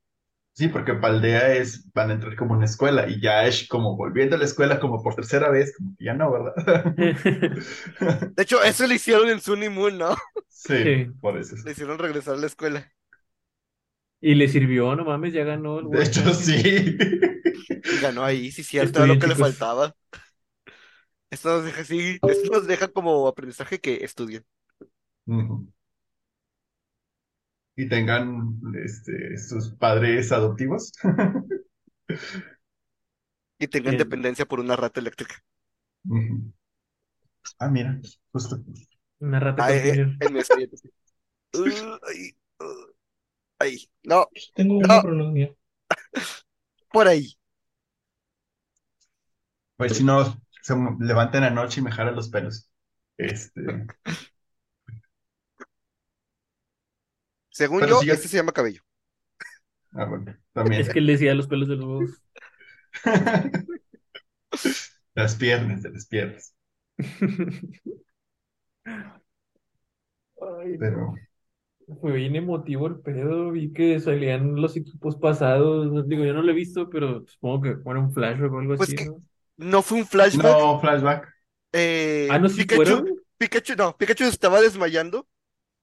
Sí, 0.53 0.67
porque 0.69 0.93
Paldea 0.95 1.53
es, 1.55 1.91
van 1.93 2.11
a 2.11 2.13
entrar 2.15 2.35
como 2.35 2.53
una 2.55 2.65
escuela 2.65 3.07
y 3.09 3.21
ya 3.21 3.45
es 3.47 3.67
como 3.67 3.97
volviendo 3.97 4.35
a 4.35 4.39
la 4.39 4.45
escuela 4.45 4.79
como 4.79 5.03
por 5.03 5.15
tercera 5.15 5.49
vez, 5.49 5.75
como 5.77 5.95
que 5.97 6.05
ya 6.05 6.13
no, 6.13 6.31
¿verdad? 6.31 6.53
De 8.35 8.43
hecho, 8.43 8.61
eso 8.63 8.87
le 8.87 8.95
hicieron 8.95 9.29
en 9.29 9.39
Sun 9.41 9.63
y 9.63 9.69
Moon, 9.69 9.97
¿no? 9.97 10.15
Sí, 10.49 10.73
Sí. 10.83 11.05
por 11.21 11.37
eso. 11.37 11.55
Le 11.63 11.71
hicieron 11.71 11.97
regresar 11.99 12.35
a 12.35 12.37
la 12.37 12.47
escuela. 12.47 12.91
Y 14.19 14.35
le 14.35 14.47
sirvió, 14.47 14.95
no 14.95 15.03
mames, 15.05 15.33
ya 15.33 15.43
ganó 15.43 15.79
el 15.79 15.89
De 15.89 16.03
hecho, 16.03 16.33
sí. 16.33 16.97
Ganó 18.01 18.23
ahí, 18.23 18.51
sí, 18.51 18.63
cierto, 18.63 18.99
era 18.99 19.07
lo 19.07 19.19
que 19.19 19.27
le 19.27 19.35
faltaba. 19.35 19.95
Esto 21.29 21.49
nos 21.49 21.65
deja 21.65 21.81
así, 21.81 22.19
esto 22.25 22.49
nos 22.51 22.67
deja 22.67 22.89
como 22.89 23.27
aprendizaje 23.27 23.79
que 23.79 24.03
estudien. 24.03 24.45
Y 27.75 27.89
tengan 27.89 28.59
este, 28.83 29.37
sus 29.37 29.71
padres 29.75 30.31
adoptivos. 30.31 30.91
Y 33.59 33.67
tengan 33.69 33.95
dependencia 33.95 34.45
por 34.45 34.59
una 34.59 34.75
rata 34.75 34.99
eléctrica. 34.99 35.35
Ah, 37.59 37.69
mira, 37.69 37.99
justo. 38.33 38.57
Una 39.19 39.39
rata 39.39 39.63
Ay, 39.63 39.73
con 39.79 39.85
eh, 39.89 40.17
en 40.19 40.33
mi. 40.33 40.41
Uh, 41.53 41.97
ay, 42.09 42.35
ahí, 43.59 43.89
no, 44.03 44.27
Tengo 44.53 44.77
No. 44.79 45.01
una, 45.01 45.01
por 46.91 47.07
ahí. 47.07 47.37
Pues 49.87 49.97
si 49.97 50.03
no, 50.03 50.41
se 50.61 50.73
m- 50.73 50.97
levantan 50.99 51.43
anoche 51.43 51.81
y 51.81 51.83
me 51.83 51.91
jalan 51.91 52.15
los 52.15 52.29
pelos. 52.29 52.69
Este, 53.17 53.61
Según 57.49 57.79
Pero 57.79 57.91
yo, 57.93 57.99
si 57.99 58.07
yo- 58.07 58.13
este 58.13 58.27
se 58.27 58.37
llama 58.37 58.51
cabello. 58.51 58.81
ah, 59.93 60.05
bueno, 60.05 60.35
también. 60.53 60.81
Es 60.81 60.89
que 60.89 60.99
él 60.99 61.07
decía 61.07 61.33
los 61.35 61.47
pelos 61.47 61.67
de 61.69 61.75
los 61.75 61.85
huevos. 61.85 62.21
Las 65.15 65.35
piernas, 65.35 65.83
de 65.83 65.91
las 65.91 66.05
piernas. 66.05 66.53
Ay, 70.41 70.77
Pero 70.77 71.13
Fue 71.99 72.13
bien 72.13 72.35
emotivo 72.35 72.87
el 72.87 72.99
pedo, 73.01 73.51
vi 73.51 73.71
que 73.73 73.99
salían 73.99 74.55
los 74.61 74.75
equipos 74.77 75.15
pasados, 75.17 76.07
digo, 76.07 76.23
yo 76.23 76.33
no 76.33 76.41
lo 76.41 76.51
he 76.51 76.55
visto, 76.55 76.89
pero 76.89 77.25
supongo 77.27 77.61
que 77.61 77.75
fue 77.77 77.99
un 77.99 78.13
flashback 78.13 78.51
o 78.53 78.59
algo 78.59 78.73
Pues 78.75 78.89
así, 78.89 78.93
que- 78.93 79.05
¿no? 79.05 79.21
No 79.61 79.81
fue 79.81 79.99
un 79.99 80.07
flashback. 80.07 80.67
no, 80.67 80.79
flashback. 80.81 81.27
eh, 81.73 82.29
Ah, 82.29 82.39
no, 82.39 82.49
sí 82.49 82.65
Pikachu, 82.67 83.03
fueron. 83.03 83.21
Pikachu, 83.37 83.75
no, 83.75 83.97
Pikachu 83.97 84.23
se 84.25 84.29
estaba 84.29 84.61
desmayando 84.61 85.27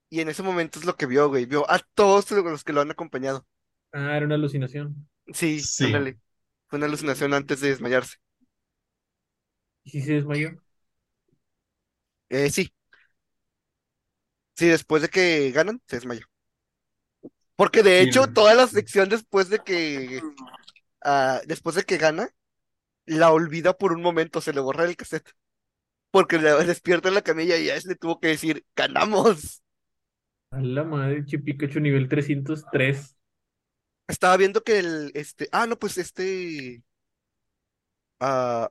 y 0.09 0.21
en 0.21 0.29
ese 0.29 0.43
momento 0.43 0.79
es 0.79 0.85
lo 0.85 0.95
que 0.97 1.07
vio, 1.07 1.29
güey. 1.29 1.45
Vio 1.47 1.69
a 1.71 1.79
todos 1.95 2.31
los 2.31 2.63
que 2.65 2.73
lo 2.73 2.81
han 2.81 2.91
acompañado. 2.91 3.47
Ah, 3.91 4.15
era 4.17 4.25
una 4.25 4.35
alucinación. 4.35 5.07
Sí, 5.33 5.71
Sí. 5.75 5.79
ándale. 5.79 6.19
Fue 6.67 6.77
una 6.77 6.85
alucinación 6.87 7.33
antes 7.33 7.61
de 7.61 7.69
desmayarse. 7.69 8.17
¿Y 9.83 9.89
si 9.91 10.01
se 10.01 10.13
desmayó? 10.13 10.51
Eh, 12.29 12.49
sí. 12.49 12.71
Sí, 14.55 14.67
después 14.67 15.01
de 15.01 15.09
que 15.09 15.51
ganan, 15.51 15.81
se 15.87 15.95
desmayó. 15.97 16.25
Porque 17.55 17.83
de 17.83 18.01
Sí. 18.01 18.03
hecho, 18.03 18.27
toda 18.27 18.53
la 18.55 18.67
sección 18.67 19.09
después 19.09 19.49
de 19.49 19.59
que 19.63 20.25
ah, 21.03 21.41
después 21.47 21.75
de 21.75 21.83
que 21.85 21.97
gana, 21.97 22.29
la 23.09 23.31
olvida 23.31 23.73
por 23.73 23.91
un 23.93 24.01
momento, 24.01 24.41
se 24.41 24.53
le 24.53 24.61
borra 24.61 24.85
el 24.85 24.95
cassette. 24.95 25.31
Porque 26.11 26.37
le 26.37 26.51
despierta 26.65 27.09
en 27.09 27.15
la 27.15 27.21
camilla 27.21 27.57
y 27.57 27.69
a 27.69 27.75
ese 27.75 27.89
le 27.89 27.95
tuvo 27.95 28.19
que 28.19 28.29
decir, 28.29 28.65
ganamos. 28.75 29.61
A 30.51 30.59
la 30.61 30.83
madre, 30.83 31.25
che 31.25 31.39
Pikachu 31.39 31.79
nivel 31.79 32.07
303. 32.07 33.15
Estaba 34.07 34.37
viendo 34.37 34.63
que 34.63 34.79
el, 34.79 35.11
este, 35.13 35.47
ah, 35.51 35.67
no, 35.67 35.77
pues 35.77 35.97
este, 35.99 36.83
ah, 38.19 38.69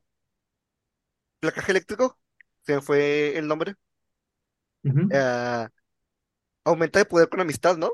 placaje 1.41 1.73
eléctrico, 1.73 2.19
se 2.63 2.75
me 2.77 2.81
fue 2.81 3.39
el 3.39 3.47
nombre, 3.47 3.75
ah, 5.13 5.69
aumenta 6.65 6.99
de 6.99 7.05
poder 7.05 7.29
con 7.29 7.41
amistad, 7.41 7.77
¿no? 7.77 7.93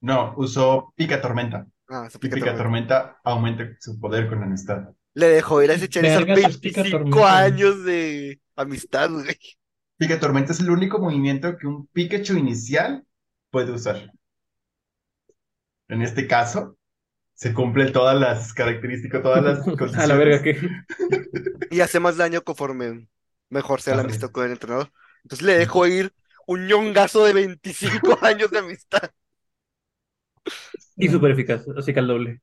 No, 0.00 0.34
usó 0.36 0.92
Pica 0.96 1.20
Tormenta. 1.20 1.66
Ah, 1.88 2.08
aplica 2.12 2.36
Pica 2.36 2.46
todo. 2.50 2.58
Tormenta 2.58 3.20
aumenta 3.24 3.64
su 3.80 3.98
poder 3.98 4.28
con 4.28 4.40
la 4.40 4.46
amistad. 4.46 4.94
Le 5.14 5.28
dejó 5.28 5.62
ir 5.62 5.70
a 5.70 5.74
ese 5.74 5.88
Charizard 5.88 6.26
Vergas, 6.26 6.54
es 6.54 6.58
pica 6.58 6.84
25 6.84 6.88
tormenta. 6.88 7.26
años 7.26 7.84
de 7.84 8.40
amistad, 8.56 9.10
güey. 9.10 9.36
Pica 9.98 10.18
Tormenta 10.18 10.52
es 10.52 10.58
el 10.58 10.70
único 10.70 10.98
movimiento 10.98 11.56
que 11.56 11.68
un 11.68 11.86
Pikachu 11.86 12.36
inicial 12.36 13.06
puede 13.50 13.70
usar. 13.70 14.10
En 15.88 16.00
este 16.00 16.26
caso, 16.26 16.78
se 17.34 17.54
cumplen 17.54 17.92
todas 17.92 18.18
las 18.20 18.54
características, 18.54 19.22
todas 19.22 19.42
las 19.44 19.60
A 19.96 20.06
la 20.06 20.14
verga, 20.16 20.40
condiciones. 20.40 20.42
que 20.42 20.58
Y 21.68 21.80
hace 21.80 22.00
más 22.00 22.16
daño 22.16 22.42
conforme 22.42 23.08
mejor 23.48 23.80
sea 23.80 23.94
la 23.94 24.02
amistad 24.02 24.30
con 24.30 24.44
el 24.44 24.52
entrenador. 24.52 24.92
Entonces 25.24 25.46
le 25.46 25.54
dejó 25.58 25.86
ir 25.86 26.12
un 26.46 26.66
ñongazo 26.66 27.24
de 27.24 27.32
25 27.32 28.18
años 28.22 28.50
de 28.50 28.58
amistad. 28.58 29.10
Y 30.96 31.08
súper 31.08 31.32
eficaz, 31.32 31.66
así 31.76 31.92
que 31.92 31.98
al 32.00 32.06
doble. 32.06 32.40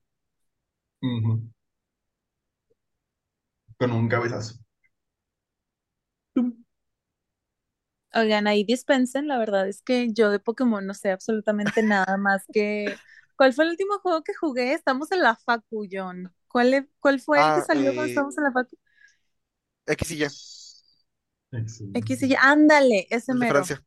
Con 3.78 3.90
un 3.92 4.08
cabezazo. 4.08 4.54
Oigan, 8.14 8.46
ahí 8.46 8.64
dispensen, 8.64 9.28
la 9.28 9.38
verdad 9.38 9.68
es 9.68 9.82
que 9.82 10.12
yo 10.12 10.30
de 10.30 10.38
Pokémon 10.40 10.86
no 10.86 10.94
sé 10.94 11.10
absolutamente 11.10 11.82
nada 11.82 12.16
más 12.16 12.48
que... 12.52 13.00
¿Cuál 13.36 13.52
fue 13.52 13.64
el 13.64 13.70
último 13.70 13.98
juego 14.00 14.22
que 14.24 14.34
jugué? 14.34 14.72
Estamos 14.72 15.12
en 15.12 15.20
la 15.22 15.36
Facu, 15.36 15.86
John. 15.90 16.32
¿Cuál, 16.48 16.74
e- 16.74 16.88
cuál 17.00 17.20
fue 17.20 17.42
el 17.42 17.52
que 17.52 17.60
Ah, 17.60 17.62
salió 17.62 17.94
cuando 17.94 18.08
eh, 18.08 18.08
estábamos 18.08 18.36
en 18.38 18.44
la 18.44 18.52
Facu? 18.52 18.76
X 19.86 20.10
y 20.12 20.16
ya, 20.18 20.28
Excelente. 21.52 22.08
X 22.08 22.22
y 22.22 22.28
Y. 22.32 22.36
Ándale, 22.40 23.06
ese 23.10 23.34
el 23.34 23.38
de 23.40 23.46
mero. 23.46 23.46
Francia. 23.46 23.82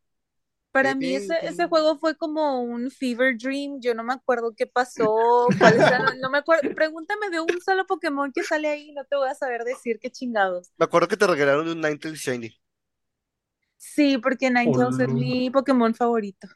Para 0.72 0.96
mí 0.96 1.14
ese, 1.16 1.36
juego 1.68 1.98
fue 2.00 2.16
como 2.16 2.62
un 2.62 2.90
fever 2.92 3.38
dream. 3.38 3.80
Yo 3.82 3.94
no 3.94 4.04
me 4.04 4.14
acuerdo 4.14 4.54
qué 4.56 4.68
pasó, 4.68 5.48
eran- 5.60 6.20
no 6.22 6.30
me 6.30 6.38
acuerdo. 6.38 6.64
Pregúntame 6.74 7.30
de 7.30 7.42
un 7.42 7.60
solo 7.62 7.86
Pokémon 7.86 8.32
que 8.32 8.44
sale 8.44 8.70
ahí, 8.70 8.92
no 8.94 9.04
te 9.06 9.16
voy 9.18 9.30
a 9.30 9.36
saber 9.36 9.64
decir 9.64 10.00
qué 10.00 10.10
chingados. 10.10 10.72
Me 10.78 10.86
acuerdo 10.86 11.08
que 11.08 11.18
te 11.18 11.28
regalaron 11.28 11.68
un 11.68 11.82
Ninetales 11.82 12.20
Shiny. 12.20 12.58
Sí, 13.78 14.18
porque 14.18 14.50
Ninetales 14.50 15.00
es 15.00 15.10
Olo. 15.10 15.20
mi 15.20 15.50
Pokémon 15.50 15.94
favorito. 15.94 16.48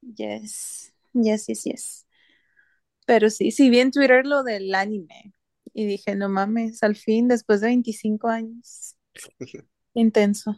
Yes, 0.00 0.92
yes, 1.14 1.46
yes, 1.46 1.64
yes. 1.64 2.06
Pero 3.06 3.30
sí, 3.30 3.50
sí 3.50 3.70
vi 3.70 3.80
en 3.80 3.90
Twitter 3.90 4.26
lo 4.26 4.42
del 4.42 4.74
anime 4.74 5.34
y 5.74 5.86
dije, 5.86 6.14
no 6.16 6.28
mames, 6.28 6.82
al 6.82 6.96
fin, 6.96 7.28
después 7.28 7.60
de 7.60 7.68
25 7.68 8.28
años. 8.28 8.96
Intenso. 9.94 10.56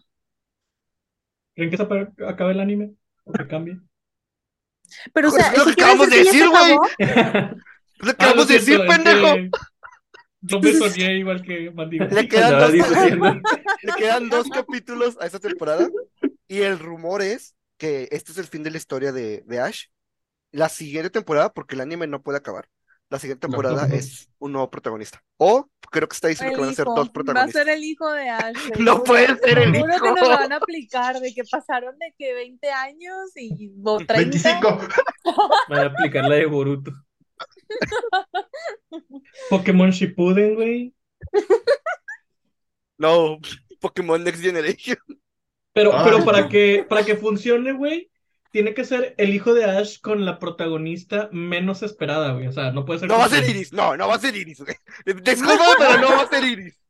¿Creen 1.55 1.71
que 1.71 1.77
se 1.77 1.83
acabe 2.27 2.53
el 2.53 2.61
anime? 2.61 2.95
¿O 3.25 3.33
que 3.33 3.47
cambie? 3.47 3.81
Pero, 5.13 5.29
o 5.29 5.33
Pues 5.33 5.43
sea, 5.43 5.53
es 5.53 5.65
lo 5.65 5.65
¿eso 5.65 5.75
que 5.77 5.85
acabamos 5.85 6.11
de 6.11 6.17
decir 6.19 6.43
que 6.49 6.49
güey. 6.49 6.77
Lo 7.99 8.11
Ah, 8.19 8.35
acabamos 8.35 8.49
de 8.49 8.55
decir, 8.55 8.81
pendejo. 8.87 9.35
que 9.35 9.51
Yo 10.41 10.61
me 10.61 10.73
soñé 10.73 11.19
igual 11.19 11.43
que. 11.43 11.73
Le 12.09 12.29
quedan, 12.29 12.59
dos, 12.59 12.73
discutiendo. 12.73 13.41
le 13.83 13.93
quedan 13.95 14.29
dos 14.31 14.51
capítulos 14.51 15.17
a 15.21 15.27
esta 15.27 15.41
temporada. 15.41 15.89
Y 16.49 16.63
el 16.63 16.79
rumor 16.79 17.23
es 17.23 17.57
que 17.79 18.09
este 18.13 18.33
es 18.33 18.39
el 18.39 18.47
fin 18.47 18.63
de 18.63 18.71
la 18.71 18.77
historia 18.79 19.13
de, 19.13 19.43
de 19.47 19.61
Ash. 19.61 19.87
La 20.53 20.69
siguiente 20.69 21.11
temporada, 21.11 21.53
porque 21.53 21.75
el 21.77 21.83
anime 21.83 22.07
no 22.07 22.23
puede 22.23 22.39
acabar. 22.39 22.69
La 23.11 23.19
siguiente 23.19 23.47
No. 23.47 23.53
temporada 23.53 23.87
es 23.95 24.29
un 24.39 24.53
nuevo 24.53 24.71
protagonista. 24.71 25.23
O 25.37 25.69
creo 25.91 26.09
que 26.09 26.15
está 26.15 26.29
diciendo 26.29 26.53
que 26.57 26.61
El 26.63 26.67
van 26.67 26.71
a 26.71 26.75
ser 26.75 26.87
hijo. 26.87 26.95
dos 26.97 27.07
Va 27.07 27.11
a 27.11 27.13
protagonistas. 27.13 27.63
ser 27.65 27.73
el 27.75 27.85
hijo 27.85 28.11
de 28.11 28.29
Ash. 28.31 28.55
No 28.81 29.05
puede 29.05 29.27
ser 29.39 29.59
el 29.59 29.73
Seguro 29.73 29.93
que 29.93 29.97
hijo. 29.97 30.15
nos 30.17 30.21
lo 30.21 30.29
van 30.29 30.53
a 30.53 30.57
aplicar 30.57 31.21
de 31.21 31.35
que 31.35 31.45
pasaron 31.45 31.99
de 31.99 32.15
que 32.19 32.35
20 32.35 32.71
años 32.71 33.31
y 33.37 33.73
o 33.85 33.99
30. 33.99 34.15
25. 34.15 34.79
Van 35.69 35.79
a 35.79 35.87
aplicar 35.87 36.25
la 36.29 36.35
de 36.37 36.47
Boruto. 36.47 36.91
Pokémon 39.51 39.91
Shippuden, 39.91 40.55
güey. 40.55 40.95
No, 42.99 43.39
Pokémon 43.81 44.23
Next 44.23 44.41
Generation. 44.43 44.97
Pero, 45.73 45.93
Ah. 45.93 46.03
pero 46.05 46.25
para 46.25 46.49
que, 46.49 46.87
para 46.89 47.05
que 47.05 47.17
funcione, 47.17 47.73
güey, 47.73 48.11
tiene 48.55 48.73
que 48.73 48.85
ser 48.85 49.17
el 49.19 49.35
hijo 49.35 49.53
de 49.53 49.65
Ash 49.65 50.01
con 50.01 50.25
la 50.25 50.39
protagonista 50.39 51.29
menos 51.33 51.83
esperada, 51.83 52.35
güey. 52.35 52.47
O 52.47 52.53
sea, 52.53 52.71
no 52.71 52.85
puede 52.85 53.01
ser. 53.01 53.09
No 53.09 53.19
va 53.19 53.25
a 53.25 53.29
ser 53.29 53.51
Iris. 53.51 53.73
No, 53.73 53.97
no 53.97 54.07
va 54.07 54.15
a 54.15 54.19
ser 54.21 54.37
Iris, 54.37 54.61
güey. 54.61 54.77
Disculpa, 55.25 55.65
pero 55.77 56.01
no 56.01 56.11
va 56.11 56.23
a 56.23 56.29
ser 56.29 56.45
Iris. 56.45 56.81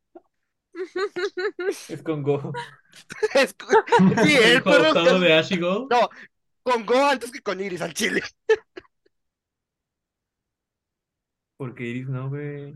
Es 1.89 2.03
con 2.03 2.21
Go. 2.21 2.53
Es- 3.33 3.55
Sí, 4.23 4.35
el 4.43 4.61
perro 4.61 4.83
adoptado 4.83 5.19
de 5.19 5.33
Ash 5.33 5.53
y 5.53 5.57
Go. 5.57 5.87
No, 5.89 6.07
con 6.61 6.85
Go 6.85 7.03
antes 7.07 7.31
que 7.31 7.41
con 7.41 7.59
Iris 7.59 7.81
al 7.81 7.95
chile. 7.95 8.21
Porque 11.57 11.83
Iris 11.87 12.07
no, 12.07 12.29
güey. 12.29 12.75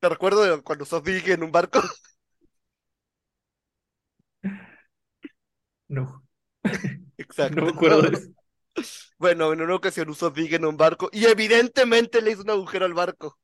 Te 0.00 0.08
recuerdo 0.08 0.42
de 0.44 0.62
cuando 0.62 0.86
Sophie 0.86 1.22
en 1.30 1.42
un 1.42 1.52
barco. 1.52 1.82
No, 5.88 6.21
Exacto. 7.18 7.60
no 7.60 7.66
me 7.66 7.72
acuerdo 7.72 8.02
de 8.02 8.16
eso. 8.16 8.28
Bueno, 9.18 9.52
en 9.52 9.60
una 9.60 9.74
ocasión 9.74 10.08
usó 10.08 10.30
Big 10.30 10.54
en 10.54 10.64
un 10.64 10.78
barco 10.78 11.10
y 11.12 11.26
evidentemente 11.26 12.22
le 12.22 12.32
hizo 12.32 12.42
un 12.42 12.50
agujero 12.50 12.86
al 12.86 12.94
barco. 12.94 13.38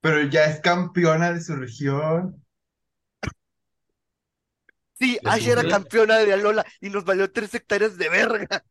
Pero 0.00 0.22
ya 0.28 0.44
es 0.44 0.60
campeona 0.60 1.32
de 1.32 1.40
su 1.40 1.56
región. 1.56 2.44
Sí, 4.94 5.18
Ash 5.24 5.48
era 5.48 5.64
campeona 5.66 6.18
de 6.18 6.32
Alola 6.32 6.64
y 6.80 6.88
nos 6.90 7.04
valió 7.04 7.30
tres 7.32 7.54
hectáreas 7.54 7.98
de 7.98 8.08
verga. 8.08 8.64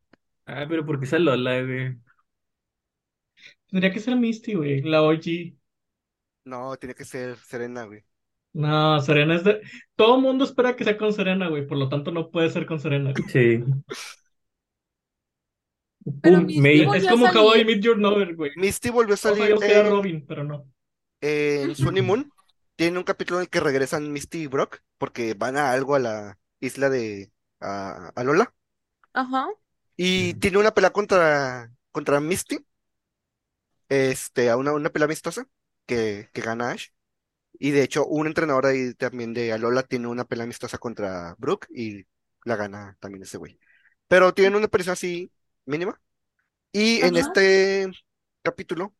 Ah, 0.46 0.66
pero 0.68 0.84
porque 0.86 1.04
esa 1.06 1.18
Lola, 1.18 1.62
güey. 1.62 1.96
Tendría 3.68 3.92
que 3.92 4.00
ser 4.00 4.16
Misty, 4.16 4.54
güey. 4.54 4.82
La 4.82 5.02
OG. 5.02 5.54
No, 6.44 6.76
tiene 6.76 6.94
que 6.94 7.04
ser 7.04 7.36
Serena, 7.38 7.84
güey. 7.84 8.04
No, 8.52 9.00
Serena 9.00 9.36
es 9.36 9.44
de. 9.44 9.62
Todo 9.96 10.16
el 10.16 10.22
mundo 10.22 10.44
espera 10.44 10.76
que 10.76 10.84
sea 10.84 10.98
con 10.98 11.12
Serena, 11.12 11.48
güey. 11.48 11.66
Por 11.66 11.78
lo 11.78 11.88
tanto, 11.88 12.10
no 12.10 12.30
puede 12.30 12.50
ser 12.50 12.66
con 12.66 12.80
Serena. 12.80 13.12
Sí. 13.28 13.64
Pero 16.20 16.38
Pum, 16.38 16.46
Misty 16.46 16.60
May. 16.60 16.84
volvió 16.84 17.00
Es 17.00 17.06
a 17.06 17.10
como. 17.10 17.26
How 17.26 17.56
I 17.56 17.64
Met 17.64 17.80
Your 17.80 17.98
Mother, 17.98 18.34
güey. 18.34 18.52
Misty 18.56 18.90
volvió 18.90 19.14
a 19.14 19.16
salir 19.16 19.54
en, 19.62 19.90
Robin, 19.90 20.26
pero 20.26 20.44
no. 20.44 20.66
en 21.20 21.74
Sun 21.74 21.96
y 21.96 22.02
Moon. 22.02 22.30
Tiene 22.76 22.98
un 22.98 23.04
capítulo 23.04 23.38
en 23.38 23.42
el 23.44 23.48
que 23.48 23.60
regresan 23.60 24.12
Misty 24.12 24.42
y 24.42 24.46
Brock 24.46 24.80
porque 24.98 25.34
van 25.34 25.56
a 25.56 25.72
algo 25.72 25.94
a 25.94 25.98
la 25.98 26.38
isla 26.60 26.90
de 26.90 27.30
a, 27.60 28.12
Alola. 28.16 28.54
Ajá. 29.12 29.48
Y 29.96 30.34
tiene 30.34 30.58
una 30.58 30.72
pelea 30.72 30.90
contra, 30.90 31.70
contra 31.90 32.20
Misty. 32.20 32.58
Este, 33.88 34.50
a 34.50 34.56
una, 34.56 34.72
una 34.72 34.90
pelea 34.90 35.04
amistosa 35.04 35.46
que, 35.86 36.28
que 36.32 36.40
gana 36.40 36.70
Ash. 36.70 36.88
Y 37.62 37.70
de 37.72 37.82
hecho, 37.84 38.06
un 38.06 38.26
entrenador 38.26 38.66
ahí 38.66 38.94
también 38.94 39.34
de 39.34 39.52
Alola 39.52 39.84
tiene 39.84 40.08
una 40.08 40.24
pelea 40.24 40.44
amistosa 40.44 40.78
contra 40.78 41.36
Brook 41.38 41.66
y 41.74 42.04
la 42.44 42.56
gana 42.56 42.96
también 43.00 43.22
ese 43.24 43.38
güey. 43.38 43.58
Pero 44.08 44.34
tienen 44.34 44.56
una 44.56 44.66
aparición 44.66 44.94
así 44.94 45.32
mínima. 45.66 46.00
Y 46.72 47.02
en 47.02 47.16
este 47.16 47.90
capítulo 48.42 48.94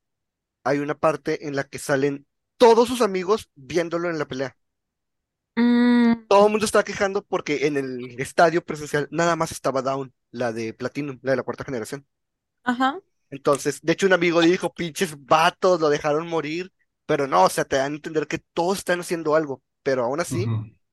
hay 0.65 0.79
una 0.81 0.97
parte 0.99 1.47
en 1.49 1.57
la 1.57 1.65
que 1.65 1.79
salen 1.81 2.27
todos 2.59 2.89
sus 2.89 3.03
amigos 3.03 3.51
viéndolo 3.57 4.11
en 4.11 4.19
la 4.19 4.27
pelea. 4.29 4.57
Mm, 5.57 6.27
Todo 6.29 6.47
el 6.47 6.51
mundo 6.51 6.65
estaba 6.67 6.83
quejando 6.85 7.23
porque 7.25 7.67
en 7.67 7.77
el 7.77 8.19
estadio 8.21 8.65
presencial 8.65 9.07
nada 9.11 9.37
más 9.37 9.53
estaba 9.53 9.83
Down, 9.83 10.13
la 10.31 10.53
de 10.53 10.73
Platinum, 10.75 11.19
la 11.23 11.33
de 11.33 11.37
la 11.37 11.43
cuarta 11.45 11.65
generación. 11.65 12.07
ajá. 12.65 13.01
Entonces, 13.31 13.81
de 13.83 13.93
hecho, 13.95 14.07
un 14.07 14.13
amigo 14.13 14.41
dijo, 14.41 14.73
pinches 14.75 15.15
vatos, 15.25 15.81
lo 15.81 15.89
dejaron 15.89 16.27
morir. 16.29 16.73
Pero 17.07 17.27
no, 17.27 17.45
o 17.45 17.49
sea, 17.49 17.65
te 17.65 17.77
dan 17.77 17.93
a 17.93 17.97
entender 17.97 18.27
que 18.27 18.39
todos 18.39 18.79
están 18.79 19.01
haciendo 19.01 19.35
algo. 19.35 19.63
Pero 19.83 20.05
aún 20.05 20.21
así, 20.21 20.47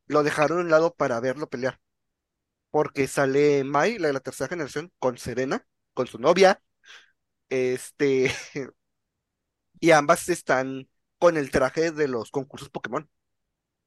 lo 0.07 0.24
dejaron 0.24 0.60
a 0.60 0.62
un 0.62 0.70
lado 0.70 0.93
para 0.93 1.20
verlo 1.20 1.49
pelear. 1.49 1.80
Porque 2.72 3.07
sale 3.07 3.64
Mai, 3.64 3.97
la 3.99 4.07
de 4.07 4.14
la 4.14 4.20
tercera 4.20 4.49
generación, 4.49 4.91
con 4.99 5.18
Serena, 5.18 5.66
con 5.93 6.07
su 6.07 6.20
novia. 6.20 6.62
Este. 7.49 8.32
Y 9.82 9.91
ambas 9.91 10.28
están 10.28 10.89
con 11.20 11.38
el 11.38 11.51
traje 11.51 11.91
de 11.91 12.10
los 12.10 12.32
concursos 12.32 12.70
Pokémon. 12.70 13.10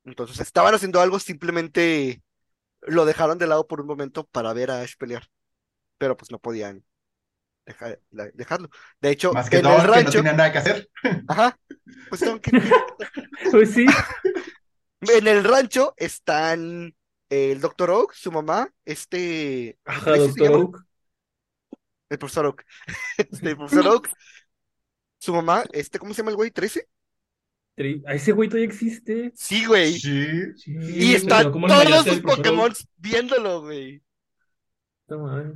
Entonces, 0.04 0.40
estaban 0.40 0.74
haciendo 0.74 1.00
algo, 1.00 1.18
simplemente 1.18 2.22
lo 2.80 3.04
dejaron 3.04 3.38
de 3.38 3.46
lado 3.46 3.66
por 3.66 3.80
un 3.80 3.86
momento 3.86 4.24
para 4.26 4.52
ver 4.54 4.70
a 4.70 4.80
Ash 4.82 4.96
pelear. 4.96 5.28
Pero 5.98 6.16
pues 6.16 6.30
no 6.30 6.38
podían 6.38 6.84
la- 8.10 8.30
dejarlo. 8.34 8.68
De 9.00 9.10
hecho, 9.10 9.32
Más 9.32 9.48
que 9.48 9.56
en 9.58 9.62
todo, 9.62 9.74
el 9.76 9.80
que 9.82 9.86
no 9.86 9.92
rancho. 9.94 10.10
tenía 10.12 10.32
nada 10.32 10.52
que 10.52 10.58
hacer. 10.58 10.90
Ajá. 11.28 11.58
Pues 12.08 12.20
tengo 12.20 12.40
que- 12.40 12.50
Pues 13.50 13.70
sí. 13.72 13.86
En 15.00 15.26
el 15.26 15.42
rancho 15.44 15.94
están 15.96 16.94
el 17.28 17.60
Dr. 17.60 17.90
Oak, 17.90 18.12
su 18.14 18.30
mamá, 18.30 18.68
este. 18.84 19.78
Ajá, 19.84 20.12
¿cómo 20.12 20.16
se 20.16 20.40
Doctor? 20.44 20.52
Oak. 20.64 20.84
El 22.10 22.18
profesor 22.18 22.46
Oak. 22.46 22.64
Este, 23.18 23.48
el 23.50 23.56
profesor 23.56 23.86
Oak. 23.88 24.10
Su 25.18 25.32
mamá, 25.34 25.64
este, 25.72 25.98
¿cómo 25.98 26.12
se 26.14 26.18
llama 26.18 26.30
el 26.30 26.36
güey? 26.36 26.50
¿13? 26.50 26.86
Tri- 27.76 28.02
Ah, 28.06 28.14
ese 28.14 28.32
güey 28.32 28.48
todavía 28.48 28.66
existe. 28.66 29.32
Sí, 29.34 29.64
güey. 29.64 29.98
Sí. 29.98 30.52
Sí, 30.56 30.72
Y 30.76 31.14
están 31.14 31.38
pero 31.44 31.52
¿cómo 31.52 31.68
le 31.68 31.74
todos 31.74 32.04
sus 32.06 32.20
Pokémon 32.20 32.72
viéndolo, 32.98 33.62
güey. 33.62 34.02
Puta 35.06 35.22
madre. 35.22 35.52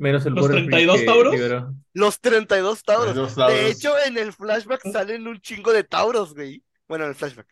Menos 0.00 0.26
el 0.26 0.32
¿Los 0.34 0.46
Butterfree 0.48 0.68
32 0.70 1.00
que 1.00 1.06
Tauros? 1.06 1.34
liberó. 1.34 1.74
Los 1.92 2.20
32 2.20 2.82
Tauros. 2.82 3.14
Los 3.16 3.36
De 3.36 3.42
Tauros. 3.42 3.60
hecho, 3.70 3.92
en 4.06 4.18
el 4.18 4.32
flashback 4.32 4.80
salen 4.90 5.26
un 5.28 5.38
chingo 5.40 5.72
de 5.72 5.84
Tauros, 5.84 6.34
güey. 6.34 6.62
Bueno, 6.88 7.04
en 7.04 7.10
el 7.10 7.14
flashback. 7.16 7.46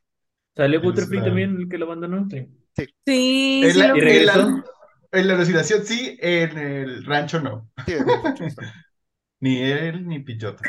Sale 0.57 0.79
Butterfree 0.79 1.21
también, 1.23 1.57
el 1.61 1.69
que 1.69 1.79
lo 1.79 1.87
abandonó. 1.87 2.27
Sí. 2.31 2.47
Sí, 3.07 3.61
En 3.65 3.73
sí 3.73 3.79
la, 3.79 3.89
lo 3.89 3.97
¿Y 3.97 4.01
en 4.01 4.27
la- 4.27 4.65
en 5.13 5.27
la 5.29 5.35
alucinación 5.35 5.85
sí, 5.85 6.17
en 6.21 6.59
el 6.59 7.05
rancho 7.05 7.41
no. 7.41 7.71
Sí, 7.87 7.93
en 7.93 8.09
el 8.09 8.23
rancho 8.23 8.45
está. 8.45 8.63
Ni 9.41 9.59
él 9.63 10.07
ni 10.09 10.19
Pichota. 10.21 10.63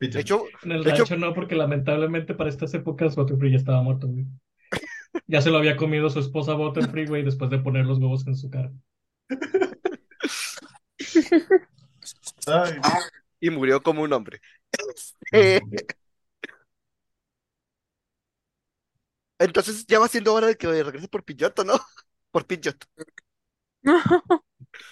De 0.00 0.20
hecho, 0.20 0.44
En 0.64 0.72
el 0.72 0.82
De 0.84 0.90
hecho- 0.90 1.04
rancho 1.04 1.16
no, 1.16 1.32
porque 1.34 1.54
lamentablemente 1.54 2.34
para 2.34 2.50
estas 2.50 2.74
épocas 2.74 3.14
Butterfree 3.16 3.50
ya 3.52 3.56
estaba 3.58 3.82
muerto, 3.82 4.08
güey. 4.08 4.26
Ya 5.26 5.40
se 5.42 5.50
lo 5.50 5.58
había 5.58 5.76
comido 5.76 6.08
su 6.10 6.18
esposa 6.20 6.54
Butterfree, 6.54 7.06
güey, 7.06 7.22
después 7.22 7.50
de 7.50 7.58
poner 7.58 7.86
los 7.86 7.98
huevos 7.98 8.26
en 8.26 8.34
su 8.36 8.50
cara. 8.50 8.72
Ay, 12.46 12.78
y 13.40 13.50
murió 13.50 13.82
como 13.82 14.02
un 14.02 14.12
hombre. 14.12 14.40
Entonces 19.38 19.86
ya 19.86 19.98
va 19.98 20.08
siendo 20.08 20.32
hora 20.34 20.46
de 20.46 20.56
que 20.56 20.68
regrese 20.68 21.08
por 21.08 21.24
Pilloto, 21.24 21.64
¿no? 21.64 21.74
Por 22.30 22.46
Pilloto. 22.46 22.86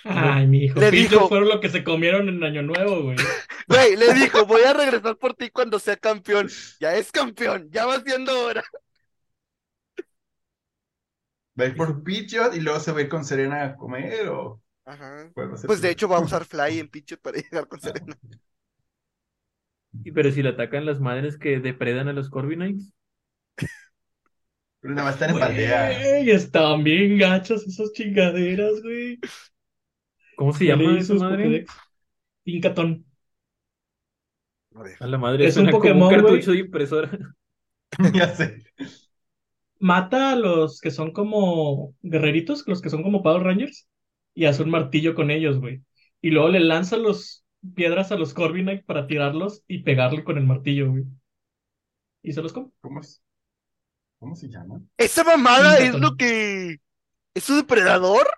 Ay, 0.05 0.47
mi 0.47 0.65
hijo. 0.65 0.81
Le 0.81 0.91
dijo- 0.91 1.29
fueron 1.29 1.49
lo 1.49 1.61
que 1.61 1.69
se 1.69 1.85
comieron 1.85 2.29
en 2.29 2.43
Año 2.43 2.63
Nuevo, 2.63 3.03
güey. 3.05 3.17
Güey, 3.69 3.95
le 3.97 4.13
dijo, 4.15 4.45
voy 4.47 4.63
a 4.63 4.73
regresar 4.73 5.17
por 5.17 5.35
ti 5.35 5.49
cuando 5.51 5.79
sea 5.79 5.97
campeón. 5.97 6.49
Ya 6.81 6.95
es 6.97 7.13
campeón, 7.13 7.69
ya 7.71 7.87
va 7.87 8.01
siendo 8.01 8.37
hora. 8.45 8.65
¿Va 11.61 11.65
a 11.65 11.69
ir 11.69 11.77
por 11.77 12.03
Pichot 12.03 12.55
y 12.57 12.61
luego 12.61 12.81
se 12.81 12.91
va 12.93 12.99
a 12.99 13.03
ir 13.03 13.09
con 13.09 13.25
Serena 13.25 13.65
a 13.65 13.77
comer 13.77 14.29
o 14.29 14.61
Ajá. 14.93 15.33
Pues 15.65 15.81
de 15.81 15.91
hecho 15.91 16.09
va 16.09 16.17
a 16.19 16.21
usar 16.23 16.45
Fly 16.45 16.79
en 16.81 16.89
Pilloto 16.89 17.23
para 17.23 17.39
llegar 17.39 17.69
con 17.69 17.81
Serena. 17.81 18.17
Y 20.05 20.13
pero 20.13 20.31
si 20.31 20.43
le 20.43 20.51
atacan 20.51 20.85
las 20.85 21.01
madres 21.01 21.39
que 21.39 21.59
depredan 21.61 22.09
a 22.09 22.13
los 22.13 22.29
Corviknights. 22.31 22.93
Pero 24.81 24.95
nada 24.95 25.07
más 25.11 25.15
están 25.21 25.31
en. 25.31 25.37
Güey, 25.39 26.31
estaban 26.31 26.85
bien 26.85 27.19
gachas 27.19 27.63
esas 27.67 27.93
chingaderas, 27.93 28.83
güey. 28.83 29.19
¿Cómo 30.35 30.53
se 30.53 30.65
llama 30.67 31.01
sus 31.03 31.21
madre? 31.21 31.67
Pincatón. 32.45 33.07
A 35.01 35.07
la 35.07 35.19
madre, 35.19 35.49
Es 35.49 35.57
un 35.57 35.63
suena 35.63 35.73
como 35.79 35.99
Pokémon, 35.99 36.15
un 36.15 36.21
güey. 36.21 36.43
cartucho 36.43 36.53
de 36.53 36.59
impresora. 36.61 37.11
Ya 38.15 38.35
sé. 38.35 38.63
Mata 39.81 40.31
a 40.33 40.37
los 40.37 40.81
que 40.81 40.91
son 40.93 41.13
como 41.13 41.95
guerreritos, 42.03 42.63
los 42.69 42.81
que 42.83 42.91
son 42.91 43.03
como 43.03 43.23
Power 43.23 43.43
Rangers. 43.43 43.89
Y 44.35 44.47
hace 44.47 44.63
un 44.63 44.71
martillo 44.71 45.15
con 45.15 45.31
ellos, 45.31 45.59
güey. 45.61 45.83
Y 46.21 46.31
luego 46.31 46.49
le 46.51 46.61
lanza 46.61 46.97
los 46.97 47.45
piedras 47.75 48.13
a 48.13 48.17
los 48.17 48.35
Corviknight 48.35 48.85
para 48.85 49.07
tirarlos 49.07 49.65
y 49.69 49.83
pegarle 49.83 50.25
con 50.25 50.39
el 50.39 50.47
martillo, 50.47 50.91
güey. 50.91 51.05
Y 52.23 52.33
se 52.33 52.43
los 52.43 52.53
come. 52.53 52.71
¿Cómo 52.81 53.01
es? 53.01 53.23
¿Cómo 54.19 54.37
se 54.37 54.49
llama? 54.49 54.81
Esa 54.99 55.25
mamada 55.25 55.79
es 55.79 55.95
lo 55.99 56.17
que. 56.17 56.77
¿Es 57.35 57.51
un 57.51 57.59
depredador? 57.59 58.29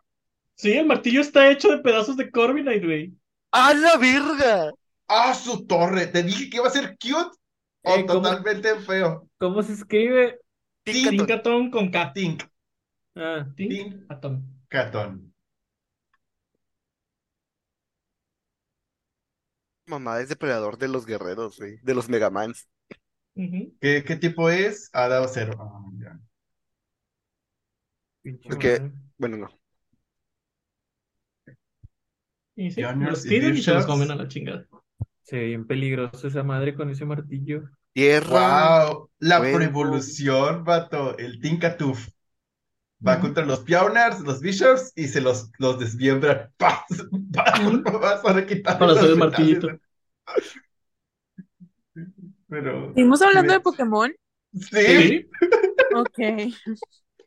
Sí, 0.54 0.72
el 0.72 0.86
martillo 0.86 1.20
está 1.20 1.50
hecho 1.50 1.68
de 1.70 1.78
pedazos 1.80 2.16
de 2.16 2.30
Corviknight, 2.30 2.84
güey. 2.84 3.12
¡A 3.52 3.72
la 3.74 3.96
verga! 3.96 4.72
¡Ah, 5.08 5.34
su 5.34 5.66
torre! 5.66 6.06
Te 6.08 6.22
dije 6.22 6.50
que 6.50 6.56
iba 6.56 6.66
a 6.66 6.70
ser 6.70 6.96
cute 6.98 7.36
o 7.82 7.98
Eh, 7.98 8.06
¿cómo? 8.06 8.22
totalmente 8.22 8.76
feo. 8.80 9.28
¿Cómo 9.38 9.62
se 9.62 9.72
escribe? 9.74 10.38
Tinkaton. 10.84 11.70
Con 11.70 11.90
K. 11.90 12.12
Tink, 12.14 12.42
Ah, 13.16 13.46
Tinkaton. 13.56 14.34
catón. 14.68 15.31
Mamá 19.92 20.20
es 20.20 20.28
depredador 20.28 20.78
de 20.78 20.88
los 20.88 21.06
guerreros, 21.06 21.58
güey. 21.58 21.78
De 21.82 21.94
los 21.94 22.08
Megamans. 22.08 22.68
Ujú. 23.34 23.74
¿Qué, 23.80 24.04
qué 24.04 24.16
tipo 24.16 24.50
es? 24.50 24.90
Ha 24.92 25.08
dado 25.08 25.28
cero. 25.28 25.54
Ah, 25.58 26.18
Porque- 28.44 28.80
madre. 28.80 28.92
Bueno, 29.18 29.36
no. 29.36 29.48
Y 32.54 32.70
sí, 32.70 32.82
los 32.82 33.24
y 33.24 33.28
tiran 33.28 33.56
y 33.56 33.62
se 33.62 33.72
los 33.72 33.86
comen 33.86 34.10
a 34.10 34.16
la 34.16 34.28
chingada. 34.28 34.66
Se 35.22 35.36
ve 35.36 35.46
bien 35.46 35.66
peligroso 35.66 36.28
esa 36.28 36.42
madre 36.42 36.74
con 36.74 36.90
ese 36.90 37.04
martillo. 37.04 37.70
Tierra. 37.92 38.86
¡Wow! 38.88 39.10
La 39.18 39.38
Fuego. 39.38 39.58
revolución, 39.58 40.64
vato. 40.64 41.16
El 41.18 41.40
Tinkatuf. 41.40 42.08
Va 43.06 43.20
contra 43.20 43.44
los 43.44 43.60
Pioneers, 43.60 44.20
los 44.20 44.40
Bishops 44.40 44.92
y 44.94 45.08
se 45.08 45.20
los, 45.20 45.50
los 45.58 45.78
desmiembra. 45.78 46.52
¡Paz! 46.56 46.84
¡Paz! 47.32 47.60
Ujú. 47.60 47.82
Para 47.82 48.46
quitar 48.46 48.78
Para 48.78 48.92
hacer 48.92 49.02
los 49.04 49.12
el 49.12 49.18
martillito. 49.18 49.68
Pero. 52.48 52.92
¿Seguimos 52.94 53.22
hablando 53.22 53.52
sí, 53.52 53.56
de 53.58 53.60
Pokémon? 53.60 54.12
Sí. 54.54 55.28
Ok. 55.94 56.18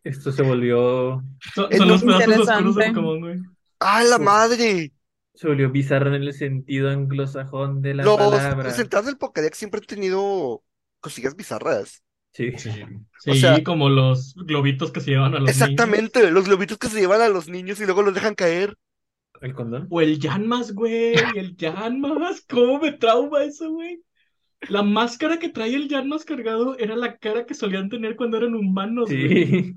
Esto 0.04 0.32
se 0.32 0.44
volvió, 0.44 1.24
son, 1.54 1.72
son 1.72 1.88
los 1.88 2.04
pedazos 2.04 2.48
oscuros 2.48 2.76
de 2.76 2.86
interesante. 2.88 2.94
Pokémon, 2.94 3.20
güey. 3.22 3.40
¡A 3.80 4.04
la 4.04 4.20
madre! 4.20 4.92
se 5.36 5.48
volvió 5.48 5.70
bizarro 5.70 6.16
en 6.16 6.22
el 6.24 6.34
sentido 6.34 6.90
anglosajón 6.90 7.82
de 7.82 7.94
la 7.94 8.04
Los, 8.04 8.18
palabra. 8.18 8.64
los 8.64 8.80
entradas 8.80 9.06
del 9.08 9.18
Pokédex 9.18 9.58
siempre 9.58 9.80
han 9.80 9.86
tenido 9.86 10.64
cosillas 11.02 11.36
bizarras. 11.36 12.04
Sí. 12.32 12.52
Sí. 12.58 12.72
Sí, 13.20 13.32
O 13.32 13.34
sea- 13.36 13.64
como 13.64 13.90
los 13.90 14.34
globitos 14.36 14.92
que 14.92 15.02
se 15.02 15.12
llevan 15.12 15.34
a 15.36 15.40
los 15.40 15.50
niños. 15.50 15.56
Exactamente, 15.62 16.32
los 16.32 16.46
globitos 16.46 16.78
que 16.78 16.88
se 16.88 17.00
llevan 17.00 17.22
a 17.22 17.30
los 17.30 17.50
niños 17.50 17.80
y 17.82 17.86
luego 17.86 18.02
los 18.02 18.14
dejan 18.14 18.36
caer. 18.36 18.78
¿El 19.46 19.54
condón? 19.54 19.88
O 19.92 20.02
el 20.02 20.20
Yanmas, 20.20 20.74
güey, 20.74 21.14
el 21.36 21.56
Yanmas. 21.56 22.42
¿Cómo 22.50 22.80
me 22.80 22.92
trauma 22.94 23.44
eso, 23.44 23.72
güey? 23.72 24.02
La 24.70 24.82
máscara 24.82 25.38
que 25.38 25.50
trae 25.50 25.76
el 25.76 25.88
Yanmas 25.88 26.26
cargado 26.26 26.76
era 26.80 26.96
la 26.96 27.18
cara 27.18 27.46
que 27.46 27.54
solían 27.54 27.88
tener 27.90 28.16
cuando 28.16 28.38
eran 28.38 28.56
humanos, 28.56 29.16
güey. 29.16 29.46
Sí. 29.46 29.74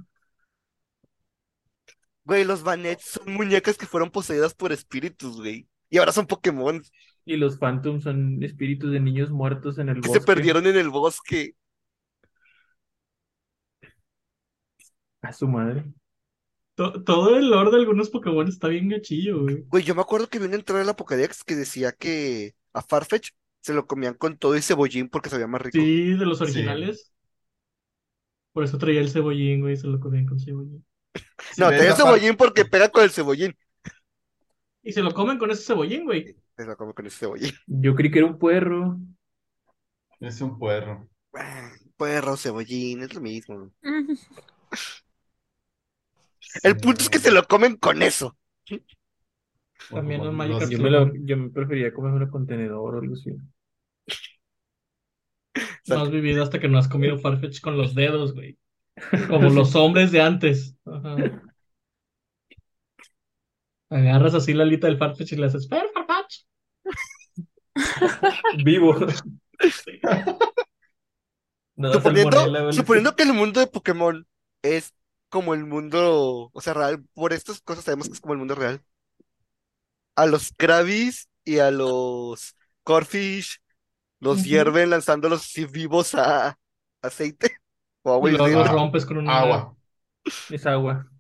Güey, 2.25 2.45
los 2.45 2.63
Banets 2.63 3.05
son 3.05 3.35
muñecas 3.35 3.77
que 3.77 3.87
fueron 3.87 4.11
poseídas 4.11 4.55
por 4.55 4.73
espíritus, 4.73 5.37
güey. 5.37 5.69
Y 5.91 5.99
ahora 5.99 6.13
son 6.13 6.27
Pokémon 6.27 6.83
Y 7.27 7.37
los 7.37 7.59
Phantoms 7.59 8.05
son 8.05 8.43
espíritus 8.43 8.91
de 8.91 9.01
niños 9.01 9.31
muertos 9.31 9.79
en 9.79 9.91
el 9.91 10.01
que 10.01 10.09
se 10.09 10.21
bosque. 10.21 10.27
perdieron 10.27 10.67
en 10.67 10.77
el 10.77 10.89
bosque. 10.89 11.55
A 15.23 15.33
su 15.33 15.47
madre. 15.47 15.85
To- 16.79 17.03
todo 17.03 17.37
el 17.37 17.51
lore 17.51 17.73
de 17.73 17.77
algunos 17.79 18.09
Pokémon 18.09 18.47
está 18.47 18.69
bien 18.69 18.89
gachillo, 18.89 19.43
güey. 19.43 19.65
Güey, 19.67 19.83
yo 19.83 19.97
me 19.97 20.01
acuerdo 20.01 20.29
que 20.29 20.39
vi 20.39 20.45
una 20.47 20.55
entrada 20.55 20.81
en 20.81 20.87
la 20.87 20.95
Pokédex 20.95 21.43
que 21.43 21.57
decía 21.57 21.91
que 21.91 22.55
a 22.73 22.83
Farfetch 22.83 23.31
se 23.61 23.75
lo 23.75 23.89
comían 23.89 24.15
con 24.15 24.39
todo 24.39 24.57
y 24.57 24.63
cebollín 24.63 25.09
porque 25.09 25.29
sabía 25.29 25.49
más 25.49 25.61
rico. 25.61 25.77
Sí, 25.77 26.13
de 26.13 26.25
los 26.25 26.41
originales. 26.41 27.13
Por 28.53 28.63
eso 28.63 28.79
traía 28.79 29.01
el 29.01 29.11
cebollín, 29.11 29.61
güey, 29.61 29.77
se 29.77 29.89
lo 29.89 29.99
comían 29.99 30.27
con 30.27 30.39
cebollín. 30.39 30.85
Si 31.53 31.61
No, 31.61 31.69
la 31.73 31.79
par- 31.79 31.97
cebollín 31.97 32.37
porque 32.37 32.65
pega 32.65 32.89
con 32.91 33.03
el 33.03 33.11
cebollín. 33.11 33.57
Y 34.85 34.93
se 34.93 35.03
lo 35.03 35.13
comen 35.13 35.37
con 35.37 35.51
ese 35.51 35.65
cebollín, 35.65 36.05
güey. 36.05 36.37
Se 36.57 36.65
lo 36.65 36.77
come 36.77 36.95
con 36.95 37.07
ese 37.07 37.19
cebollín. 37.19 37.53
Yo 37.67 37.97
creí 37.97 38.13
que 38.13 38.21
era 38.21 38.29
un 38.29 38.39
puerro. 38.39 39.01
Es 40.21 40.41
un 40.41 40.57
puerro. 40.61 41.09
Puerro, 41.97 42.37
cebollín, 42.37 43.03
es 43.03 43.15
lo 43.15 43.21
mismo. 43.21 43.73
El 46.63 46.77
punto 46.77 47.03
es 47.03 47.09
que 47.09 47.19
se 47.19 47.31
lo 47.31 47.45
comen 47.45 47.77
con 47.77 48.03
eso. 48.03 48.37
También 49.91 50.23
los 50.25 50.71
Yo 50.71 50.79
me, 50.79 50.91
lo, 50.91 51.15
yo 51.15 51.37
me 51.37 51.51
prefería 51.51 51.93
comerme 51.93 52.29
con 52.29 52.47
tenedor 52.47 52.97
o 52.97 53.01
algo 53.01 53.15
así. 53.15 53.31
No 55.87 56.03
has 56.03 56.11
vivido 56.11 56.43
hasta 56.43 56.59
que 56.59 56.69
no 56.69 56.79
has 56.79 56.89
comido 56.89 57.19
Farfetch 57.19 57.61
con 57.61 57.77
los 57.77 57.95
dedos, 57.95 58.35
güey. 58.35 58.59
Como 59.29 59.49
los 59.49 59.75
hombres 59.75 60.13
de 60.13 60.21
antes. 60.21 60.77
Ajá. 60.85 61.43
Agarras 63.91 64.35
así 64.35 64.53
la 64.53 64.65
alita 64.65 64.87
del 64.87 64.99
Farfetch 64.99 65.33
y 65.33 65.37
le 65.37 65.47
haces 65.47 65.69
"Fer, 65.69 65.85
Farfetch". 65.95 66.45
Vivo. 68.65 68.97
No, 71.77 71.93
Suponiendo, 71.93 72.73
suponiendo 72.73 73.15
que 73.15 73.23
el 73.23 73.33
mundo 73.33 73.61
de 73.61 73.69
Pokémon 73.69 74.27
es 74.63 74.95
como 75.29 75.55
el 75.55 75.65
mundo, 75.67 76.51
o 76.53 76.61
sea, 76.61 76.75
real, 76.75 77.05
por 77.15 77.33
estas 77.33 77.61
cosas 77.63 77.85
sabemos 77.85 78.09
que 78.09 78.15
es 78.15 78.21
como 78.21 78.35
el 78.35 78.39
mundo 78.41 78.55
real. 78.55 78.83
A 80.17 80.27
los 80.27 80.53
Krabis 80.57 81.29
y 81.45 81.59
a 81.61 81.71
los 81.71 82.57
Corfish 82.83 83.61
los 84.21 84.43
Ujú. 84.43 84.45
hierven 84.45 84.91
lanzándolos 84.91 85.53
vivos 85.73 86.15
a 86.15 86.59
aceite 87.03 87.59
o 88.03 88.13
agua 88.15 88.31
Y 88.31 88.33
luego 88.33 88.47
los 88.49 88.69
hirviendo. 88.69 88.71
rompes 88.71 89.05
con 89.07 89.17
una 89.19 89.33
Agua. 89.41 89.77
Es 90.49 90.67
agua. 90.67 91.11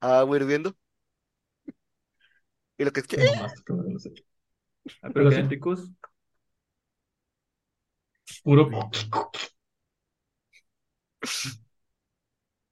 Agua 0.00 0.36
hirviendo. 0.36 0.76
Y 2.78 2.84
lo 2.84 2.92
que 2.92 3.00
es 3.00 3.06
que, 3.06 3.24
no 3.68 3.98
sé. 3.98 4.12
Ah, 5.02 5.10
Pero 5.12 5.26
pero 5.26 5.32
sí. 5.32 5.42
quedan 5.42 5.50
ricos. 5.50 5.90
Puro. 8.42 8.70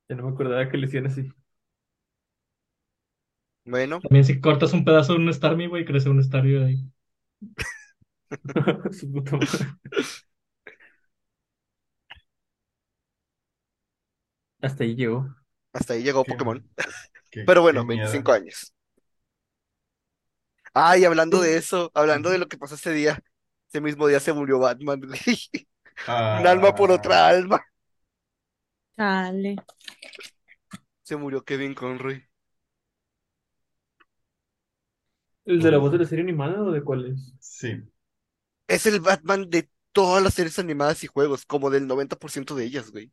Ya 0.09 0.15
no 0.17 0.23
me 0.25 0.31
acordaba 0.31 0.69
que 0.69 0.77
le 0.77 0.87
hacían 0.87 1.07
así. 1.07 1.29
bueno, 3.65 4.01
También 4.01 4.25
si 4.25 4.41
cortas 4.41 4.73
un 4.75 4.85
pedazo 4.85 5.15
de 5.15 5.19
un 5.21 5.33
Starmie, 5.33 5.67
güey, 5.69 5.85
crece 5.85 6.09
un 6.09 6.23
Starmie 6.23 6.59
de 6.59 6.65
ahí. 6.67 6.93
Su 8.93 9.11
puta 9.13 9.37
madre. 9.37 9.49
Hasta 14.63 14.85
ahí 14.85 14.95
llegó. 14.97 15.29
hasta 15.73 15.93
ahí 15.95 16.03
llegó 16.03 16.25
Qué- 16.25 16.33
Pokémon. 16.33 16.67
Qué- 17.31 17.45
Pero 17.45 17.63
bueno, 17.63 17.85
miedo. 17.85 17.99
25 18.01 18.33
años. 18.33 18.73
Ay, 20.75 21.05
hablando 21.05 21.41
de 21.41 21.57
eso, 21.57 21.91
hablando 21.95 22.31
de 22.31 22.39
lo 22.39 22.49
que 22.49 22.57
pasó 22.59 22.75
ese 22.77 22.93
día, 22.93 23.19
ese 23.69 23.81
mismo 23.81 24.07
día 24.07 24.21
se 24.21 24.33
murió 24.33 24.59
Batman, 24.59 25.01
güey. 25.01 25.21
Un 26.41 26.47
alma 26.47 26.75
por 26.75 26.91
otra 26.91 27.27
Ah, 27.27 27.29
alma. 27.29 27.63
Chale. 28.97 29.57
Se 31.03 31.17
murió 31.17 31.45
Kevin 31.45 31.75
Conroy. 31.75 32.27
¿El 35.45 35.61
de 35.61 35.71
la 35.71 35.79
voz 35.79 35.93
de 35.93 35.99
la 35.99 36.05
serie 36.05 36.23
animada 36.23 36.63
o 36.63 36.71
de 36.71 36.83
cuál 36.83 37.07
es? 37.07 37.33
Sí. 37.41 37.83
Es 38.67 38.87
el 38.87 39.01
Batman 39.01 39.51
de 39.51 39.69
todas 39.93 40.23
las 40.23 40.35
series 40.35 40.59
animadas 40.59 41.05
y 41.05 41.07
juegos, 41.07 41.45
como 41.47 41.71
del 41.71 41.87
90% 41.87 42.55
de 42.55 42.65
ellas, 42.65 42.91
güey. 42.91 43.13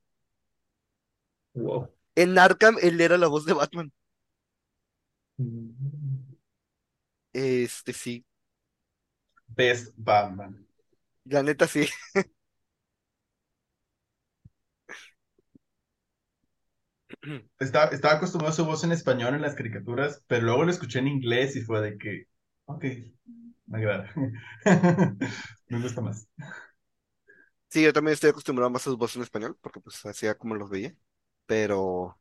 Wow. 1.54 1.90
En 2.16 2.38
Arkham, 2.38 2.78
él 2.82 3.02
era 3.02 3.18
la 3.18 3.28
voz 3.28 3.46
de 3.46 3.54
Batman. 3.54 3.92
Mm. 5.38 6.36
Este, 7.34 7.94
sí. 7.94 8.26
Best 9.48 9.94
Batman. 9.98 10.66
La 11.26 11.44
neta, 11.44 11.68
sí. 11.68 11.88
Estaba, 17.60 17.92
estaba 17.92 18.16
acostumbrado 18.16 18.54
a 18.54 18.56
su 18.56 18.66
voz 18.66 18.84
en 18.84 18.92
español 18.92 19.36
en 19.36 19.42
las 19.42 19.56
caricaturas, 19.56 20.24
pero 20.28 20.44
luego 20.46 20.64
lo 20.64 20.72
escuché 20.72 21.00
en 21.00 21.08
inglés 21.08 21.56
y 21.56 21.62
fue 21.62 21.82
de 21.82 21.98
que, 21.98 22.26
ok, 22.66 22.86
me 23.68 23.78
agrada. 23.78 24.12
Me 25.70 25.82
gusta 25.82 26.02
más. 26.02 26.28
Sí, 27.70 27.84
yo 27.84 27.94
también 27.94 28.14
estoy 28.14 28.32
acostumbrado 28.32 28.70
más 28.72 28.82
a 28.84 28.86
sus 28.86 28.98
voces 28.98 29.18
en 29.18 29.24
español, 29.24 29.58
porque 29.62 29.80
pues 29.80 30.04
hacía 30.06 30.38
como 30.38 30.56
los 30.56 30.70
veía. 30.70 30.96
Pero 31.46 32.20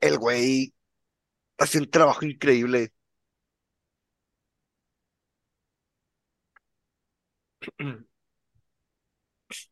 el 0.00 0.18
güey 0.18 0.74
hacía 1.58 1.80
un 1.82 1.90
trabajo 1.90 2.24
increíble. 2.26 2.92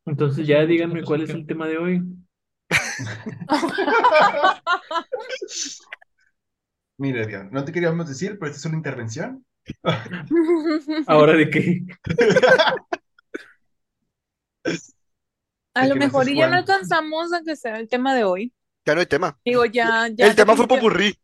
Entonces 0.05 0.47
ya 0.47 0.65
díganme 0.65 1.03
cuál 1.03 1.21
es 1.21 1.33
el 1.33 1.45
tema 1.45 1.67
de 1.67 1.77
hoy. 1.77 2.01
Mira, 6.97 7.23
Edgar, 7.23 7.51
no 7.51 7.65
te 7.65 7.71
queríamos 7.71 8.07
decir, 8.07 8.37
pero 8.39 8.51
esta 8.51 8.59
es 8.59 8.65
una 8.65 8.77
intervención. 8.77 9.45
¿Ahora 11.07 11.33
de 11.33 11.49
qué? 11.49 11.81
A 15.73 15.87
lo 15.87 15.95
que 15.95 15.99
mejor 15.99 16.29
y 16.29 16.37
ya 16.37 16.47
no 16.47 16.55
alcanzamos 16.55 17.33
a 17.33 17.41
que 17.41 17.55
sea 17.55 17.79
el 17.79 17.89
tema 17.89 18.15
de 18.15 18.23
hoy. 18.23 18.53
Ya 18.85 18.93
no 18.93 19.01
hay 19.01 19.07
tema. 19.07 19.37
Digo, 19.43 19.65
ya, 19.65 20.07
ya. 20.07 20.27
El 20.27 20.35
tema 20.35 20.55
fue 20.55 20.67
popurrí. 20.67 21.19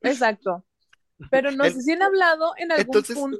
Exacto. 0.00 0.64
Pero 1.30 1.52
no 1.52 1.64
El- 1.64 1.74
sé 1.74 1.82
si 1.82 1.92
han 1.92 2.02
hablado 2.02 2.54
en 2.56 2.72
algún 2.72 2.86
Entonces, 2.86 3.16
punto. 3.16 3.38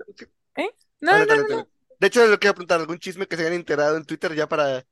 dale, 1.01 1.27
No, 1.27 1.37
no, 1.37 1.49
no. 1.49 1.69
De 1.99 2.07
hecho, 2.07 2.25
lo 2.27 2.39
quería 2.39 2.53
preguntar, 2.53 2.81
¿algún 2.81 2.99
chisme 2.99 3.27
que 3.27 3.37
se 3.37 3.43
hayan 3.43 3.55
enterado 3.55 3.97
en 3.97 4.05
Twitter 4.05 4.35
ya 4.35 4.49
para, 4.49 4.85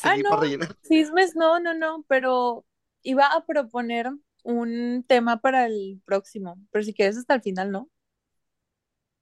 para 0.00 0.12
Ah, 0.12 0.16
seguir, 0.16 0.24
no. 0.24 0.30
para 0.30 0.42
rellenar? 0.42 0.76
Chismes, 0.82 1.36
no, 1.36 1.60
no, 1.60 1.74
no. 1.74 2.04
Pero 2.08 2.66
iba 3.02 3.26
a 3.26 3.44
proponer 3.46 4.10
un 4.44 5.04
tema 5.08 5.40
para 5.40 5.66
el 5.66 6.00
próximo. 6.04 6.56
Pero 6.70 6.84
si 6.84 6.94
quieres 6.94 7.16
hasta 7.18 7.34
el 7.34 7.42
final, 7.42 7.70
¿no? 7.70 7.90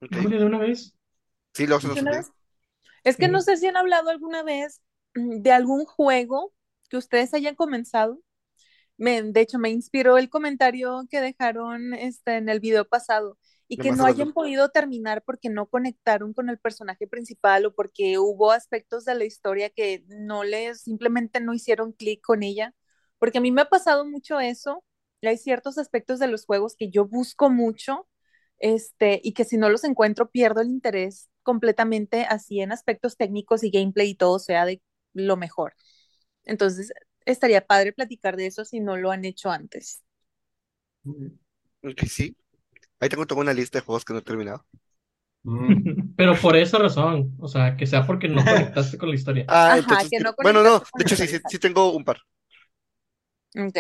De 0.01 0.45
una 0.45 0.59
vez. 0.59 0.95
Sí, 1.55 1.67
lo 1.67 1.77
hacen 1.77 1.95
¿De 1.95 2.01
una 2.01 2.13
subir. 2.13 2.19
vez? 2.19 2.33
Es 3.05 3.19
que 3.19 3.27
Sí. 3.27 3.33
no 3.33 3.43
sé 3.43 3.57
si 3.59 3.67
han 3.69 3.77
hablado 3.77 4.11
alguna 4.11 4.43
vez 4.45 4.83
de 5.15 5.53
algún 5.53 5.85
juego 5.87 6.55
que 6.91 6.97
ustedes 6.99 7.35
hayan 7.35 7.55
comenzado. 7.57 8.21
Me, 8.99 9.23
de 9.23 9.43
hecho, 9.43 9.59
me 9.61 9.71
inspiró 9.71 10.19
el 10.19 10.31
comentario 10.31 11.03
que 11.11 11.21
dejaron 11.23 11.95
este, 11.95 12.37
en 12.39 12.51
el 12.51 12.61
video 12.61 12.87
pasado 12.89 13.39
y 13.71 13.79
que 13.79 13.93
no 13.93 14.07
hayan 14.07 14.35
podido 14.35 14.71
terminar 14.71 15.23
porque 15.25 15.51
no 15.51 15.67
conectaron 15.69 16.35
con 16.35 16.51
el 16.51 16.59
personaje 16.59 17.09
principal 17.09 17.67
o 17.67 17.75
porque 17.75 18.19
hubo 18.19 18.53
aspectos 18.53 19.07
de 19.07 19.15
la 19.17 19.25
historia 19.27 19.71
que 19.71 20.05
no 20.09 20.45
les, 20.45 20.83
simplemente 20.83 21.41
no 21.41 21.55
hicieron 21.55 21.93
clic 21.93 22.21
con 22.23 22.43
ella. 22.45 22.75
Porque 23.19 23.39
a 23.39 23.43
mí 23.43 23.53
me 23.53 23.63
ha 23.63 23.71
pasado 23.71 24.07
mucho 24.07 24.41
eso. 24.41 24.85
y 25.23 25.29
Hay 25.29 25.39
ciertos 25.39 25.79
aspectos 25.79 26.21
de 26.21 26.29
los 26.29 26.47
juegos 26.47 26.77
que 26.77 26.91
yo 26.91 27.07
busco 27.07 27.51
mucho 27.51 28.09
este, 28.59 29.21
y 29.25 29.35
que 29.35 29.45
si 29.45 29.57
no 29.59 29.71
los 29.71 29.85
encuentro 29.85 30.31
pierdo 30.31 30.61
el 30.63 30.69
interés 30.71 31.31
completamente 31.43 32.25
así 32.29 32.61
en 32.61 32.73
aspectos 32.73 33.17
técnicos 33.17 33.65
y 33.65 33.71
gameplay 33.71 34.11
y 34.11 34.15
todo 34.17 34.39
sea 34.41 34.67
de 34.67 34.83
lo 35.15 35.37
mejor. 35.37 35.75
Entonces, 36.45 36.93
estaría 37.27 37.67
padre 37.67 37.93
platicar 37.93 38.37
de 38.37 38.47
eso 38.47 38.65
si 38.65 38.81
no 38.81 38.97
lo 38.97 39.11
han 39.13 39.25
hecho 39.25 39.51
antes. 39.51 40.03
Ok, 41.83 42.05
sí. 42.07 42.35
Ahí 43.01 43.09
tengo 43.09 43.27
toda 43.27 43.41
una 43.41 43.53
lista 43.53 43.79
de 43.79 43.85
juegos 43.85 44.05
que 44.05 44.13
no 44.13 44.19
he 44.19 44.23
terminado. 44.23 44.65
Mm. 45.43 46.13
Pero 46.17 46.37
por 46.37 46.57
esa 46.57 46.79
razón, 46.79 47.35
o 47.39 47.49
sea, 47.49 47.77
que 47.77 47.87
sea 47.87 48.07
porque 48.07 48.29
no 48.29 48.45
conectaste 48.45 48.99
con 48.99 49.09
la 49.09 49.15
historia. 49.15 49.45
Ah, 49.49 49.69
Ajá, 49.69 49.79
entonces, 49.79 50.11
que 50.11 50.21
no 50.21 50.35
bueno, 50.43 50.63
no, 50.63 50.79
de 50.79 51.03
hecho 51.03 51.17
sí, 51.17 51.27
sí, 51.27 51.39
sí 51.49 51.59
tengo 51.59 51.93
un 51.93 52.05
par. 52.05 52.19
Ok, 53.57 53.79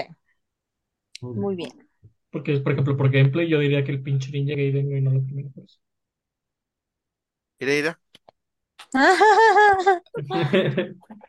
muy 1.21 1.55
bien. 1.55 1.89
Porque, 2.31 2.59
por 2.61 2.73
ejemplo, 2.73 2.97
por 2.97 3.11
gameplay 3.11 3.49
yo 3.49 3.59
diría 3.59 3.85
que 3.85 3.93
el 3.93 4.03
pinche 4.03 4.31
Ninja 4.31 4.55
Gaiden, 4.55 4.89
güey, 4.89 5.01
no 5.01 5.11
lo 5.11 5.21
terminé 5.21 5.51
por 5.51 5.64
eso. 5.64 5.79
Mira. 7.61 8.01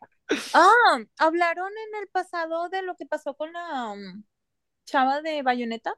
Ah, 0.54 1.00
¿hablaron 1.18 1.70
en 1.70 2.02
el 2.02 2.08
pasado 2.08 2.70
de 2.70 2.82
lo 2.84 2.96
que 2.96 3.06
pasó 3.06 3.36
con 3.36 3.52
la 3.52 3.92
um, 3.92 4.24
chava 4.86 5.22
de 5.22 5.44
Bayonetta? 5.44 5.94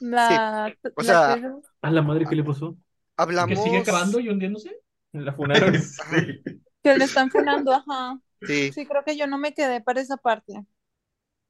La, 0.00 0.74
o 0.96 1.02
la 1.02 1.04
sea, 1.04 1.34
que- 1.40 1.50
A 1.82 1.90
la 1.90 2.02
madre, 2.02 2.26
¿qué 2.28 2.34
le 2.36 2.44
pasó? 2.44 2.74
Que 2.74 2.80
Hablamos. 3.16 3.62
sigue 3.62 3.78
acabando 3.78 4.18
y 4.20 4.28
hundiéndose. 4.28 4.74
La 5.12 5.32
funaron. 5.34 5.74
Sí. 5.80 6.42
que 6.82 6.96
le 6.96 7.04
están 7.04 7.30
funando, 7.30 7.72
ajá. 7.72 8.18
Sí. 8.42 8.72
Sí, 8.72 8.86
creo 8.86 9.04
que 9.04 9.16
yo 9.16 9.26
no 9.26 9.36
me 9.38 9.52
quedé 9.52 9.80
para 9.82 10.00
esa 10.00 10.16
parte. 10.16 10.64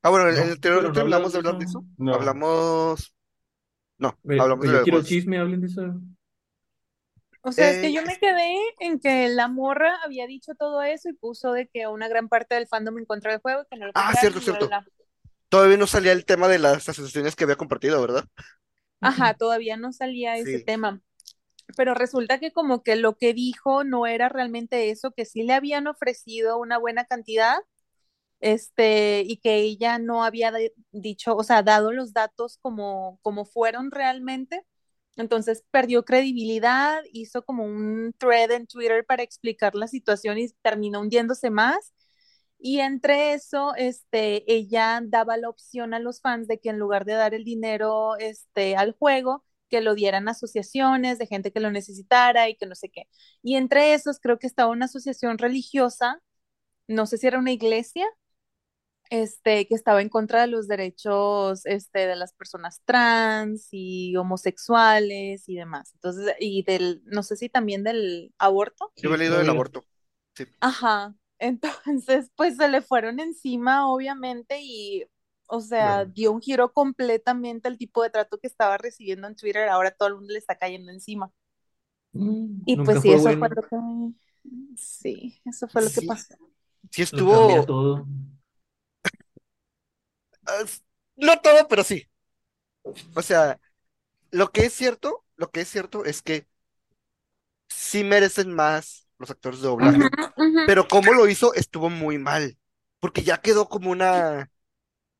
Ah, 0.02 0.10
bueno, 0.10 0.28
en 0.28 0.34
No, 0.36 0.42
el 0.42 0.50
anterior 0.52 0.80
pero 0.80 0.92
no 0.94 1.00
hablamos 1.00 1.34
hablar 1.34 1.58
de 1.58 1.64
eso. 1.66 1.84
No. 1.98 2.14
Hablamos. 2.14 3.14
No, 3.98 4.18
hablamos 4.24 4.60
de 4.62 4.66
yo 4.66 4.72
lo 4.72 4.78
de 4.78 4.82
quiero 4.84 4.96
juegos. 4.98 5.08
chisme, 5.08 5.38
hablen 5.38 5.60
de 5.60 5.66
eso. 5.68 5.82
O 7.42 7.52
sea, 7.52 7.70
es 7.70 7.76
Eh, 7.78 7.82
que 7.82 7.92
yo 7.92 8.02
me 8.02 8.18
quedé 8.18 8.54
en 8.80 8.98
que 8.98 9.28
la 9.28 9.48
morra 9.48 9.94
había 10.04 10.26
dicho 10.26 10.52
todo 10.58 10.82
eso 10.82 11.08
y 11.08 11.12
puso 11.14 11.52
de 11.52 11.68
que 11.68 11.86
una 11.86 12.08
gran 12.08 12.28
parte 12.28 12.54
del 12.54 12.66
fandom 12.66 12.98
en 12.98 13.04
contra 13.06 13.30
del 13.32 13.40
juego, 13.40 13.64
que 13.70 13.78
no 13.78 13.86
lo 13.86 13.92
Ah, 13.94 14.12
cierto, 14.18 14.40
cierto. 14.40 14.68
Todavía 15.50 15.76
no 15.76 15.86
salía 15.86 16.12
el 16.12 16.24
tema 16.24 16.48
de 16.48 16.58
las 16.58 16.88
asociaciones 16.88 17.36
que 17.36 17.44
había 17.44 17.56
compartido, 17.56 18.00
¿verdad? 18.00 18.24
Ajá, 19.00 19.34
todavía 19.34 19.76
no 19.76 19.92
salía 19.92 20.36
ese 20.38 20.58
Sí. 20.58 20.64
tema. 20.64 21.00
Pero 21.76 21.94
resulta 21.94 22.40
que 22.40 22.52
como 22.52 22.82
que 22.82 22.96
lo 22.96 23.16
que 23.18 23.34
dijo 23.34 23.84
no 23.84 24.06
era 24.06 24.28
realmente 24.28 24.90
eso, 24.90 25.12
que 25.12 25.26
sí 25.26 25.42
le 25.44 25.54
habían 25.54 25.86
ofrecido 25.88 26.58
una 26.58 26.78
buena 26.78 27.04
cantidad, 27.06 27.58
este, 28.40 29.22
y 29.26 29.38
que 29.38 29.56
ella 29.58 29.98
no 29.98 30.24
había 30.24 30.52
dicho, 30.92 31.36
o 31.36 31.44
sea, 31.44 31.62
dado 31.62 31.92
los 31.92 32.12
datos 32.14 32.58
como, 32.62 33.18
como 33.22 33.44
fueron 33.46 33.90
realmente. 33.90 34.64
Entonces 35.16 35.64
perdió 35.70 36.04
credibilidad, 36.04 37.02
hizo 37.12 37.44
como 37.44 37.64
un 37.64 38.14
thread 38.18 38.52
en 38.52 38.66
Twitter 38.66 39.04
para 39.06 39.22
explicar 39.24 39.74
la 39.76 39.88
situación 39.88 40.38
y 40.38 40.48
terminó 40.62 41.00
hundiéndose 41.00 41.50
más. 41.50 41.94
Y 42.62 42.80
entre 42.80 43.32
eso, 43.32 43.74
este, 43.76 44.44
ella 44.52 45.00
daba 45.02 45.36
la 45.38 45.48
opción 45.48 45.94
a 45.94 45.98
los 45.98 46.20
fans 46.20 46.46
de 46.46 46.60
que 46.60 46.68
en 46.68 46.78
lugar 46.78 47.06
de 47.06 47.14
dar 47.14 47.32
el 47.34 47.44
dinero, 47.44 48.16
este, 48.18 48.76
al 48.76 48.92
juego, 48.92 49.44
que 49.70 49.80
lo 49.80 49.94
dieran 49.94 50.28
a 50.28 50.32
asociaciones 50.32 51.18
de 51.18 51.26
gente 51.26 51.52
que 51.52 51.60
lo 51.60 51.70
necesitara 51.70 52.48
y 52.48 52.56
que 52.56 52.66
no 52.66 52.74
sé 52.74 52.90
qué. 52.90 53.08
Y 53.42 53.56
entre 53.56 53.94
esos 53.94 54.20
creo 54.20 54.38
que 54.38 54.46
estaba 54.46 54.70
una 54.70 54.86
asociación 54.86 55.38
religiosa, 55.38 56.20
no 56.88 57.06
sé 57.06 57.18
si 57.18 57.26
era 57.28 57.38
una 57.38 57.52
iglesia, 57.52 58.06
este, 59.10 59.66
que 59.66 59.74
estaba 59.74 60.02
en 60.02 60.08
contra 60.08 60.42
de 60.42 60.46
los 60.48 60.68
derechos, 60.68 61.66
este, 61.66 62.06
de 62.06 62.16
las 62.16 62.32
personas 62.32 62.82
trans 62.84 63.68
y 63.72 64.16
homosexuales 64.16 65.48
y 65.48 65.56
demás. 65.56 65.92
Entonces, 65.94 66.34
y 66.38 66.62
del, 66.62 67.02
no 67.06 67.22
sé 67.22 67.36
si 67.36 67.48
también 67.48 67.84
del 67.84 68.34
aborto. 68.38 68.92
Yo 68.96 69.14
he 69.14 69.18
leído 69.18 69.38
del 69.38 69.50
aborto. 69.50 69.84
Sí. 70.34 70.46
Ajá, 70.60 71.14
entonces 71.40 72.30
pues 72.36 72.56
se 72.56 72.68
le 72.68 72.82
fueron 72.82 73.20
encima 73.20 73.88
obviamente 73.90 74.60
y, 74.62 75.06
o 75.48 75.60
sea, 75.60 76.04
dio 76.06 76.32
un 76.32 76.40
giro 76.42 76.72
completamente 76.72 77.68
al 77.68 77.78
tipo 77.78 78.02
de 78.02 78.10
trato 78.10 78.38
que 78.38 78.46
estaba 78.48 78.78
recibiendo 78.78 79.26
en 79.28 79.36
Twitter, 79.36 79.68
ahora 79.68 79.90
todo 79.92 80.08
el 80.10 80.16
mundo 80.16 80.32
le 80.34 80.38
está 80.40 80.56
cayendo 80.56 80.92
encima. 80.92 81.32
Mm, 82.14 82.62
Y 82.64 82.78
pues 82.78 83.00
sí, 83.00 83.12
fue 83.12 83.16
eso 83.16 83.32
bueno. 83.36 83.38
fue 83.38 83.48
lo 83.54 83.62
que, 83.62 83.76
sí, 84.76 85.40
eso 85.44 85.68
fue 85.68 85.82
lo 85.82 85.92
que 85.92 86.02
Sí. 86.02 86.02
pasó. 86.02 86.36
Sí 86.90 87.02
Lo 87.10 87.24
estuvo. 87.24 87.66
todo. 87.66 88.06
No 91.16 91.40
todo, 91.40 91.68
pero 91.68 91.84
sí. 91.84 92.08
O 93.14 93.22
sea, 93.22 93.60
lo 94.32 94.52
que 94.52 94.66
es 94.66 94.74
cierto, 94.74 95.24
lo 95.36 95.50
que 95.52 95.62
es 95.62 95.68
cierto 95.68 96.04
es 96.04 96.22
que 96.22 96.48
sí 97.68 98.04
merecen 98.04 98.52
más 98.54 99.08
los 99.20 99.30
actores 99.30 99.62
de 99.62 99.68
doblaje, 99.68 100.14
pero 100.64 100.88
cómo 100.88 101.14
lo 101.14 101.28
hizo 101.28 101.54
estuvo 101.54 101.90
muy 101.90 102.18
mal, 102.18 102.58
porque 103.00 103.22
ya 103.24 103.40
quedó 103.40 103.68
como 103.70 103.90
una, 103.92 104.50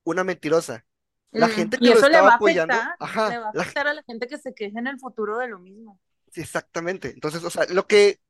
una 0.04 0.24
mentirosa. 0.24 0.86
La 1.32 1.48
Mm, 1.48 1.48
gente 1.48 1.80
y 1.80 1.88
que 1.88 1.92
lo 1.92 1.98
eso 1.98 2.08
le 2.08 2.20
estaba 2.20 2.28
va 2.28 2.32
a 2.34 2.36
apoyando, 2.36 2.90
afectar, 2.90 2.98
ajá, 3.00 3.32
le 3.32 3.38
va 3.38 3.48
a 3.48 3.50
la- 3.52 3.64
afectar 3.64 3.86
a 3.88 3.94
la 3.94 4.02
gente 4.04 4.26
que 4.28 4.38
se 4.38 4.54
queje 4.54 4.78
en 4.78 4.86
el 4.86 4.98
futuro 5.00 5.38
de 5.38 5.48
lo 5.48 5.58
mismo. 5.58 5.98
sí, 6.32 6.40
exactamente. 6.40 7.10
Entonces, 7.10 7.42
o 7.44 7.50
sea, 7.50 7.66
lo 7.68 7.86
que, 7.86 8.20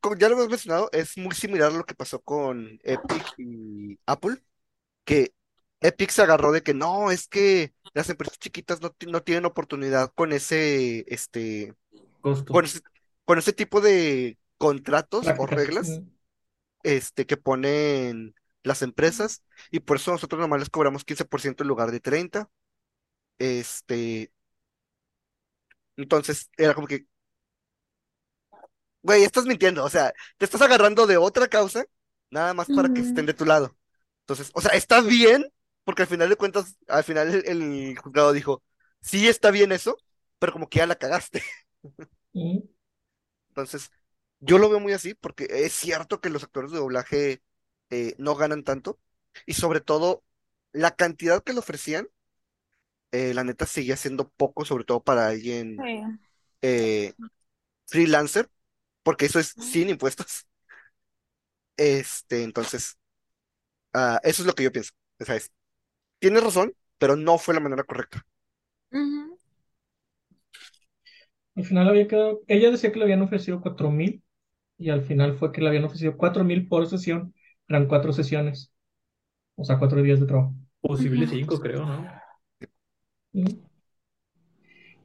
como 0.00 0.16
ya 0.16 0.28
lo 0.28 0.34
hemos 0.36 0.48
mencionado, 0.48 0.88
es 0.92 1.16
muy 1.16 1.34
similar 1.34 1.72
a 1.72 1.76
lo 1.76 1.84
que 1.84 1.94
pasó 1.94 2.20
con 2.22 2.78
Epic 2.82 3.32
y 3.38 3.98
Apple, 4.06 4.36
que 5.04 5.34
Epic 5.80 6.10
se 6.10 6.22
agarró 6.22 6.52
de 6.52 6.62
que 6.62 6.74
no, 6.74 7.10
es 7.10 7.28
que 7.28 7.74
las 7.94 8.10
empresas 8.10 8.38
chiquitas 8.38 8.82
no, 8.82 8.94
no 9.08 9.22
tienen 9.22 9.46
oportunidad 9.46 10.12
con 10.14 10.32
ese, 10.32 11.04
este, 11.12 11.74
Costo. 12.20 12.52
con 12.52 12.64
ese, 12.66 12.80
con 13.24 13.38
ese 13.38 13.52
tipo 13.52 13.80
de 13.80 14.38
contratos 14.58 15.26
o 15.38 15.46
reglas, 15.46 16.00
este, 16.82 17.26
que 17.26 17.36
ponen 17.36 18.34
las 18.62 18.82
empresas, 18.82 19.42
y 19.70 19.80
por 19.80 19.96
eso 19.98 20.12
nosotros 20.12 20.40
nomás 20.40 20.60
les 20.60 20.70
cobramos 20.70 21.04
15% 21.04 21.62
en 21.62 21.68
lugar 21.68 21.90
de 21.90 22.00
30. 22.00 22.48
Este, 23.38 24.32
entonces 25.96 26.50
era 26.56 26.74
como 26.74 26.86
que, 26.86 27.06
güey, 29.02 29.22
estás 29.24 29.44
mintiendo, 29.46 29.84
o 29.84 29.90
sea, 29.90 30.12
te 30.38 30.44
estás 30.44 30.62
agarrando 30.62 31.06
de 31.06 31.16
otra 31.16 31.48
causa, 31.48 31.84
nada 32.30 32.54
más 32.54 32.68
para 32.68 32.88
que 32.92 33.00
estén 33.00 33.26
de 33.26 33.34
tu 33.34 33.44
lado. 33.44 33.76
Entonces, 34.20 34.50
o 34.54 34.60
sea, 34.60 34.72
está 34.72 35.00
bien, 35.02 35.46
porque 35.84 36.02
al 36.02 36.08
final 36.08 36.28
de 36.28 36.36
cuentas, 36.36 36.76
al 36.88 37.04
final 37.04 37.28
el, 37.28 37.46
el 37.46 37.98
juzgado 37.98 38.32
dijo, 38.32 38.62
sí 39.00 39.28
está 39.28 39.50
bien 39.50 39.72
eso, 39.72 39.98
pero 40.38 40.52
como 40.52 40.68
que 40.68 40.78
ya 40.78 40.86
la 40.86 40.96
cagaste. 40.96 41.42
Mm. 42.34 42.73
Entonces, 43.54 43.90
yo 44.40 44.58
lo 44.58 44.68
veo 44.68 44.80
muy 44.80 44.92
así, 44.92 45.14
porque 45.14 45.46
es 45.50 45.72
cierto 45.74 46.20
que 46.20 46.30
los 46.30 46.42
actores 46.44 46.70
de 46.72 46.78
doblaje 46.78 47.42
eh, 47.90 48.14
no 48.18 48.34
ganan 48.36 48.64
tanto, 48.64 49.00
y 49.46 49.54
sobre 49.54 49.80
todo, 49.80 50.24
la 50.72 50.96
cantidad 50.96 51.42
que 51.42 51.52
le 51.52 51.60
ofrecían, 51.60 52.08
eh, 53.12 53.34
la 53.34 53.44
neta 53.44 53.66
seguía 53.66 53.96
siendo 53.96 54.28
poco, 54.30 54.64
sobre 54.64 54.84
todo 54.84 55.02
para 55.02 55.28
alguien 55.28 55.76
Sí. 55.84 56.18
eh, 56.62 57.14
freelancer, 57.86 58.50
porque 59.02 59.26
eso 59.26 59.40
es 59.40 59.56
sin 59.60 59.90
impuestos. 59.90 60.46
Este, 61.76 62.42
entonces, 62.44 62.98
ah, 63.94 64.20
eso 64.24 64.42
es 64.42 64.46
lo 64.46 64.54
que 64.54 64.64
yo 64.64 64.72
pienso. 64.72 64.92
Es- 65.20 65.52
tienes 66.20 66.44
razón, 66.44 66.76
pero 66.98 67.16
no 67.16 67.38
fue 67.38 67.54
la 67.54 67.60
manera 67.60 67.84
correcta. 67.84 68.26
Al 71.56 71.64
final 71.64 71.88
había 71.88 72.08
quedado, 72.08 72.42
ella 72.48 72.70
decía 72.70 72.90
que 72.92 72.98
le 72.98 73.04
habían 73.04 73.22
ofrecido 73.22 73.60
cuatro 73.60 73.90
mil 73.90 74.22
y 74.76 74.90
al 74.90 75.02
final 75.02 75.34
fue 75.34 75.52
que 75.52 75.60
le 75.60 75.68
habían 75.68 75.84
ofrecido 75.84 76.16
cuatro 76.16 76.44
mil 76.44 76.66
por 76.68 76.86
sesión. 76.86 77.34
Eran 77.68 77.86
cuatro 77.86 78.12
sesiones, 78.12 78.72
o 79.56 79.64
sea, 79.64 79.78
cuatro 79.78 80.02
días 80.02 80.20
de 80.20 80.26
trabajo. 80.26 80.54
Posible 80.80 81.26
cinco, 81.26 81.58
creo, 81.60 81.86
¿no? 81.86 82.06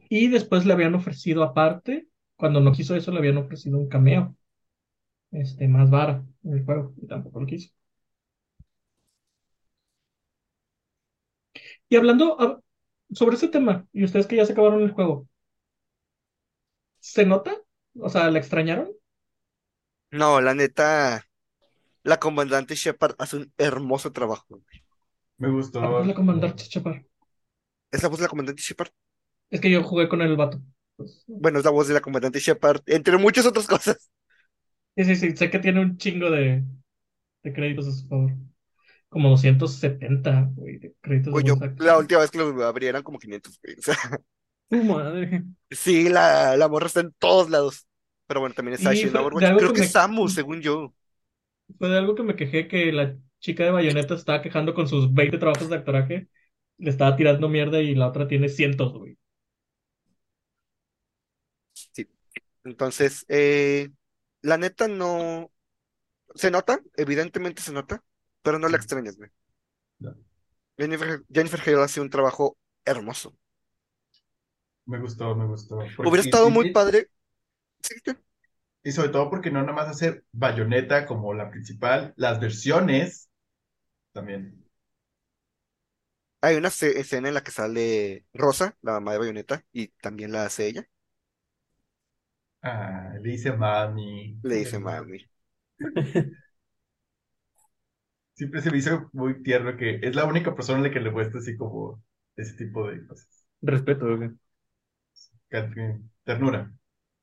Y 0.10 0.28
después 0.28 0.66
le 0.66 0.74
habían 0.74 0.96
ofrecido 0.96 1.44
aparte, 1.44 2.08
cuando 2.36 2.60
no 2.60 2.72
quiso 2.74 2.96
eso, 2.96 3.12
le 3.12 3.20
habían 3.20 3.38
ofrecido 3.38 3.78
un 3.78 3.88
cameo, 3.88 4.36
este, 5.32 5.68
más 5.68 5.90
vara 5.90 6.26
en 6.44 6.54
el 6.54 6.66
juego, 6.66 6.94
y 7.02 7.08
tampoco 7.08 7.40
lo 7.40 7.46
quiso. 7.46 7.70
Y 11.88 11.96
hablando 11.96 12.62
sobre 13.12 13.36
ese 13.38 13.48
tema, 13.48 13.88
y 13.94 14.04
ustedes 14.04 14.28
que 14.28 14.36
ya 14.36 14.46
se 14.46 14.54
acabaron 14.54 14.82
el 14.82 14.92
juego, 14.92 15.29
¿se 17.00 17.26
nota? 17.26 17.56
O 18.00 18.10
sea, 18.10 18.30
¿la 18.32 18.40
extrañaron? 18.40 18.92
No, 20.12 20.40
la 20.42 20.54
neta, 20.54 21.26
la 22.04 22.20
comandante 22.20 22.76
Shepard 22.76 23.16
hace 23.20 23.38
un 23.38 23.54
hermoso 23.58 24.12
trabajo. 24.14 24.62
Me 25.40 25.50
¿A 25.80 25.82
gustó. 25.82 25.82
poco 25.88 26.02
es 26.02 26.08
la 26.08 26.14
comandante 26.14 26.64
Chapar? 26.70 27.04
¿Es 27.92 28.02
la 28.04 28.10
voz 28.10 28.18
de 28.20 28.24
la 28.26 28.30
comandante 28.30 28.62
Shepard? 28.64 28.90
Es 29.52 29.62
que 29.62 29.70
yo 29.72 29.84
jugué 29.84 30.10
con 30.10 30.22
el 30.22 30.36
vato. 30.36 30.60
Pues, 30.96 31.26
Bueno, 31.40 31.58
es 31.60 31.66
la 31.66 31.72
voz 31.72 31.88
de 31.88 31.94
la 31.96 32.02
comandante 32.02 32.40
Shepard, 32.40 32.82
entre 32.88 33.18
muchas 33.18 33.46
otras 33.48 33.66
cosas. 33.68 34.10
sí, 34.96 35.04
sí, 35.06 35.16
sí, 35.16 35.36
sé 35.38 35.50
que 35.50 35.60
tiene 35.60 35.82
un 35.82 35.98
chingo 35.98 36.30
de, 36.32 36.64
de 37.44 37.54
créditos 37.54 37.88
a 37.88 37.94
su 37.94 38.08
favor. 38.08 38.34
Como 39.10 39.30
270, 39.32 40.52
güey, 40.56 40.80
de 40.80 40.96
créditos 41.02 41.36
Pues 41.36 41.44
de 41.44 41.46
yo, 41.46 41.56
voz 41.56 41.62
actor. 41.62 41.78
la 41.78 41.98
última 41.98 42.22
vez 42.22 42.32
que 42.32 42.40
lo 42.40 42.66
abrí 42.66 42.88
eran 42.88 43.04
como 43.04 43.20
500, 43.20 43.60
güey. 43.64 43.76
O 43.78 43.82
sea, 43.82 43.96
Tu 44.70 44.84
madre. 44.84 45.44
sí, 45.72 46.10
la, 46.10 46.58
la 46.58 46.68
morra 46.68 46.88
está 46.88 47.02
en 47.02 47.14
todos 47.14 47.50
lados. 47.50 47.88
Pero 48.28 48.42
bueno, 48.42 48.56
también 48.56 48.76
está 48.76 48.90
Y 48.90 48.92
Ashe 48.92 49.08
en 49.08 49.18
fue 49.32 49.38
de 49.38 49.46
Overwatch. 49.46 49.46
algo 49.46 49.64
Creo 49.64 49.74
que 49.74 49.74
que 49.74 49.84
me- 49.84 49.84
Samus, 49.84 50.34
según 50.34 50.62
yo. 50.62 50.94
Fue 51.80 51.90
de 51.90 51.98
algo 51.98 52.14
que 52.16 52.22
me 52.24 52.36
quejé 52.36 52.68
que 52.68 52.92
la 52.92 53.18
chica 53.40 53.64
de 53.64 53.72
Bayonetta 53.72 54.14
estaba 54.16 54.42
quejando 54.44 54.74
con 54.76 54.88
sus 54.88 55.12
20 55.14 55.38
trabajos 55.40 55.70
de 55.70 55.76
actoraje. 55.78 56.28
Le 56.78 56.90
estaba 56.92 57.16
tirando 57.16 57.50
mierda 57.50 57.82
y 57.82 57.96
la 57.96 58.08
otra 58.08 58.28
tiene 58.28 58.50
cientos, 58.50 58.94
güey. 58.94 59.18
Entonces, 62.64 63.26
eh, 63.30 63.90
la 64.42 64.58
neta 64.58 64.88
no. 64.88 65.52
Se 66.36 66.52
nota, 66.52 66.82
evidentemente 66.98 67.62
se 67.62 67.74
nota, 67.74 68.04
pero 68.44 68.60
no 68.60 68.70
la 68.70 68.78
extrañas, 68.78 69.18
güey. 69.18 69.32
No. 70.00 70.14
Jennifer, 70.80 71.24
Jennifer 71.32 71.60
Hale 71.62 71.84
hace 71.84 72.02
un 72.02 72.10
trabajo 72.10 72.58
hermoso. 72.86 73.38
Me 74.90 75.00
gustó, 75.00 75.36
me 75.36 75.46
gustó. 75.46 75.80
Hubiera 76.04 76.22
estado 76.24 76.50
y- 76.50 76.52
muy 76.52 76.66
padre. 76.66 77.10
Sí. 77.84 77.96
Y 78.84 78.92
sobre 78.92 79.10
todo 79.10 79.30
porque 79.30 79.52
no 79.52 79.62
nada 79.62 79.74
más 79.74 79.88
hacer 79.90 80.26
Bayonetta 80.34 81.06
como 81.06 81.34
la 81.34 81.50
principal, 81.50 82.14
las 82.18 82.40
versiones 82.42 83.30
también. 84.14 84.66
Hay 86.42 86.56
una 86.56 86.68
escena 86.70 87.28
en 87.30 87.34
la 87.34 87.44
que 87.44 87.52
sale 87.52 88.26
Rosa, 88.34 88.78
la 88.82 88.94
mamá 88.94 89.14
de 89.14 89.18
Bayonetta, 89.20 89.64
y 89.74 89.88
también 90.02 90.32
la 90.32 90.46
hace 90.46 90.68
ella. 90.68 90.90
Ah, 92.62 93.14
le 93.22 93.32
dice 93.32 93.52
mami. 93.52 94.38
Le 94.44 94.56
dice 94.58 94.80
mami. 94.80 95.30
Siempre 98.34 98.62
se 98.62 98.72
me 98.72 98.78
hizo 98.80 99.10
muy 99.14 99.44
tierno 99.44 99.76
que 99.78 100.00
es 100.02 100.16
la 100.16 100.26
única 100.26 100.56
persona 100.56 100.80
a 100.80 100.84
la 100.84 100.92
que 100.92 101.00
le 101.00 101.12
muestra 101.12 101.40
así 101.40 101.56
como 101.58 102.02
ese 102.36 102.56
tipo 102.56 102.88
de 102.90 103.06
cosas. 103.06 103.46
Respeto, 103.62 104.16
güey. 104.18 104.30
Ca- 104.30 104.36
Ternura. 105.50 106.72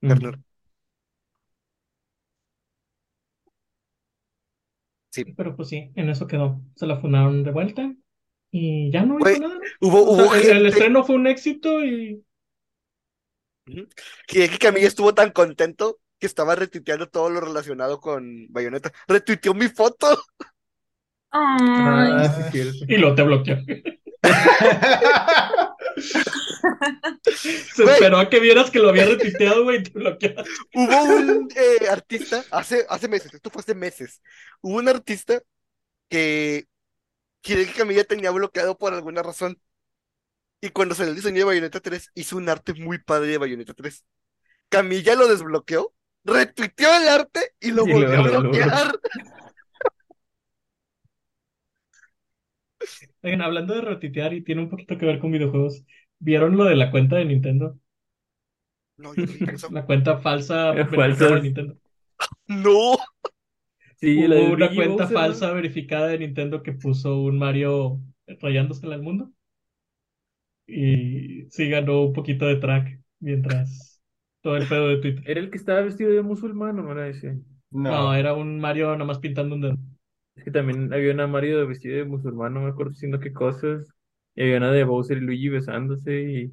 Ternura. 0.01 0.39
Sí. 5.11 5.25
Pero 5.37 5.57
pues 5.57 5.69
sí, 5.69 5.93
en 5.95 6.11
eso 6.11 6.27
quedó. 6.27 6.61
Se 6.75 6.87
la 6.87 7.01
fundaron 7.01 7.43
de 7.43 7.51
vuelta 7.51 7.95
y 8.51 8.91
ya 8.91 9.05
no 9.05 9.17
hizo 9.17 9.25
Güey, 9.25 9.41
nada. 9.41 9.55
¿no? 9.55 9.61
Hubo, 9.81 10.11
O 10.11 10.17
sea, 10.17 10.27
hubo 10.27 10.35
el, 10.35 10.67
estreno 10.67 11.05
fue 11.05 11.15
un 11.15 11.27
éxito 11.27 11.85
y 11.85 12.23
que, 14.27 14.49
que 14.49 14.59
Camilla 14.59 14.87
estuvo 14.87 15.15
tan 15.15 15.31
contento 15.31 15.99
que 16.19 16.27
estaba 16.27 16.55
retuiteando 16.55 17.09
todo 17.09 17.31
lo 17.31 17.41
relacionado 17.41 18.01
con 18.01 18.47
Bayonetta. 18.51 18.93
Retuiteó 19.09 19.55
mi 19.55 19.69
foto. 19.69 20.07
Ay. 21.31 21.59
Ah, 21.61 22.51
sí. 22.53 22.85
Y 22.89 22.97
lo 22.97 23.15
te 23.15 23.23
bloqueó. 23.23 23.57
Se 27.73 27.83
Güey. 27.83 27.95
esperó 27.95 28.19
a 28.19 28.29
que 28.31 28.41
vieras 28.41 28.71
que 28.71 28.79
lo 28.79 28.89
había 28.89 29.07
retuiteado, 29.07 29.65
güey, 29.65 29.83
te. 29.83 30.35
Hubo 30.75 31.03
un 31.05 31.49
eh, 31.55 31.89
artista, 31.89 32.45
hace, 32.51 32.87
hace 32.89 33.09
meses, 33.09 33.33
esto 33.35 33.51
fue 33.51 33.61
hace 33.61 33.75
meses, 33.75 34.23
hubo 34.61 34.77
un 34.79 34.89
artista 34.89 35.43
que 36.09 36.67
quiere 37.43 37.67
que 37.67 37.75
Camilla 37.75 38.05
tenía 38.05 38.31
bloqueado 38.33 38.79
por 38.79 38.95
alguna 38.95 39.23
razón. 39.23 39.61
Y 40.61 40.71
cuando 40.71 40.95
salió 40.95 41.11
el 41.11 41.17
diseño 41.17 41.39
de 41.39 41.45
Bayonetta 41.45 41.81
3, 41.81 42.11
hizo 42.15 42.37
un 42.37 42.49
arte 42.49 42.75
muy 42.75 42.99
padre 42.99 43.29
de 43.29 43.39
Bayonetta 43.39 43.75
3. 43.75 44.05
Camilla 44.69 45.15
lo 45.15 45.29
desbloqueó, 45.29 45.95
retuiteó 46.25 46.97
el 46.97 47.09
arte 47.09 47.55
y 47.61 47.73
lo 47.73 47.87
Y 47.87 47.93
volvió 47.93 48.09
luego 48.09 48.25
a 48.25 48.29
lo 48.29 48.41
bloquear. 48.43 49.01
Oigan, 53.23 53.43
hablando 53.43 53.75
de 53.75 53.81
retuitear 53.83 54.33
y 54.35 54.43
tiene 54.45 54.63
un 54.63 54.71
poquito 54.71 54.97
que 54.99 55.07
ver 55.07 55.19
con 55.19 55.33
videojuegos, 55.33 55.85
¿vieron 56.19 56.57
lo 56.57 56.65
de 56.65 56.77
la 56.77 56.91
cuenta 56.91 57.17
de 57.17 57.25
Nintendo? 57.27 57.79
No, 58.99 59.15
yo 59.15 59.27
no. 59.27 59.37
La 59.69 59.87
cuenta 59.87 60.19
falsa 60.19 60.73
verificada 60.91 61.35
de 61.37 61.41
Nintendo. 61.43 61.77
No. 62.49 62.97
Sí, 63.97 64.27
Hubo 64.27 64.29
la 64.29 64.37
de 64.37 64.51
una 64.55 64.75
cuenta 64.75 65.09
Bowser, 65.09 65.23
¿no? 65.23 65.37
falsa 65.37 65.53
verificada 65.53 66.09
de 66.09 66.19
Nintendo 66.19 66.63
que 66.63 66.73
puso 66.73 67.21
un 67.23 67.39
Mario 67.39 68.01
rayándose 68.41 68.87
al 68.87 69.03
mundo. 69.03 69.33
Y 70.67 71.47
sí 71.51 71.69
ganó 71.71 72.03
un 72.03 72.13
poquito 72.13 72.47
de 72.47 72.57
track 72.57 73.01
mientras 73.21 74.01
todo 74.43 74.57
el 74.57 74.67
pedo 74.69 74.89
de 74.89 74.99
Twitter. 74.99 75.25
Era 75.31 75.41
el 75.41 75.51
que 75.51 75.59
estaba 75.59 75.81
vestido 75.83 76.11
de 76.13 76.23
musulmán, 76.23 76.79
¿o 76.79 76.83
no 76.83 76.93
era 76.93 77.09
ese? 77.09 77.41
No, 77.71 77.91
No, 77.91 78.15
era 78.15 78.35
un 78.35 78.59
Mario 78.61 78.93
nada 78.93 79.05
más 79.05 79.19
pintando 79.19 79.55
un 79.55 79.61
dedo. 79.63 79.77
Es 80.37 80.45
que 80.45 80.51
también 80.51 80.93
había 80.93 81.13
una 81.13 81.27
Mario 81.27 81.67
vestida 81.67 81.97
de 81.97 82.05
musulmán, 82.05 82.55
no 82.55 82.61
me 82.61 82.69
acuerdo 82.71 82.93
haciendo 82.93 83.21
qué 83.21 83.33
cosas. 83.33 83.96
Y 84.37 84.43
había 84.43 84.59
una 84.59 84.71
de 84.71 84.85
Bowser 84.85 85.17
y 85.17 85.23
Luigi 85.23 85.49
besándose. 85.49 86.23
Y 86.23 86.53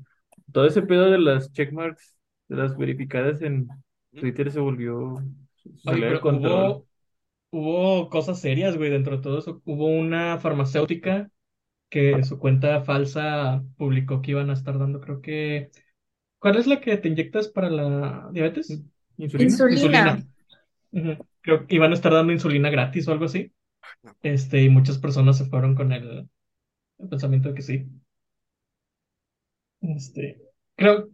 todo 0.52 0.66
ese 0.66 0.82
pedo 0.82 1.12
de 1.12 1.20
las 1.20 1.52
checkmarks, 1.52 2.16
de 2.48 2.56
las 2.56 2.78
verificadas 2.78 3.42
en 3.42 3.68
Twitter 4.20 4.52
se 4.52 4.60
volvió. 4.60 5.22
se 5.76 5.92
Oye, 5.92 6.02
pero 6.02 6.22
control. 6.22 6.52
hubo, 6.54 6.88
hubo 7.52 8.10
cosas 8.10 8.40
serias, 8.40 8.78
güey, 8.78 8.90
dentro 8.90 9.18
de 9.18 9.22
todo 9.22 9.38
eso. 9.38 9.62
Hubo 9.66 9.88
una 9.88 10.40
farmacéutica 10.40 11.30
que 11.90 12.12
en 12.12 12.26
su 12.26 12.40
cuenta 12.40 12.82
falsa 12.82 13.64
publicó 13.78 14.22
que 14.22 14.32
iban 14.32 14.50
a 14.50 14.54
estar 14.54 14.80
dando, 14.80 15.00
creo 15.00 15.22
que... 15.22 15.70
¿Cuál 16.40 16.58
es 16.58 16.66
la 16.66 16.82
que 16.82 16.98
te 16.98 17.08
inyectas 17.08 17.50
para 17.50 17.70
la 17.70 18.30
diabetes? 18.32 18.82
¿Insulina? 19.18 19.52
Insulina. 19.70 20.24
Creo 21.42 21.68
que 21.68 21.76
iban 21.76 21.92
a 21.92 21.94
estar 21.94 22.12
dando 22.12 22.34
insulina 22.34 22.70
gratis 22.70 23.08
o 23.08 23.12
algo 23.12 23.26
así. 23.26 23.52
Este, 24.24 24.64
y 24.64 24.70
muchas 24.70 24.98
personas 24.98 25.38
se 25.38 25.46
fueron 25.46 25.76
con 25.76 25.92
el, 25.92 26.28
el 27.04 27.10
pensamiento 27.10 27.50
de 27.50 27.56
que 27.56 27.62
sí. 27.62 27.86
Este, 29.82 30.42
creo, 30.76 31.10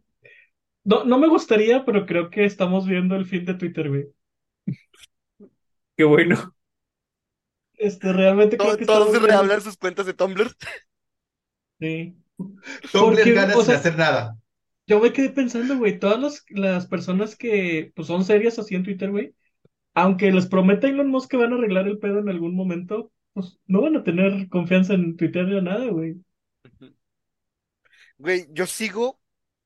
no, 0.83 1.03
no 1.05 1.17
me 1.19 1.27
gustaría, 1.27 1.85
pero 1.85 2.05
creo 2.05 2.29
que 2.29 2.45
estamos 2.45 2.87
viendo 2.87 3.15
el 3.15 3.25
fin 3.25 3.45
de 3.45 3.55
Twitter, 3.55 3.89
güey. 3.89 4.05
Qué 5.97 6.03
bueno. 6.03 6.55
Este, 7.73 8.11
realmente 8.13 8.57
creo 8.57 8.71
To- 8.71 8.77
que 8.77 8.85
Todos 8.85 9.09
viendo- 9.11 9.27
rehablan 9.27 9.61
sus 9.61 9.77
cuentas 9.77 10.05
de 10.05 10.13
Tumblr. 10.13 10.51
Sí. 11.79 12.15
Tumblr 12.91 13.15
Porque, 13.15 13.31
ganas 13.33 13.55
o 13.55 13.59
sin 13.59 13.67
sea, 13.67 13.75
hacer 13.77 13.97
nada. 13.97 14.37
Yo 14.87 14.99
me 14.99 15.13
quedé 15.13 15.29
pensando, 15.29 15.77
güey, 15.77 15.99
todas 15.99 16.19
las, 16.19 16.45
las 16.49 16.87
personas 16.87 17.35
que 17.35 17.91
pues, 17.95 18.07
son 18.07 18.23
serias 18.25 18.59
así 18.59 18.75
en 18.75 18.83
Twitter, 18.83 19.11
güey, 19.11 19.33
aunque 19.93 20.31
les 20.31 20.47
prometa 20.47 20.87
Elon 20.87 21.09
Musk 21.09 21.29
que 21.31 21.37
van 21.37 21.53
a 21.53 21.55
arreglar 21.57 21.87
el 21.87 21.99
pedo 21.99 22.19
en 22.19 22.29
algún 22.29 22.55
momento, 22.55 23.11
pues 23.33 23.59
no 23.67 23.81
van 23.81 23.95
a 23.95 24.03
tener 24.03 24.49
confianza 24.49 24.93
en 24.93 25.17
Twitter 25.17 25.47
ni 25.47 25.59
nada, 25.61 25.87
güey. 25.89 26.21
Güey, 28.17 28.47
yo 28.51 28.65
sigo 28.67 29.19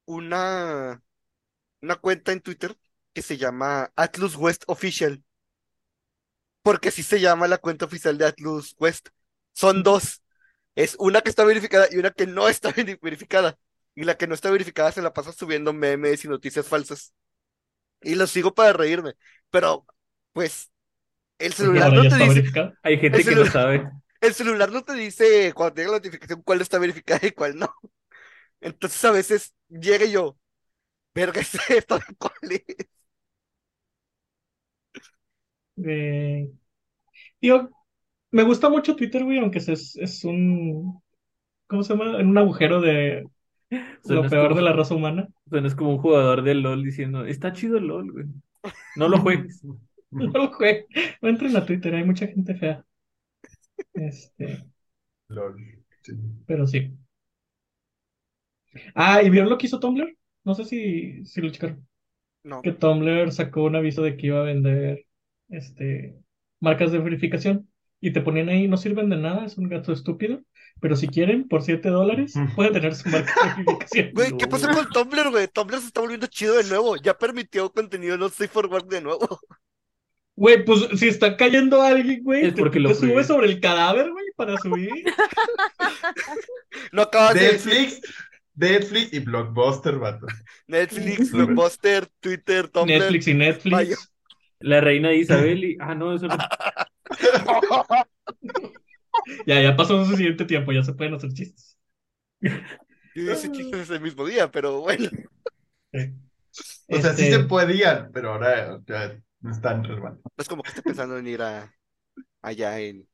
una, 0.06 1.04
una 1.82 1.96
cuenta 1.98 2.32
en 2.34 2.42
Twitter 2.42 2.78
que 3.14 3.22
se 3.22 3.38
llama 3.38 3.92
Atlus 3.96 4.36
West 4.38 4.64
Official. 4.68 5.24
Porque 6.62 6.90
así 6.90 7.04
se 7.04 7.20
llama 7.20 7.48
la 7.48 7.58
cuenta 7.58 7.86
oficial 7.86 8.18
de 8.18 8.26
Atlus 8.26 8.76
West. 8.80 9.10
Son 9.54 9.84
dos. 9.84 10.22
Es 10.76 10.96
una 11.00 11.22
que 11.22 11.30
está 11.30 11.44
verificada 11.46 11.88
y 11.92 11.98
una 11.98 12.12
que 12.12 12.28
no 12.28 12.50
está 12.50 12.72
veri- 12.76 13.00
verificada. 13.02 13.58
Y 13.96 14.04
la 14.06 14.18
que 14.18 14.28
no 14.28 14.34
está 14.36 14.50
verificada 14.52 14.92
se 14.92 15.02
la 15.02 15.14
pasa 15.14 15.32
subiendo 15.34 15.74
memes 15.74 16.26
y 16.26 16.28
noticias 16.30 16.68
falsas. 16.68 17.14
Y 18.02 18.16
lo 18.16 18.28
sigo 18.28 18.56
para 18.56 18.74
reírme. 18.74 19.14
Pero, 19.52 19.88
pues, 20.34 20.72
el 21.46 21.54
celular 21.54 21.94
no 21.94 22.08
te 22.08 22.16
dice, 22.16 22.28
verificado. 22.30 22.74
Hay 22.84 22.98
gente 22.98 23.24
que 23.24 23.36
no 23.36 23.44
lo- 23.44 23.46
sabe. 23.46 23.90
el 24.22 24.34
celular 24.34 24.72
no 24.72 24.84
te 24.84 24.94
dice 24.94 25.54
cuando 25.54 25.74
te 25.76 25.82
llega 25.82 25.92
la 25.94 25.98
notificación 26.00 26.42
cuál 26.44 26.62
está 26.62 26.80
verificada 26.80 27.28
y 27.28 27.32
cuál 27.32 27.58
no. 27.58 27.74
Entonces 28.62 29.04
a 29.06 29.12
veces 29.12 29.54
llega 29.70 30.06
yo, 30.06 30.38
verga, 31.16 31.42
¿es 31.42 31.56
esto 31.70 32.00
de 32.00 32.06
cuál 32.20 32.34
es? 32.52 32.64
Eh, 35.78 36.50
me 38.32 38.44
gusta 38.44 38.70
mucho 38.70 38.96
Twitter, 38.96 39.24
güey, 39.24 39.40
aunque 39.40 39.60
es, 39.60 39.70
es 39.96 40.24
un, 40.26 41.02
¿cómo 41.68 41.84
se 41.84 41.94
llama? 41.96 42.20
En 42.20 42.30
un 42.30 42.38
agujero 42.38 42.82
de 42.82 43.28
lo 44.06 44.30
peor 44.30 44.50
como, 44.50 44.56
de 44.56 44.62
la 44.64 44.74
raza 44.74 44.96
humana. 44.96 45.30
suenas 45.50 45.76
como 45.76 45.92
un 45.92 46.00
jugador 46.00 46.44
de 46.44 46.56
LOL 46.56 46.84
diciendo, 46.84 47.26
está 47.26 47.54
chido 47.54 47.78
el 47.78 47.88
LOL, 47.88 48.12
güey. 48.12 48.26
No 48.96 49.10
lo 49.10 49.20
juegues. 49.22 49.62
No 50.34 50.40
lo 50.40 50.54
juegues. 50.54 50.86
No 51.22 51.30
entren 51.30 51.56
a 51.56 51.66
Twitter, 51.66 51.94
hay 51.96 52.04
mucha 52.04 52.28
gente 52.28 52.56
fea. 52.56 52.86
Este, 53.94 54.64
Lol. 55.30 55.84
Sí. 56.02 56.14
pero 56.46 56.68
sí. 56.68 56.92
Ah, 58.96 59.22
¿y 59.22 59.30
vieron 59.30 59.50
lo 59.50 59.58
que 59.58 59.68
hizo 59.68 59.80
Tumblr? 59.80 60.18
No 60.44 60.56
sé 60.56 60.66
si, 60.66 61.26
si 61.26 61.42
lo 61.42 61.50
checaron. 61.50 61.88
No. 62.44 62.62
Que 62.62 62.74
Tumblr 62.74 63.32
sacó 63.32 63.64
un 63.64 63.76
aviso 63.76 64.02
de 64.04 64.18
que 64.18 64.28
iba 64.28 64.40
a 64.40 64.44
vender 64.44 65.06
este 65.50 66.18
marcas 66.60 66.92
de 66.92 67.00
verificación 67.00 67.70
y 68.00 68.12
te 68.12 68.22
ponían 68.22 68.50
ahí, 68.50 68.68
no 68.68 68.78
sirven 68.78 69.10
de 69.10 69.18
nada, 69.18 69.46
es 69.46 69.58
un 69.58 69.70
gato 69.70 69.94
estúpido, 69.94 70.42
pero 70.82 70.96
si 70.96 71.08
quieren, 71.08 71.48
por 71.48 71.62
7 71.62 71.88
dólares, 71.90 72.34
pueden 72.56 72.74
tener 72.74 72.96
su 72.96 73.08
marca 73.10 73.34
de 73.34 73.64
verificación. 73.64 74.12
Güey, 74.14 74.38
¿qué 74.38 74.48
pasó 74.48 74.68
con 74.70 74.90
Tumblr, 74.90 75.30
güey? 75.30 75.48
Tumblr 75.48 75.80
se 75.80 75.88
está 75.88 76.02
volviendo 76.02 76.28
chido 76.28 76.56
de 76.56 76.66
nuevo. 76.66 76.98
Ya 76.98 77.18
permitió 77.18 77.72
contenido 77.72 78.18
no 78.18 78.28
safe 78.28 78.50
for 78.50 78.66
work 78.66 78.90
de 78.90 79.02
nuevo. 79.02 79.40
Güey, 80.36 80.66
pues 80.66 80.88
si 81.00 81.08
está 81.08 81.38
cayendo 81.38 81.82
alguien, 81.82 82.24
güey, 82.24 82.46
Es 82.48 82.56
te, 82.56 82.62
porque 82.62 82.80
lo 82.80 82.90
te 82.90 82.96
prohíben. 82.96 83.24
sobre 83.24 83.48
el 83.48 83.60
cadáver, 83.60 84.12
güey, 84.12 84.26
para 84.36 84.58
subir. 84.58 84.90
No 86.92 87.04
acabas 87.04 87.36
de 87.36 87.42
decir 87.54 87.74
Netflix, 87.74 88.02
Netflix 88.56 89.14
y 89.14 89.20
Blockbuster, 89.20 89.98
vato. 90.00 90.26
Netflix, 90.68 91.32
Blockbuster, 91.32 92.08
Twitter, 92.20 92.68
Tumblr. 92.70 93.00
Netflix 93.00 93.28
y 93.28 93.34
Netflix. 93.34 93.72
Vaya. 93.72 93.96
La 94.60 94.82
reina 94.82 95.10
de 95.10 95.18
Isabel 95.18 95.64
y... 95.64 95.78
Ah, 95.80 95.94
no, 95.96 96.16
eso 96.16 96.28
no. 96.28 96.38
Ya, 99.46 99.62
ya 99.62 99.76
pasó 99.76 100.04
suficiente 100.04 100.46
tiempo, 100.46 100.72
ya 100.72 100.84
se 100.84 100.94
pueden 100.94 101.14
hacer 101.14 101.32
chistes. 101.34 101.78
Yo 103.16 103.32
hice 103.32 103.52
chistes 103.52 103.82
ese 103.82 104.00
mismo 104.00 104.26
día, 104.26 104.52
pero 104.52 104.82
bueno. 104.82 105.10
O 106.90 107.00
sea, 107.00 107.14
sí 107.14 107.24
Este, 107.24 107.32
se 107.32 107.40
podían, 107.46 108.12
pero 108.14 108.32
ahora 108.34 108.80
ya 108.86 109.20
no 109.44 109.52
es 109.52 109.62
tan 109.62 109.84
relevante. 109.84 110.22
No 110.24 110.42
es 110.42 110.48
como 110.48 110.64
que 110.64 110.70
esté 110.70 110.82
pensando 110.82 111.18
en 111.18 111.28
ir 111.28 111.42
a 111.42 111.72
allá 112.42 112.80
en 112.80 113.08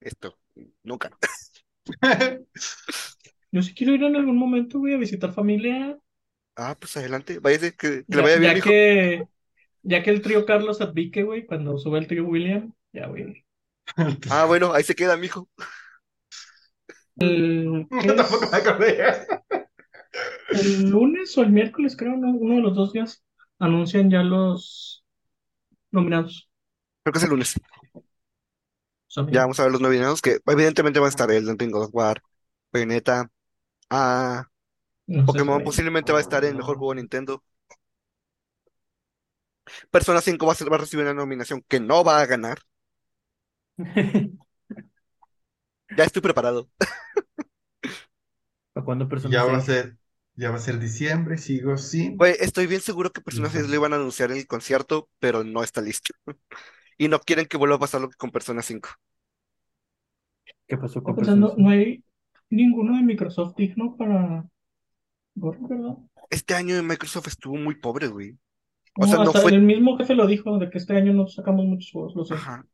esto. 0.00 0.36
Nunca. 0.82 1.10
Yo 3.52 3.62
sí 3.62 3.74
quiero 3.74 3.94
ir 3.94 4.02
en 4.04 4.16
algún 4.16 4.36
momento, 4.36 4.78
güey, 4.78 4.94
a 4.94 4.98
visitar 4.98 5.32
familia. 5.32 5.98
Ah, 6.56 6.76
pues 6.78 6.96
adelante. 6.96 7.38
Váyase, 7.38 7.74
que, 7.74 8.04
que 8.04 8.16
le 8.16 8.16
Ya, 8.16 8.22
vaya 8.22 8.36
bien, 8.36 8.54
ya 8.54 8.60
que, 8.60 9.24
ya 9.82 10.02
que 10.02 10.10
el 10.10 10.22
trío 10.22 10.44
Carlos 10.44 10.80
advique, 10.80 11.22
güey, 11.22 11.46
cuando 11.46 11.78
sube 11.78 11.98
el 11.98 12.06
trío 12.06 12.24
William, 12.24 12.72
ya, 12.92 13.06
güey. 13.06 13.44
Ah, 14.30 14.44
bueno, 14.44 14.72
ahí 14.72 14.82
se 14.82 14.94
queda, 14.94 15.16
mijo. 15.16 15.48
El. 17.18 17.86
El 20.50 20.90
lunes 20.90 21.36
o 21.38 21.42
el 21.42 21.50
miércoles, 21.50 21.96
creo, 21.96 22.16
¿no? 22.16 22.30
Uno 22.30 22.56
de 22.56 22.62
los 22.62 22.74
dos 22.74 22.92
días 22.92 23.24
anuncian 23.60 24.10
ya 24.10 24.22
los 24.22 24.99
nominados. 25.92 26.50
Creo 27.02 27.12
que 27.12 27.18
es 27.18 27.24
el 27.24 27.30
lunes. 27.30 27.54
Ya 29.30 29.40
vamos 29.42 29.60
a 29.60 29.64
ver 29.64 29.72
los 29.72 29.80
nominados, 29.80 30.22
que 30.22 30.38
evidentemente 30.46 30.98
van 31.00 31.06
a 31.06 31.10
estar 31.10 31.30
Elden 31.30 31.58
Ring, 31.58 31.70
God 31.72 31.84
of 31.84 31.90
War, 31.94 32.22
Bayonetta, 32.72 33.30
ah, 33.90 34.46
no 35.06 35.28
sé, 35.28 35.42
Pokémon 35.42 35.62
posiblemente 35.62 36.12
va 36.12 36.18
a 36.18 36.22
estar 36.22 36.44
en 36.44 36.56
Mejor 36.58 36.78
Juego 36.78 36.94
de 36.94 37.02
Nintendo. 37.02 37.44
Persona 39.96 40.20
5 40.26 40.46
va 40.48 40.52
a, 40.52 40.56
ser- 40.60 40.70
va 40.72 40.76
a 40.76 40.80
recibir 40.80 41.04
una 41.04 41.14
nominación 41.14 41.62
que 41.68 41.80
no 41.80 42.02
va 42.04 42.20
a 42.20 42.26
ganar. 42.26 42.58
Ya 45.90 46.04
estoy 46.04 46.22
preparado. 46.22 46.68
¿Para 48.72 48.84
cuándo 48.84 49.08
Persona 49.08 49.38
Ya 49.38 49.44
va 49.44 49.56
a 49.58 49.60
6? 49.60 49.68
ser, 49.68 49.96
ya 50.36 50.50
va 50.50 50.56
a 50.56 50.58
ser 50.60 50.78
diciembre, 50.80 51.38
sigo 51.38 51.76
sin. 51.76 52.18
Güey, 52.18 52.36
estoy 52.40 52.66
bien 52.66 52.80
seguro 52.82 53.12
que 53.12 53.20
Persona 53.22 53.48
6 53.50 53.66
Ujú. 53.66 53.68
lo 53.68 53.74
iban 53.74 53.92
a 53.92 53.96
anunciar 53.96 54.30
en 54.30 54.38
el 54.38 54.46
concierto, 54.46 55.08
pero 55.18 55.44
no 55.44 55.62
está 55.62 55.80
listo. 55.80 56.12
Y 56.98 57.08
no 57.08 57.18
quieren 57.20 57.46
que 57.46 57.56
vuelva 57.56 57.76
a 57.76 57.78
pasar 57.78 58.00
lo 58.02 58.10
que 58.10 58.16
con 58.18 58.30
Persona 58.30 58.60
5. 58.62 58.90
¿Qué 60.66 60.76
pasó 60.78 61.02
con 61.02 61.14
pensando, 61.14 61.46
Persona 61.46 61.54
no 61.56 61.70
5? 61.70 61.70
hay 61.70 62.04
ninguno 62.50 62.96
de 62.96 63.02
Microsoft 63.02 63.54
digno 63.56 63.96
para 63.96 64.48
Gorro, 65.36 65.68
¿verdad? 65.68 65.98
Este 66.28 66.54
año 66.54 66.76
en 66.76 66.86
Microsoft 66.88 67.28
estuvo 67.28 67.56
muy 67.56 67.76
pobre, 67.76 68.08
güey. 68.08 68.36
O 68.98 69.06
sea, 69.06 69.18
No, 69.18 69.24
no 69.24 69.34
hasta 69.34 69.40
fue. 69.40 69.52
el 69.52 69.62
mismo 69.62 69.96
jefe 69.98 70.14
lo 70.14 70.26
dijo, 70.28 70.58
de 70.58 70.70
que 70.70 70.78
este 70.78 70.96
año 70.96 71.12
no 71.12 71.26
sacamos 71.26 71.66
muchos 71.66 71.90
juegos, 71.92 72.14
lo 72.16 72.24
sé. 72.24 72.36
Ajá. 72.36 72.64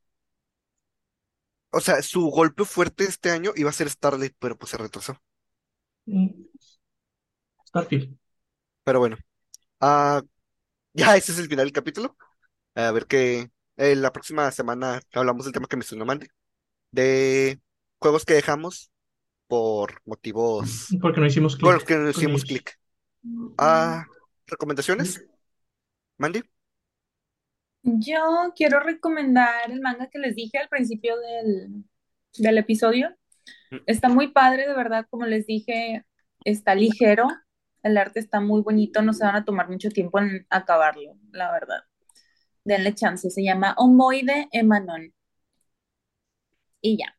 O 1.71 1.79
sea, 1.79 2.01
su 2.01 2.29
golpe 2.29 2.65
fuerte 2.65 3.05
este 3.05 3.31
año 3.31 3.51
iba 3.55 3.69
a 3.69 3.73
ser 3.73 3.89
Starlight, 3.89 4.35
pero 4.37 4.57
pues 4.57 4.71
se 4.71 4.77
retrasó. 4.77 5.17
Mm. 6.07 6.46
Pero 8.83 8.99
bueno. 8.99 9.17
Ah, 9.79 10.21
ya 10.93 11.15
ese 11.17 11.31
es 11.31 11.39
el 11.39 11.47
final 11.47 11.65
del 11.65 11.73
capítulo. 11.73 12.15
A 12.75 12.91
ver 12.91 13.05
qué. 13.07 13.49
eh, 13.77 13.95
la 13.95 14.11
próxima 14.11 14.51
semana 14.51 14.99
hablamos 15.13 15.45
del 15.45 15.53
tema 15.53 15.67
que 15.67 15.77
me 15.77 15.83
sonó 15.83 16.05
mande. 16.05 16.29
De 16.91 17.59
juegos 17.99 18.25
que 18.25 18.33
dejamos 18.33 18.91
por 19.47 20.01
motivos 20.05 20.87
Porque 21.01 21.19
no 21.19 21.27
hicimos 21.27 21.55
clic 21.55 21.83
que 21.85 21.95
no 21.95 22.09
hicimos 22.09 22.43
clic. 22.43 22.77
Ah, 23.57 24.05
¿recomendaciones? 24.45 25.25
Mandy. 26.17 26.43
Yo 27.83 28.51
quiero 28.55 28.79
recomendar 28.81 29.71
el 29.71 29.81
manga 29.81 30.09
que 30.09 30.19
les 30.19 30.35
dije 30.35 30.57
al 30.57 30.67
principio 30.69 31.15
del, 31.17 31.85
del 32.37 32.57
episodio. 32.57 33.15
Mm. 33.71 33.77
Está 33.85 34.09
muy 34.09 34.29
padre, 34.29 34.67
de 34.67 34.73
verdad, 34.73 35.05
como 35.09 35.25
les 35.25 35.45
dije, 35.47 36.05
está 36.43 36.75
ligero, 36.75 37.27
el 37.83 37.97
arte 37.97 38.19
está 38.19 38.39
muy 38.41 38.61
bonito, 38.61 39.01
no 39.01 39.13
se 39.13 39.25
van 39.25 39.35
a 39.35 39.45
tomar 39.45 39.69
mucho 39.69 39.89
tiempo 39.89 40.19
en 40.19 40.45
acabarlo, 40.49 41.17
la 41.31 41.51
verdad. 41.51 41.79
Denle 42.65 42.95
chance, 42.95 43.29
se 43.31 43.43
llama 43.43 43.75
Omoide 43.77 44.49
Emanon. 44.53 45.13
Y 46.81 46.97
ya. 46.97 47.15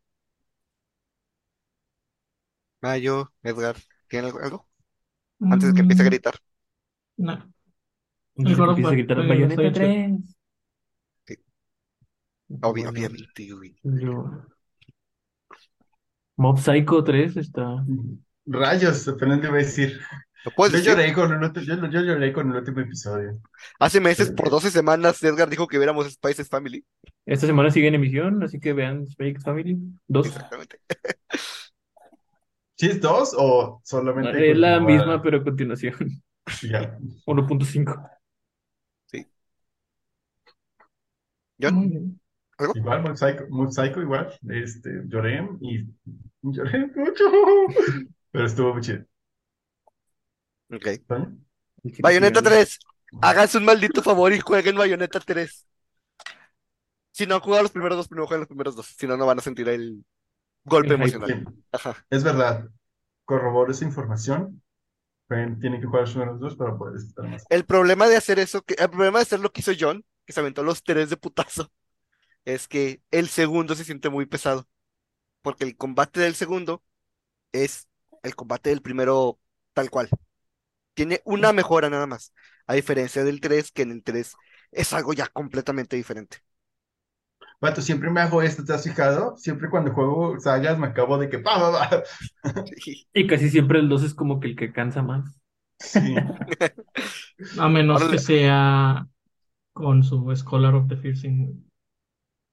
Mayo, 2.83 3.33
Edgar, 3.45 3.77
¿tienen 4.09 4.35
algo? 4.43 4.69
Antes 5.49 5.69
de 5.71 5.75
que 5.75 5.83
empiece 5.83 6.03
a 6.03 6.07
Mm, 6.07 6.09
gritar. 6.09 6.37
no. 7.19 7.53
Antes 8.43 8.57
de 8.57 8.63
que 8.65 8.71
empiece 8.71 8.93
a 8.93 8.97
gritar 8.97 9.19
Bayonetta 9.27 9.55
está 9.55 9.63
bien 9.63 9.73
3. 9.75 10.37
Obvio, 12.61 12.89
Bueno, 12.91 12.91
obviamente, 12.91 13.51
güey. 13.53 13.75
yo... 13.83 14.47
Mob 16.39 16.59
Psycho 16.59 17.05
3 17.05 17.37
está... 17.37 17.87
Rayos, 18.47 19.07
apenas 19.09 19.41
te 19.41 19.47
iba 19.47 19.57
a 19.57 19.59
decir. 19.59 20.01
¿Lo 20.45 20.53
puedes 20.53 20.73
Yo 20.73 20.79
decir? 20.79 20.93
lloré 20.93 21.13
con 21.13 21.33
el 21.33 21.43
último, 21.43 21.65
yo, 21.67 21.75
yo 21.91 22.01
lloré 22.01 22.33
con 22.33 22.51
el 22.51 22.57
último 22.57 22.81
episodio. 22.81 23.41
Hace 23.79 24.01
meses, 24.01 24.31
por 24.31 24.51
12 24.51 24.71
semanas, 24.71 25.23
Edgar 25.23 25.49
dijo 25.51 25.67
que 25.67 25.79
viéramos 25.79 26.11
Spices 26.11 26.49
Family. 26.49 26.85
Esta 27.27 27.47
semana 27.47 27.71
sigue 27.71 27.89
en 27.89 27.97
emisión, 27.97 28.43
así 28.43 28.61
que 28.61 28.73
vean 28.73 29.07
X 29.19 29.43
Family 29.45 29.79
2. 30.07 30.27
Exactamente. 30.27 30.81
¿Sí 32.77 32.87
es 32.87 33.01
dos 33.01 33.35
o 33.37 33.81
solamente 33.85 34.53
Es 34.53 34.57
la 34.57 34.79
misma, 34.81 35.21
pero 35.21 35.39
a 35.39 35.45
continuación. 35.45 36.23
Ya. 36.63 36.97
1.5. 37.27 38.11
¿John? 41.61 41.75
Muy 41.75 41.89
bien. 41.89 42.21
¿Algo? 42.59 42.73
Igual, 42.77 43.03
Mob 43.03 43.17
Psycho, 43.17 43.47
Mob 43.51 43.71
Psycho 43.71 44.01
igual. 44.01 44.33
Este, 44.49 45.03
lloré 45.07 45.49
y 45.61 45.87
lloré 46.43 46.87
mucho. 46.95 47.25
Pero 48.31 48.47
estuvo 48.47 48.73
muy 48.75 48.83
chido. 48.83 49.05
Ok. 50.71 50.87
Chico 51.85 52.03
Bayonetta 52.03 52.43
que- 52.43 52.49
3. 52.49 52.79
Háganse 53.23 53.59
un 53.59 53.65
maldito 53.65 54.03
favor 54.03 54.33
y 54.33 54.41
jueguen 54.41 54.77
Bayonetta 54.77 55.19
3. 55.21 55.67
Si 57.13 57.27
no 57.27 57.37
han 57.37 57.41
jugado 57.41 57.63
los 57.63 57.73
primeros 57.73 57.97
dos, 57.97 58.09
primero 58.09 58.27
jueguen 58.27 58.41
los 58.43 58.49
primeros 58.49 58.77
dos. 58.77 58.95
Si 58.99 59.07
no, 59.07 59.17
no 59.17 59.27
van 59.27 59.39
a 59.39 59.43
sentir 59.43 59.69
el 59.69 60.05
golpe 60.65 60.91
El 60.91 60.95
emocional. 60.95 61.47
Ajá. 61.73 62.07
es 62.11 62.23
verdad. 62.23 62.69
Corroboro 63.25 63.73
esa 63.73 63.85
información. 63.85 64.63
Tienen 65.29 65.81
que 65.81 65.87
jugar 65.87 66.09
los 66.09 66.41
dos 66.41 66.57
para 66.57 66.77
poder 66.77 66.95
disfrutar 66.95 67.31
más. 67.31 67.45
El 67.51 67.65
problema 67.65 68.09
de 68.09 68.17
hacer 68.17 68.39
eso, 68.39 68.63
que, 68.63 68.75
el 68.79 68.89
problema 68.89 69.19
de 69.19 69.23
hacer 69.23 69.41
lo 69.41 69.53
que 69.53 69.61
hizo 69.61 69.73
John, 69.79 70.05
que 70.25 70.33
se 70.33 70.41
aventó 70.41 70.63
los 70.63 70.83
tres 70.83 71.11
de 71.11 71.19
putazo, 71.19 71.71
es 72.47 72.67
que 72.67 73.03
el 73.11 73.29
segundo 73.29 73.75
se 73.75 73.85
siente 73.85 74.09
muy 74.09 74.25
pesado. 74.25 74.67
Porque 75.43 75.65
el 75.65 75.77
combate 75.77 76.21
del 76.21 76.35
segundo 76.35 76.83
es 77.53 77.89
el 78.23 78.35
combate 78.35 78.71
del 78.71 78.81
primero 78.81 79.39
tal 79.75 79.91
cual. 79.91 80.09
Tiene 80.99 81.23
una 81.25 81.53
mejora 81.53 81.89
nada 81.91 82.07
más. 82.09 82.33
A 82.67 82.75
diferencia 82.75 83.23
del 83.25 83.41
3, 83.41 83.71
que 83.71 83.83
en 83.83 83.93
el 83.93 84.03
3 84.03 84.35
es 84.73 84.93
algo 84.93 85.13
ya 85.13 85.29
completamente 85.29 85.95
diferente. 85.97 86.39
Vato, 87.61 87.83
siempre 87.83 88.11
me 88.11 88.21
hago 88.21 88.43
esto, 88.43 88.65
¿te 88.65 88.73
has 88.73 88.85
fijado? 88.85 89.37
Siempre 89.37 89.69
cuando 89.71 89.93
juego 89.93 90.39
sagas 90.41 90.79
me 90.79 90.87
acabo 90.89 91.19
de 91.19 91.29
que 91.29 91.39
pa, 91.39 91.59
pa, 91.59 91.73
pa. 91.91 92.03
Y 93.13 93.27
casi 93.27 93.51
siempre 93.51 93.79
el 93.81 93.89
2 93.89 94.03
es 94.05 94.15
como 94.15 94.41
que 94.41 94.49
el 94.49 94.57
que 94.57 94.73
cansa 94.73 95.03
más. 95.03 95.41
Sí. 95.79 96.35
A 97.59 97.69
menos 97.69 97.97
Órale. 97.97 98.13
que 98.13 98.19
sea 98.19 99.07
con 99.75 100.03
su 100.05 100.35
Scholar 100.37 100.75
of 100.77 100.89
the 100.89 100.97
Fearsing. 100.97 101.71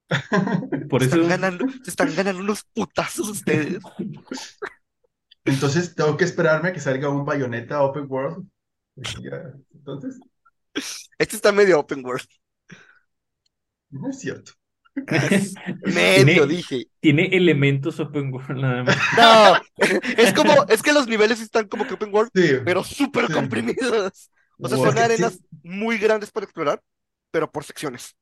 Por 0.89 1.01
Se 1.01 1.05
eso, 1.05 1.15
están 1.15 1.27
ganando, 1.27 1.65
se 1.83 1.89
están 1.89 2.13
ganando 2.15 2.41
unos 2.41 2.63
putazos 2.73 3.29
ustedes. 3.29 3.83
Entonces 5.45 5.95
tengo 5.95 6.17
que 6.17 6.23
esperarme 6.25 6.69
a 6.69 6.73
que 6.73 6.79
salga 6.79 7.09
un 7.09 7.25
Bayonetta 7.25 7.81
Open 7.83 8.05
World. 8.09 8.47
Entonces, 9.73 10.19
Este 11.17 11.35
está 11.35 11.51
medio 11.51 11.79
open 11.79 12.03
world. 12.05 12.25
no 13.91 14.09
es 14.09 14.19
cierto. 14.19 14.51
Medio, 15.85 16.23
Tiene- 16.25 16.47
dije. 16.47 16.85
tiene 17.01 17.25
elementos 17.35 17.99
open 17.99 18.33
world 18.33 18.61
nada 18.61 18.83
más. 18.83 18.95
No, 19.17 19.83
es 20.17 20.33
como, 20.33 20.63
es 20.69 20.81
que 20.81 20.93
los 20.93 21.07
niveles 21.07 21.41
están 21.41 21.67
como 21.67 21.85
que 21.85 21.95
open 21.95 22.13
world, 22.13 22.31
Sí. 22.33 22.53
pero 22.63 22.83
súper 22.83 23.27
Sí. 23.27 23.33
comprimidos. 23.33 24.31
O 24.57 24.69
sea, 24.69 24.77
Wow. 24.77 24.87
son 24.87 24.97
arenas 24.97 25.33
sí. 25.33 25.45
muy 25.63 25.97
grandes 25.97 26.31
para 26.31 26.45
explorar, 26.45 26.81
pero 27.31 27.51
por 27.51 27.65
secciones. 27.65 28.15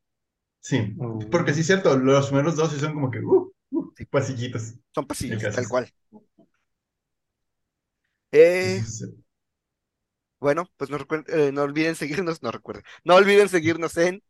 Sí, 0.61 0.95
Oh. 0.99 1.19
porque 1.32 1.53
sí 1.53 1.59
es 1.61 1.67
cierto, 1.67 1.95
los 1.97 2.28
primeros 2.28 2.55
dos 2.55 2.71
sí 2.71 2.80
son 2.80 2.93
como 2.95 3.11
que, 3.11 3.19
uh, 3.19 3.53
uh, 3.69 3.93
pasillitos. 4.09 4.74
Son 4.95 5.05
pasillos, 5.05 5.41
tal 5.53 5.67
cual. 5.67 5.91
Eh, 8.34 8.81
bueno, 10.39 10.69
pues 10.77 10.89
no, 10.89 10.97
recuer- 10.97 11.25
eh, 11.29 11.51
no 11.51 11.61
olviden 11.63 11.95
seguirnos, 12.25 12.43
no 12.43 12.51
recuerden, 12.51 12.84
no 13.03 13.15
olviden 13.15 13.49
seguirnos 13.49 13.97
en 13.97 14.23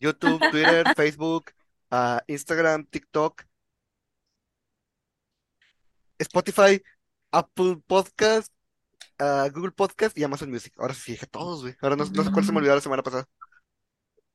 YouTube, 0.00 0.40
Twitter, 0.50 0.86
Facebook, 0.96 1.52
ah, 1.90 2.22
Instagram, 2.26 2.86
TikTok, 2.86 3.42
Spotify, 6.18 6.82
Apple 7.32 7.82
Podcast, 7.86 8.52
ah, 9.18 9.48
Google 9.52 9.72
Podcast 9.72 10.16
y 10.18 10.24
Amazon 10.24 10.50
Music. 10.50 10.74
Ahora 10.78 10.94
sí 10.94 11.12
dije 11.12 11.26
todos, 11.26 11.62
güey. 11.62 11.76
Ahora 11.82 11.96
no, 11.96 12.04
no 12.06 12.24
sé 12.24 12.32
cuál 12.32 12.44
se 12.44 12.52
me 12.52 12.58
olvidó 12.58 12.74
la 12.76 12.80
semana 12.80 13.02
pasada. 13.02 13.26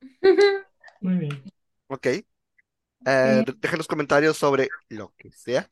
Muy 1.01 1.17
bien. 1.17 1.43
Ok. 1.87 2.07
Eh, 3.05 3.43
dejen 3.57 3.77
los 3.77 3.87
comentarios 3.87 4.37
sobre 4.37 4.69
lo 4.89 5.13
que 5.17 5.31
sea. 5.31 5.67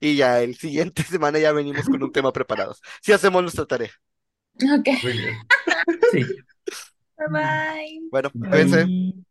Y 0.00 0.16
ya 0.16 0.40
el 0.42 0.56
siguiente 0.56 1.02
semana 1.04 1.38
ya 1.38 1.52
venimos 1.52 1.86
con 1.86 2.02
un 2.02 2.12
tema 2.12 2.32
preparados. 2.32 2.80
Si 3.00 3.12
hacemos 3.12 3.42
nuestra 3.42 3.66
tarea. 3.66 3.90
Ok, 4.56 4.88
Muy 5.02 5.12
bien. 5.12 5.34
Sí. 6.12 6.24
bye 7.16 7.28
bye. 7.30 8.00
Bueno, 8.10 8.30
cuídense. 8.30 8.84
Bye. 8.84 9.24